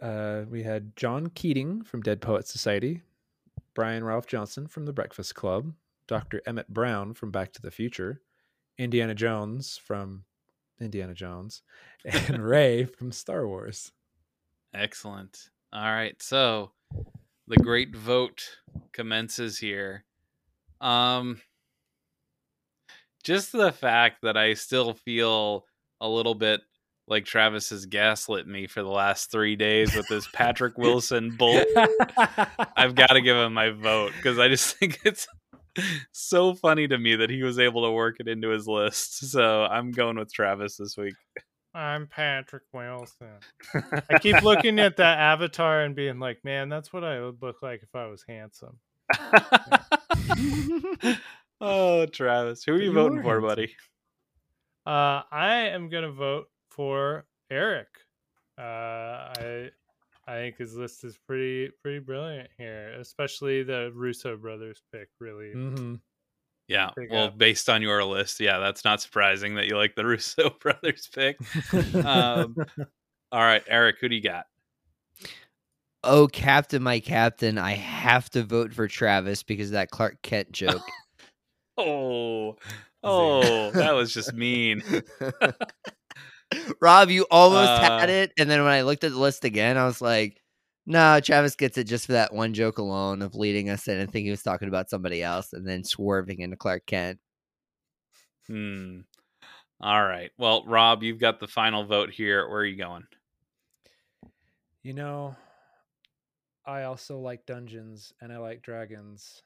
[0.00, 3.02] Uh, we had John Keating from Dead Poet Society,
[3.72, 5.72] Brian Ralph Johnson from The Breakfast Club,
[6.06, 6.42] Dr.
[6.46, 8.20] Emmett Brown from Back to the Future,
[8.78, 10.24] Indiana Jones from
[10.80, 11.62] Indiana Jones,
[12.04, 13.92] and Rey from Star Wars.
[14.74, 15.50] Excellent.
[15.72, 16.20] All right.
[16.22, 16.72] So
[17.46, 18.58] the great vote
[18.92, 20.04] commences here.
[20.80, 21.40] Um
[23.22, 25.66] just the fact that I still feel
[26.00, 26.60] a little bit
[27.06, 31.62] like Travis has gaslit me for the last three days with this Patrick Wilson bull.
[32.76, 35.26] I've got to give him my vote because I just think it's
[36.12, 39.30] so funny to me that he was able to work it into his list.
[39.30, 41.14] So I'm going with Travis this week.
[41.74, 43.38] I'm Patrick Wilson.
[44.10, 47.62] I keep looking at that avatar and being like, man, that's what I would look
[47.62, 48.78] like if I was handsome.
[51.60, 53.48] oh, Travis, who are you you voting for, handsome.
[53.48, 53.74] buddy?
[54.84, 57.88] Uh, I am gonna vote for Eric.
[58.58, 59.70] Uh, I
[60.32, 65.08] I think his list is pretty pretty brilliant here, especially the Russo brothers pick.
[65.20, 65.96] Really, hmm
[66.68, 66.90] Yeah.
[67.10, 67.36] Well, up.
[67.36, 71.38] based on your list, yeah, that's not surprising that you like the Russo brothers pick.
[72.06, 72.56] Um,
[73.32, 74.46] All right, Eric, who do you got?
[76.02, 80.52] Oh, Captain, my Captain, I have to vote for Travis because of that Clark Kent
[80.52, 80.82] joke.
[81.78, 82.56] Oh,
[83.02, 84.82] oh, that was just mean.
[86.80, 88.32] Rob, you almost Uh, had it.
[88.38, 90.40] And then when I looked at the list again, I was like,
[90.86, 94.10] no, Travis gets it just for that one joke alone of leading us in and
[94.10, 97.20] thinking he was talking about somebody else and then swerving into Clark Kent.
[98.48, 99.00] Hmm.
[99.80, 100.30] All right.
[100.38, 102.48] Well, Rob, you've got the final vote here.
[102.48, 103.04] Where are you going?
[104.82, 105.36] You know,
[106.66, 109.42] I also like dungeons and I like dragons.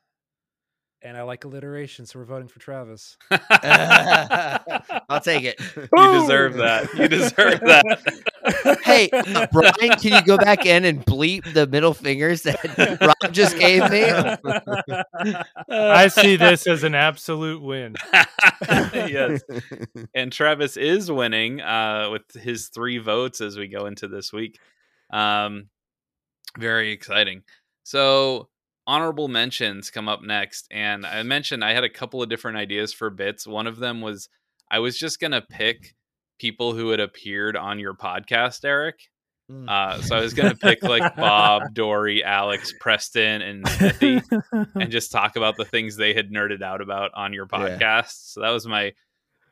[1.06, 3.16] And I like alliteration, so we're voting for Travis.
[3.30, 5.60] I'll take it.
[5.96, 6.92] You deserve that.
[6.94, 8.78] You deserve that.
[8.84, 13.32] hey, uh, Brian, can you go back in and bleep the middle fingers that Rob
[13.32, 14.04] just gave me?
[15.68, 17.94] I see this as an absolute win.
[18.92, 19.42] yes.
[20.14, 24.58] And Travis is winning uh, with his three votes as we go into this week.
[25.10, 25.68] Um,
[26.58, 27.42] very exciting.
[27.84, 28.48] So,
[28.86, 30.66] honorable mentions come up next.
[30.70, 33.46] And I mentioned I had a couple of different ideas for bits.
[33.46, 34.28] One of them was
[34.70, 35.94] I was just going to pick
[36.38, 39.00] people who had appeared on your podcast, Eric.
[39.50, 39.68] Mm.
[39.68, 44.20] Uh, so I was going to pick like Bob, Dory, Alex, Preston, and Smithy
[44.74, 47.58] and just talk about the things they had nerded out about on your Yeah.
[47.58, 48.32] podcast.
[48.32, 48.92] So that was my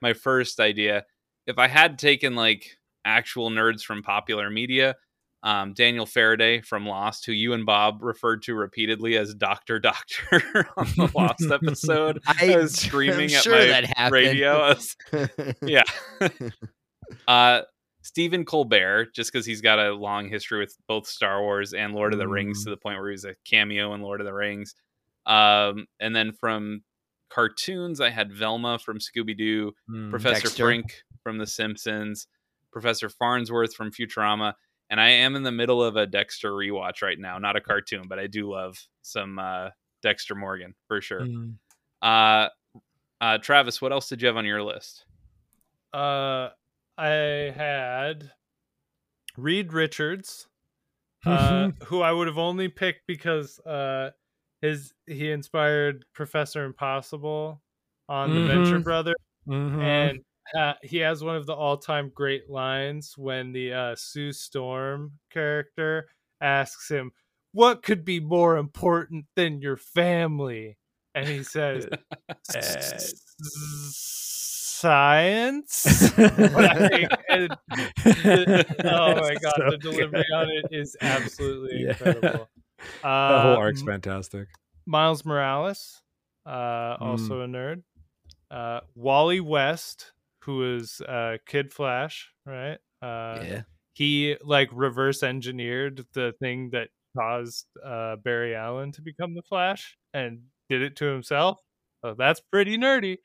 [0.03, 1.05] my first idea.
[1.47, 4.97] If I had taken like actual nerds from popular media,
[5.45, 10.67] um, Daniel Faraday from Lost, who you and Bob referred to repeatedly as Doctor Doctor
[10.77, 14.59] on the Lost episode, I, was screaming I'm at sure my radio.
[14.69, 14.97] Was-
[15.63, 15.83] yeah.
[17.29, 17.61] uh,
[18.03, 22.13] Stephen Colbert, just because he's got a long history with both Star Wars and Lord
[22.13, 22.65] of the Rings Mm.
[22.65, 24.75] to the point where he was a cameo in Lord of the Rings.
[25.27, 26.83] Um, and then from
[27.31, 30.11] cartoons, I had Velma from Scooby Doo, Mm.
[30.11, 30.65] Professor Dexter.
[30.65, 32.27] Frink from The Simpsons,
[32.73, 34.53] Professor Farnsworth from Futurama,
[34.95, 37.37] and I am in the middle of a Dexter rewatch right now.
[37.41, 39.71] Not a cartoon, but I do love some uh,
[40.03, 41.23] Dexter Morgan for sure.
[41.23, 41.55] Mm.
[42.01, 42.49] Uh,
[43.21, 45.05] uh, Travis, what else did you have on your list?
[45.93, 46.51] Uh,
[46.97, 47.09] I
[47.57, 48.31] had
[49.37, 50.47] Reed Richards,
[51.27, 54.13] uh, who I would have only picked because uh,
[54.63, 57.61] his he inspired Professor Impossible
[58.09, 58.85] on the Venture Mhm.
[58.85, 59.15] Brothers,
[59.49, 59.83] Mhm.
[59.83, 60.25] and
[60.57, 66.09] uh, he has one of the all-time great lines when the uh, Sue Storm character
[66.41, 67.13] asks him,
[67.53, 70.77] "What could be more important than your family?"
[71.15, 71.87] And he says,
[74.85, 75.85] "Science."
[77.31, 77.57] And
[78.85, 81.91] oh my god, So the delivery on it is absolutely Yeah.
[81.91, 82.51] incredible.
[83.03, 84.49] that whole Uh, arc's fantastic.
[84.87, 86.03] Miles Morales,
[86.47, 87.83] uh, also a nerd.
[88.51, 90.13] Uh, Wally West,
[90.45, 92.79] who is uh, Kid Flash, right?
[93.03, 93.63] Uh, yeah.
[93.95, 99.97] He like reverse engineered the thing that caused uh, Barry Allen to become the Flash
[100.13, 101.59] and did it to himself.
[102.05, 103.19] So that's pretty nerdy.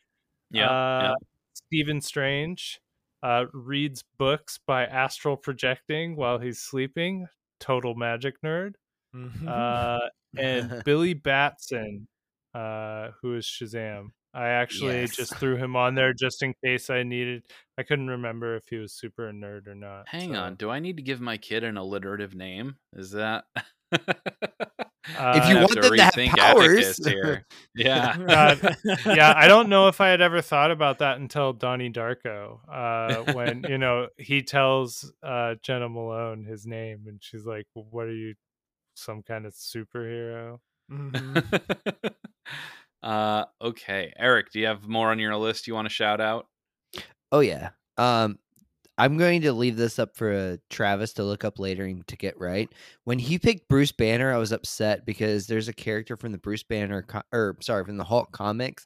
[0.52, 1.14] Yeah, Uh, yeah.
[1.54, 2.80] Stephen Strange
[3.24, 7.28] uh, reads books by astral projecting while he's sleeping.
[7.60, 8.74] Total magic nerd.
[9.16, 9.48] Mhm.
[9.48, 12.08] Uh, and Billy Batson,
[12.54, 14.10] uh, who is Shazam.
[14.34, 15.16] I actually Yes.
[15.16, 17.44] just threw him on there just in case I needed.
[17.78, 20.08] I couldn't remember if he was super a nerd or not.
[20.08, 20.56] Hang so, on.
[20.56, 22.78] Do I need to give my kid an alliterative name?
[22.96, 23.46] Is that?
[25.18, 27.04] Uh, you want to them to have rethink powers.
[27.04, 27.44] Here.
[27.76, 28.16] Yeah.
[28.30, 28.74] Uh,
[29.08, 33.34] yeah, I don't know if I had ever thought about that until Donnie Darko, uh,
[33.34, 38.14] when you know he tells uh, Jena Malone his name, and she's like, "What are
[38.14, 38.36] you,
[38.96, 40.60] some kind of superhero?"
[40.92, 42.14] Mhm.
[43.04, 46.48] Uh, okay, Eric, do you have more on your list you want to shout out?
[47.32, 47.70] Oh yeah.
[47.98, 48.40] Um,
[48.98, 52.18] I'm going to leave this up for uh, Travis to look up later and to
[52.18, 52.70] get right.
[53.06, 56.64] When he picked Bruce Banner, I was upset because there's a character from the Bruce
[56.64, 58.86] Banner, co- or sorry, from the Hulk comics,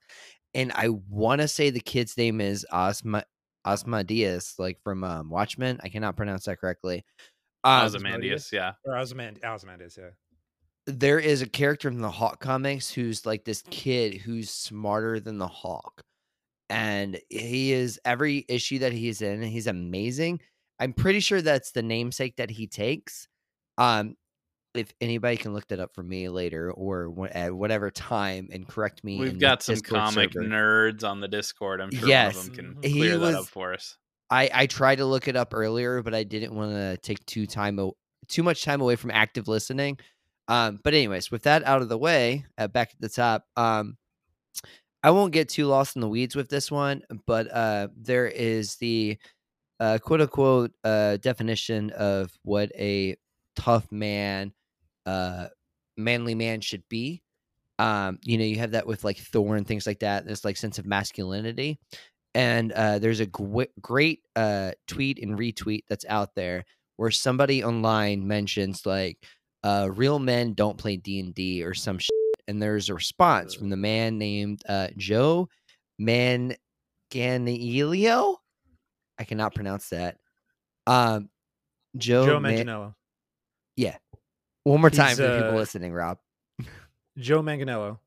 [0.53, 3.23] and I want to say the kid's name is Osma
[3.65, 5.80] Osmodeus, like from um, Watchmen.
[5.84, 7.06] I cannot pronounce that correctly.
[7.64, 8.73] Um, Ozymandias, yeah.
[8.85, 10.10] or Osmand- Ozymandias, yeah.
[10.85, 15.38] There is a character from the Hulk comics who's like this kid who's smarter than
[15.38, 16.01] the Hulk.
[16.69, 20.41] And he is every issue that he's in, he's amazing.
[20.80, 23.27] I'm pretty sure that's the namesake that he takes.
[23.77, 24.15] Um,
[24.73, 29.03] if anybody can look that up for me later or at whatever time and correct
[29.03, 30.47] me, We've got some Discord comic server.
[30.47, 31.80] nerds on the Discord.
[31.80, 32.35] I'm sure Yes.
[32.35, 32.85] one of them can Mhm.
[32.85, 33.97] He clear that up was- for us.
[34.30, 37.45] I I tried to look it up earlier, but I didn't want to take too
[37.45, 37.95] time o-
[38.27, 39.99] too much time away from active listening.
[40.48, 43.98] Um, but anyways, with that out of the way, uh, back at the top, um,
[45.03, 48.76] I won't get too lost in the weeds with this one, but uh, there is
[48.76, 49.18] the
[49.80, 53.15] uh, quote unquote uh, definition of what a
[53.56, 54.53] tough man,
[55.06, 55.48] uh,
[55.98, 57.22] manly man should be.
[57.80, 60.26] Um, you know, you have that with like Thor and things like that.
[60.26, 61.80] This like sense of masculinity
[62.36, 63.28] and uh, there's a
[63.82, 66.65] great uh, tweet and retweet that's out there
[66.98, 69.18] where somebody online mentions like
[69.64, 72.11] uh, real men don't play d&d or some shit
[72.48, 75.48] and there's a response from the man named uh, joe
[76.02, 76.57] manganiello
[79.18, 80.18] i cannot pronounce that
[80.85, 81.30] um,
[81.98, 82.94] joe, Joe Man- Manganiello.
[84.64, 86.18] one more time He's, for the people uh, listening rob
[87.18, 87.99] Joe Manganiello.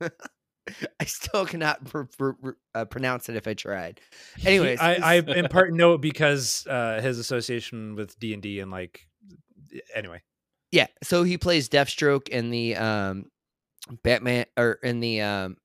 [1.00, 4.00] I still cannot pr- pr- pr- uh, pronounce it if I tried.
[4.44, 8.60] Anyways, I, I in part know it because uh, his association with D and D
[8.60, 9.06] and like
[9.94, 10.22] anyway.
[10.72, 13.26] Yeah, so he plays Deathstroke in the um
[14.02, 15.56] Batman or in the um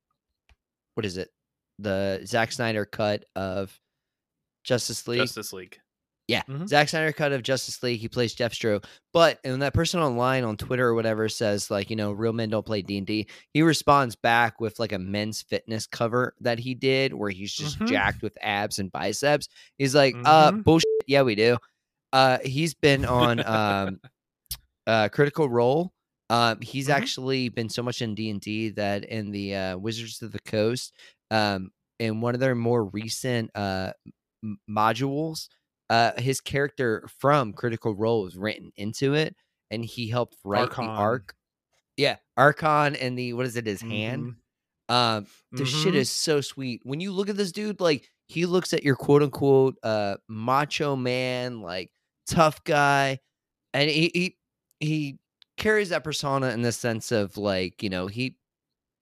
[0.96, 1.30] what is it?
[1.80, 3.78] The Zack Snyder cut of
[4.64, 5.20] Justice League.
[5.22, 5.80] Justice League.
[6.30, 6.68] Yeah, Mhm.
[6.70, 8.00] Zack Snyder cut of Justice League.
[8.00, 11.98] He plays Deathstroke, but and that person online on Twitter or whatever says like, you
[11.98, 13.28] know, real men don't play D and D.
[13.54, 17.78] He responds back with like a men's fitness cover that he did, where he's just
[17.80, 17.88] Mhm.
[17.90, 19.50] jacked with abs and biceps.
[19.78, 20.64] He's like, uh, Mhm.
[20.64, 20.88] bullshit.
[21.08, 21.58] Yeah, we do.
[22.14, 24.00] Uh, he's been on um,
[24.88, 25.94] uh, Critical Role.
[26.30, 26.94] Um, he's Mhm.
[26.96, 30.40] actually been so much in D and D that in the uh, Wizards of the
[30.42, 30.94] Coast,
[31.32, 33.94] um, in one of their more recent uh
[34.44, 35.48] m- modules,
[35.90, 39.36] uh, his character from Critical Role was written into it,
[39.72, 40.80] and he helped write Arkhan.
[40.80, 41.36] the arc.
[41.98, 43.68] Yeah, Arkhan and the what is it?
[43.68, 44.30] His hand.
[44.30, 44.38] Mhm.
[44.90, 45.96] Um, the shit Mhm.
[45.96, 46.82] is so sweet.
[46.84, 50.96] When you look at this dude, like he looks at your quote unquote uh macho
[50.96, 51.92] man, like
[52.28, 53.20] tough guy,
[53.74, 54.38] and he he
[54.84, 55.20] he
[55.58, 58.38] carries that persona in the sense of like, you know, he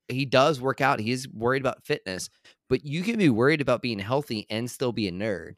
[0.09, 0.99] he does work out.
[0.99, 2.29] He's worried about fitness,
[2.69, 5.55] but you can be worried about being healthy and still be a nerd.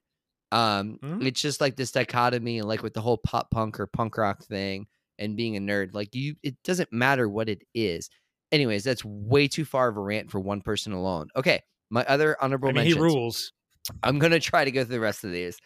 [0.52, 1.22] Um, Mhm.
[1.22, 4.44] it's just like this dichotomy, and like with the whole pop punk or punk rock
[4.44, 4.88] thing
[5.20, 8.10] and being a nerd, like you, it doesn't matter what it is.
[8.52, 11.30] Anyways, that's way too far of a rant for one person alone.
[11.36, 13.54] Okay, my other honorable I mean, he rules.
[14.02, 15.58] I'm gonna try to go through the rest of these.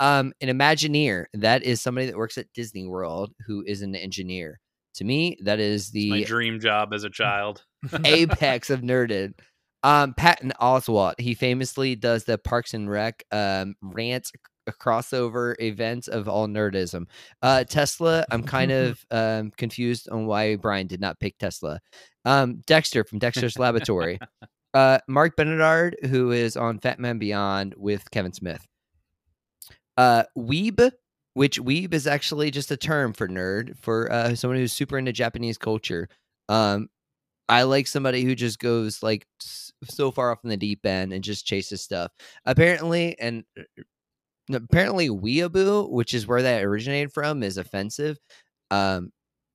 [0.00, 4.60] Um, an Imagineer that is somebody that works at Disney World who is an engineer.
[4.94, 7.64] To me, that is It's my the dream job as a child.
[8.04, 9.34] apex of nerded.
[9.82, 11.20] Um, Patton Oswalt.
[11.20, 14.30] He famously does the Parks and Rec um rant
[14.72, 17.06] crossover event of all nerdism.
[17.42, 18.24] Uh, Tesla.
[18.30, 21.80] I'm kind of um confused on why Brian did not pick Tesla.
[22.24, 24.18] Um, Dexter from Dexter's Laboratory.
[24.76, 28.68] Uh, Marc Bernardin, who is on Fat Man Beyond with Kevin Smith.
[29.96, 30.90] Uh, Weeb,
[31.32, 35.14] which Weeb is actually just a term for nerd for uh, someone who's super into
[35.14, 36.10] Japanese culture.
[36.50, 36.88] Um,
[37.48, 41.24] I like somebody who just goes like so far off in the deep end and
[41.24, 42.12] just chases stuff.
[42.44, 43.82] Apparently, and uh,
[44.52, 48.18] apparently, weeaboo, which is where that originated from, is offensive.
[48.70, 49.10] Um,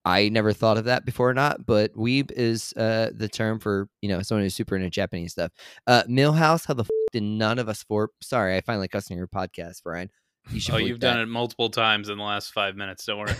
[0.05, 3.87] I never thought of that before or not, but weeb is uh the term for
[4.01, 5.51] you know someone who's super into Japanese stuff.
[5.87, 8.09] Uh, Milhouse, how the f- did none of us for?
[8.21, 10.09] Sorry, I finally cussed cussing your podcast, Brian.
[10.49, 11.13] You should oh, you've that.
[11.13, 13.05] done it multiple times in the last five minutes.
[13.05, 13.35] Don't worry.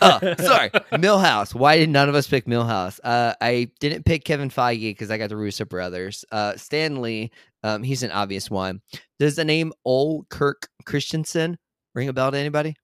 [0.00, 0.70] oh, sorry.
[0.92, 1.54] Milhouse.
[1.54, 3.00] Why did none of us pick Milhouse?
[3.02, 6.24] Uh, I didn't pick Kevin Feige because I got the Russo brothers.
[6.30, 7.30] Uh, Stan Lee,
[7.62, 8.80] um, he's an obvious one.
[9.18, 11.58] Does the name Ole Kirk Christiansen
[11.94, 12.76] ring a bell to anybody?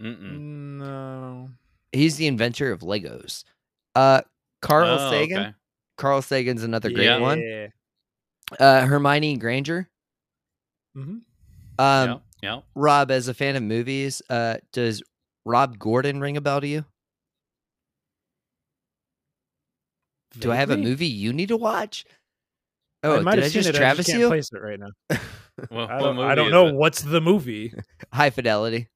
[0.00, 0.38] Mm-mm.
[0.78, 1.50] no.
[1.92, 3.44] He's the inventor of Legos.
[3.94, 4.22] Uh,
[4.62, 5.38] Carl Oh, Sagan.
[5.38, 5.54] okay.
[5.98, 7.18] Carl Sagan's another great Yeah.
[7.18, 7.40] one.
[7.40, 7.66] Yeah.
[8.58, 9.88] Uh, Hermione Granger.
[10.96, 11.10] Mm-hmm.
[11.10, 11.22] Um,
[11.78, 12.60] yeah, yeah.
[12.74, 15.02] Rob, as a fan of movies, uh, does
[15.44, 16.84] Rob Gordon ring a bell to you?
[20.38, 22.04] Do I have a movie you need to watch?
[23.02, 23.78] I Oh, might did I have seen just it.
[23.78, 24.28] Travis I just can't you?
[24.28, 24.88] place it right now.
[25.70, 26.74] well, I don't, I don't know it?
[26.74, 27.74] what's the movie.
[28.12, 28.88] High Fidelity.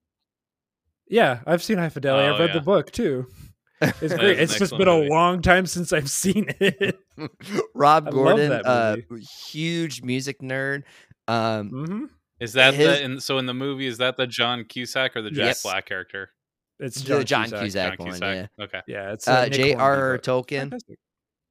[1.09, 2.27] Yeah, I've seen High Fidelity.
[2.29, 2.55] Oh, I've read yeah.
[2.55, 3.27] the book too.
[3.83, 4.39] It's great.
[4.41, 5.11] It's just been a movie.
[5.11, 6.99] long time since I've seen it.
[7.75, 8.97] Rob I Gordon, uh,
[9.51, 10.85] huge music nerd.
[11.29, 12.05] Um, hmm
[12.41, 13.87] Is that His- the in, so in the movie?
[13.87, 15.63] Is that the John Cusack or the Jack Yes.
[15.63, 16.31] Black character?
[16.81, 17.61] It's The John, John Cusack.
[17.61, 17.99] Cusack.
[17.99, 18.51] John one, Cusack.
[18.63, 18.81] Okay.
[18.89, 20.19] Yeah, it's uh, Nick J.R.R.
[20.21, 20.99] Tolkien fantastic.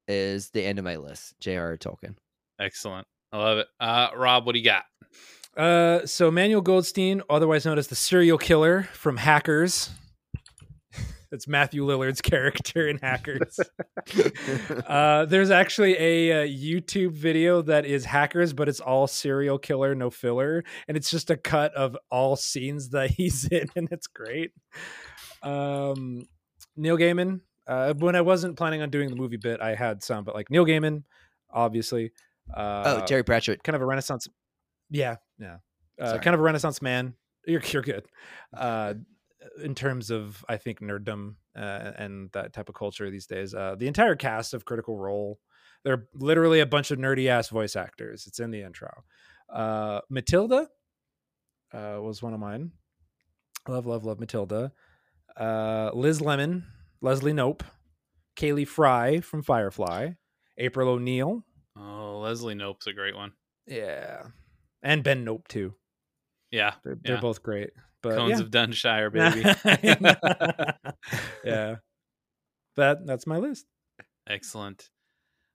[0.07, 1.35] is the end of my list.
[1.41, 1.77] J.R.R.
[1.77, 2.15] Tolkien.
[2.59, 3.05] Excellent.
[3.31, 3.67] I love it.
[3.79, 4.85] Uh, Rob, what do you got?
[5.55, 9.89] Uh, so Manuel Goldstein, otherwise known as the Cereal Killer from Hackers.
[11.31, 13.59] That's Matthew Lillard's character in Hackers.
[14.87, 19.95] uh, there's actually a, uh YouTube video that is Hackers, but it's all serial killer,
[19.95, 24.07] no filler, and it's just a cut of all scenes that he's in, and it's
[24.07, 24.51] great.
[25.41, 26.25] Um,
[26.75, 27.41] Neil Gaiman.
[27.67, 30.51] Uh, when I wasn't planning on doing the movie bit, I had some, but like
[30.51, 31.03] Neil Gaiman,
[31.51, 32.11] obviously.
[32.53, 33.63] Uh, oh, Terry Pratchett.
[33.63, 34.27] kind of a renaissance
[34.89, 35.57] yeah yeah.
[35.99, 37.13] Uh, kind of a renaissance man.
[37.47, 38.05] You're, you're good.
[38.55, 38.95] Uh
[39.63, 43.75] in terms of i think nerddom uh, and that type of culture these days uh
[43.77, 45.39] the entire cast of critical role
[45.83, 48.25] they're literally a bunch of nerdy ass voice actors.
[48.25, 49.03] It's in the intro.
[49.47, 50.67] Uh matilda
[51.71, 52.71] uh was one of mine.
[53.67, 54.71] Love love love matilda.
[55.37, 56.65] Uh liz lemon
[57.01, 57.61] leslie knope
[58.35, 60.09] kaylee frye from firefly
[60.57, 61.45] april o'neil.
[61.77, 63.33] Oh, Leslie Knope's a great one.
[63.67, 64.23] yeah
[64.85, 65.73] and ben knope too
[66.51, 66.75] Yeah.
[66.85, 67.21] They're, they're Yeah.
[67.21, 67.71] both great.
[68.01, 68.45] But Cones yeah.
[68.45, 69.41] of Dunshire, baby.
[71.43, 71.75] yeah.
[72.77, 73.65] That that's my list.
[74.29, 74.89] Excellent.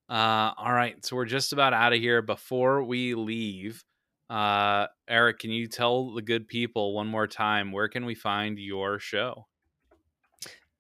[0.09, 2.20] Uh, all right, so we're just about out of here.
[2.23, 3.85] Before we leave,
[4.28, 8.59] uh, Eric, can you tell the good people one more time where can we find
[8.59, 9.47] your show?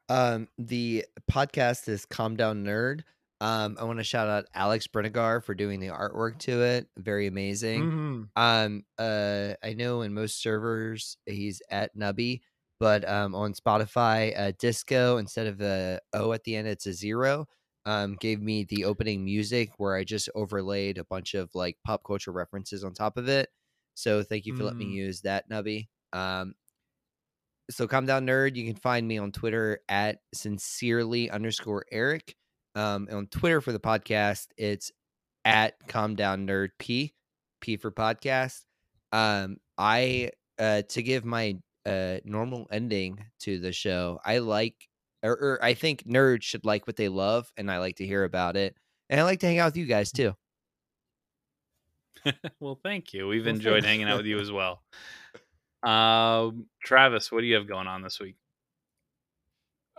[0.08, 3.02] Um, the podcast is Calm Down Nerd.
[3.40, 6.88] Um, I want to shout out Alex Brinegar for doing the artwork to it.
[6.98, 7.90] Very amazing.
[7.90, 8.30] Mhm.
[8.36, 12.40] Um, uh, I know in most servers he's at Nubby,
[12.78, 16.92] but um, on Spotify, uh, Disco instead of the O at the end, it's a
[16.92, 17.46] zero.
[17.86, 22.02] Um, gave me the opening music where I just overlaid a bunch of like pop
[22.06, 23.48] culture references on top of it.
[23.94, 24.94] So thank you for letting me Mm.
[24.94, 25.88] use that, Nubby.
[26.12, 26.54] Um,
[27.70, 32.36] so calm down nerd you can find me on twitter at sincerely underscore eric
[32.74, 34.92] um on twitter for the podcast it's
[35.44, 37.12] at calm down nerd p
[37.60, 38.60] p for podcast
[39.12, 41.56] um i uh to give my
[41.86, 44.74] uh normal ending to the show i like
[45.22, 48.24] or, or i think nerds should like what they love and i like to hear
[48.24, 48.74] about it
[49.08, 50.34] and i like to hang out with you guys too
[52.60, 53.26] well, thank you.
[53.28, 54.82] We've enjoyed hanging out with you as well.
[55.82, 58.36] Um, Travis, what do you have going on this week?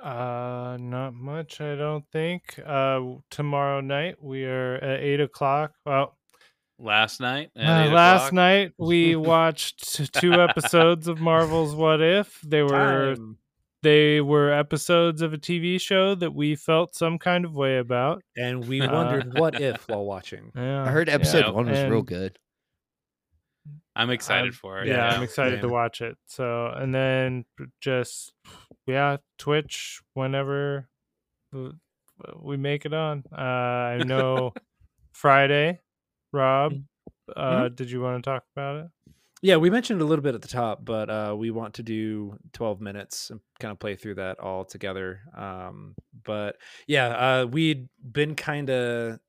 [0.01, 2.59] Uh, not much, I don't think.
[2.65, 5.73] Uh, tomorrow night we are at eight o'clock.
[5.85, 6.17] Well,
[6.79, 8.33] Last night, uh, last o'clock?
[8.33, 12.41] night we watched two episodes of Marvel's What If.
[12.41, 13.37] They were Time.
[13.83, 18.23] they were episodes of a TV show that we felt some kind of way about.
[18.35, 20.51] And we Uh, wondered what if while watching.
[20.55, 21.53] Yeah, i heard episode Yep.
[21.53, 22.39] one was real good
[23.95, 24.87] I'm excited I'm- for it.
[24.87, 26.17] Yeah, Yeah, I'm excited to watch it.
[26.27, 27.45] So, and then
[27.81, 28.33] just
[28.87, 30.87] yeah, Twitch whenever
[32.41, 33.23] we make it on.
[33.35, 34.53] Uh, I know
[35.13, 35.79] Friday,
[36.31, 36.73] Rob.
[37.35, 38.91] Uh, did you want to talk about it?
[39.43, 42.37] Yeah, we mentioned a little bit at the top, but uh, we want to do
[42.53, 45.21] 12 minutes and kind of play through that all together.
[45.35, 46.57] Um, but
[46.87, 49.19] yeah, uh, we'd been kind of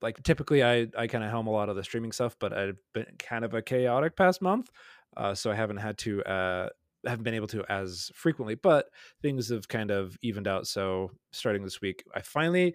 [0.00, 2.78] like typically I, I kind of helm a lot of the streaming stuff, but I've
[2.94, 4.70] been kind of a chaotic past month.
[5.16, 6.68] Uh, so I haven't had to, uh,
[7.04, 8.86] haven't been able to as frequently, but
[9.22, 10.66] things have kind of evened out.
[10.66, 12.74] So starting this week, I finally,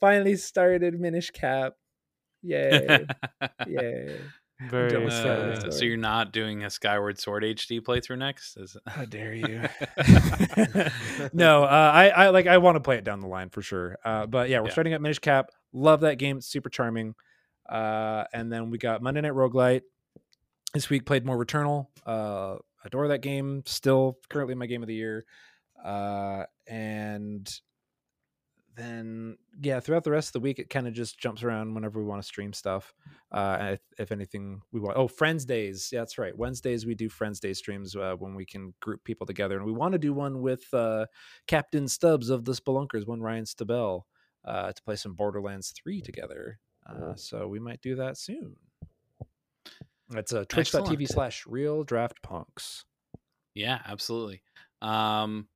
[0.00, 1.74] finally started Minish Cap.
[2.42, 3.04] Yay.
[3.66, 4.20] Yay.
[4.60, 8.56] Very done with Uh, so you're not doing a Skyward Sword HD playthrough next?
[8.56, 9.62] Is How dare you?
[11.32, 13.96] no, uh, I, I like I want to play it down the line for sure.
[14.04, 14.72] Uh, but yeah, we're Yeah.
[14.72, 15.50] starting at Minish Cap.
[15.72, 16.38] Love that game.
[16.38, 17.14] It's super charming.
[17.68, 19.82] Uh, and then we got Monday Night Roguelite.
[20.74, 21.86] This week played more Returnal.
[22.04, 23.62] Uh, adore that game.
[23.66, 25.24] Still currently my game of the year.
[25.84, 27.48] Uh, and
[28.78, 32.00] then yeah, throughout the rest of the week, it kind of just jumps around whenever
[32.00, 32.94] we want to stream stuff.
[33.32, 34.96] Uh, if, if anything, we want.
[34.96, 35.90] Oh, Friends Days.
[35.92, 36.36] Yeah, that's right.
[36.36, 39.72] Wednesdays we do Friends Day streams uh, when we can group people together, and we
[39.72, 41.06] want to do one with uh,
[41.46, 44.02] Captain Stubbs of the Spelunkers, one Ryan Stabell,
[44.44, 46.60] uh, to play some Borderlands Three together.
[46.86, 48.56] Uh, so we might do that soon.
[50.08, 52.84] That's uh, twitch.tv slash real draft punks.
[53.54, 54.40] Yeah, absolutely.
[54.80, 55.48] Um,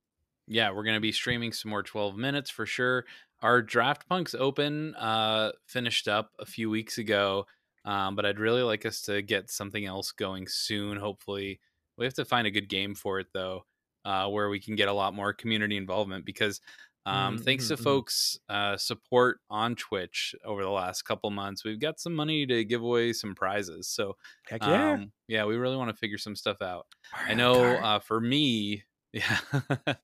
[0.47, 3.05] yeah, we're gonna be streaming some more 12 minutes for sure.
[3.41, 7.47] Our Draft Punks Open uh, finished up a few weeks ago,
[7.85, 10.97] um, but I'd really like us to get something else going soon.
[10.99, 11.61] Hopefully,
[11.97, 13.67] we have to find a good game for it though,
[14.05, 16.61] uh, where we can get a lot more community involvement because.
[17.05, 17.83] Um, thanks to Mhm, mhm.
[17.83, 22.65] folks' uh, support on Twitch over the last couple months, we've got some money to
[22.65, 23.89] give away some prizes.
[23.89, 24.17] So,
[24.47, 25.01] Heck yeah!
[25.01, 26.87] um, yeah, we really want to figure some stuff out.
[27.27, 29.39] I know uh, for me, yeah,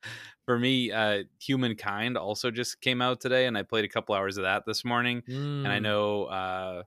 [0.46, 4.36] for me, uh, Humankind also just came out today, and I played a couple hours
[4.36, 5.22] of that this morning.
[5.64, 5.80] And I Mm.
[5.80, 6.82] know uh,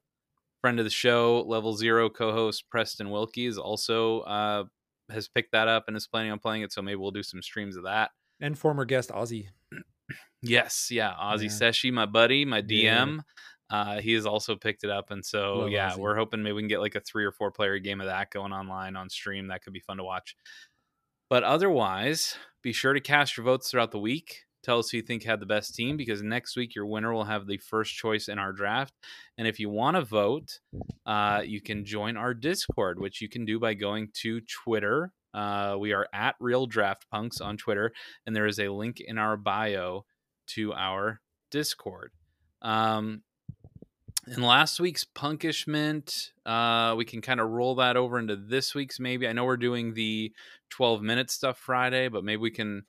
[0.61, 4.65] friend of the show, Level Zero co-host Preston Wilkie is also uh,
[5.10, 6.73] has picked that up and is planning on playing it.
[6.73, 8.11] So maybe we'll do some streams of that.
[8.39, 9.49] and former guest Ozzy.
[10.41, 11.52] Yes, yeah, Ozzy Yeah.
[11.52, 13.11] Seshi, my buddy, my Yeah.
[13.11, 13.22] DM.
[13.69, 15.95] Uh, he has also picked it up, and so Love yeah, Ozzy.
[15.95, 18.31] we're hoping maybe we can get like a three or four player game of that
[18.31, 19.48] going online on stream.
[19.48, 20.35] That could be fun to watch.
[21.31, 24.43] But otherwise, be sure to cast your votes throughout the week.
[24.63, 27.23] Tell us who you think had the best team because next week your winner will
[27.23, 28.93] have the first choice in our draft.
[29.37, 30.59] And if you want to vote,
[31.05, 35.13] uh, you can join our Discord, which you can do by going to Twitter.
[35.33, 37.93] Uh, we are at Real Draft Punks on Twitter,
[38.25, 40.03] and there is a link in our bio
[40.47, 42.11] to our Discord.
[42.61, 43.23] Um,
[44.31, 48.99] in last week's punkishment, uh, we can kind of roll that over into this week's
[48.99, 49.27] maybe.
[49.27, 50.31] I know we're doing the
[50.69, 52.83] 12 minute stuff Friday, but maybe we can.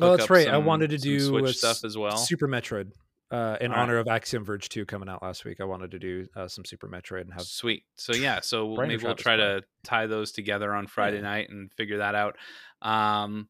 [0.00, 0.48] Oh, that's right.
[0.48, 2.16] I wanted to do Switch stuff as well.
[2.16, 2.90] Super Metroid.
[3.28, 3.82] Uh, in All right.
[3.82, 6.64] honor of Axiom Verge 2 coming out last week, I wanted to do uh, some
[6.64, 7.82] Super Metroid and have Sweet.
[7.96, 11.22] So yeah, so Brian maybe we'll try to tie those together on Friday Yeah.
[11.22, 12.36] night and figure that out.
[12.82, 13.48] Um,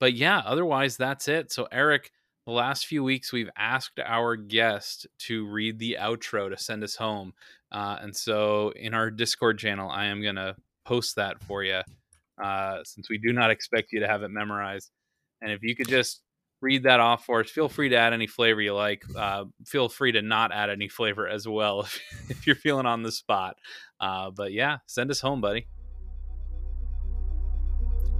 [0.00, 1.50] but yeah, otherwise that's it.
[1.50, 2.10] So Eric,
[2.46, 6.96] the last few weeks we've asked our guest to read the outro to send us
[6.96, 7.32] home.
[7.70, 11.80] Uh, and so in our Discord channel, I am going to post that for you
[12.42, 14.90] uh, since we do not expect you to have it memorized.
[15.42, 16.22] And if you could just
[16.60, 19.02] read that off for us, feel free to add any flavor you like.
[19.16, 23.02] Uh, feel free to not add any flavor as well if, if you're feeling on
[23.02, 23.56] the spot.
[24.00, 25.66] Uh, but yeah, send us home, buddy.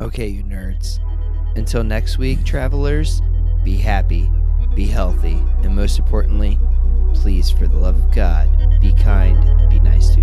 [0.01, 0.99] Okay, you nerds.
[1.57, 3.21] Until next week, travelers,
[3.65, 4.31] be happy,
[4.75, 6.59] be healthy, and most importantly,
[7.15, 8.49] please, for the love of God,
[8.81, 10.15] be kind, be nice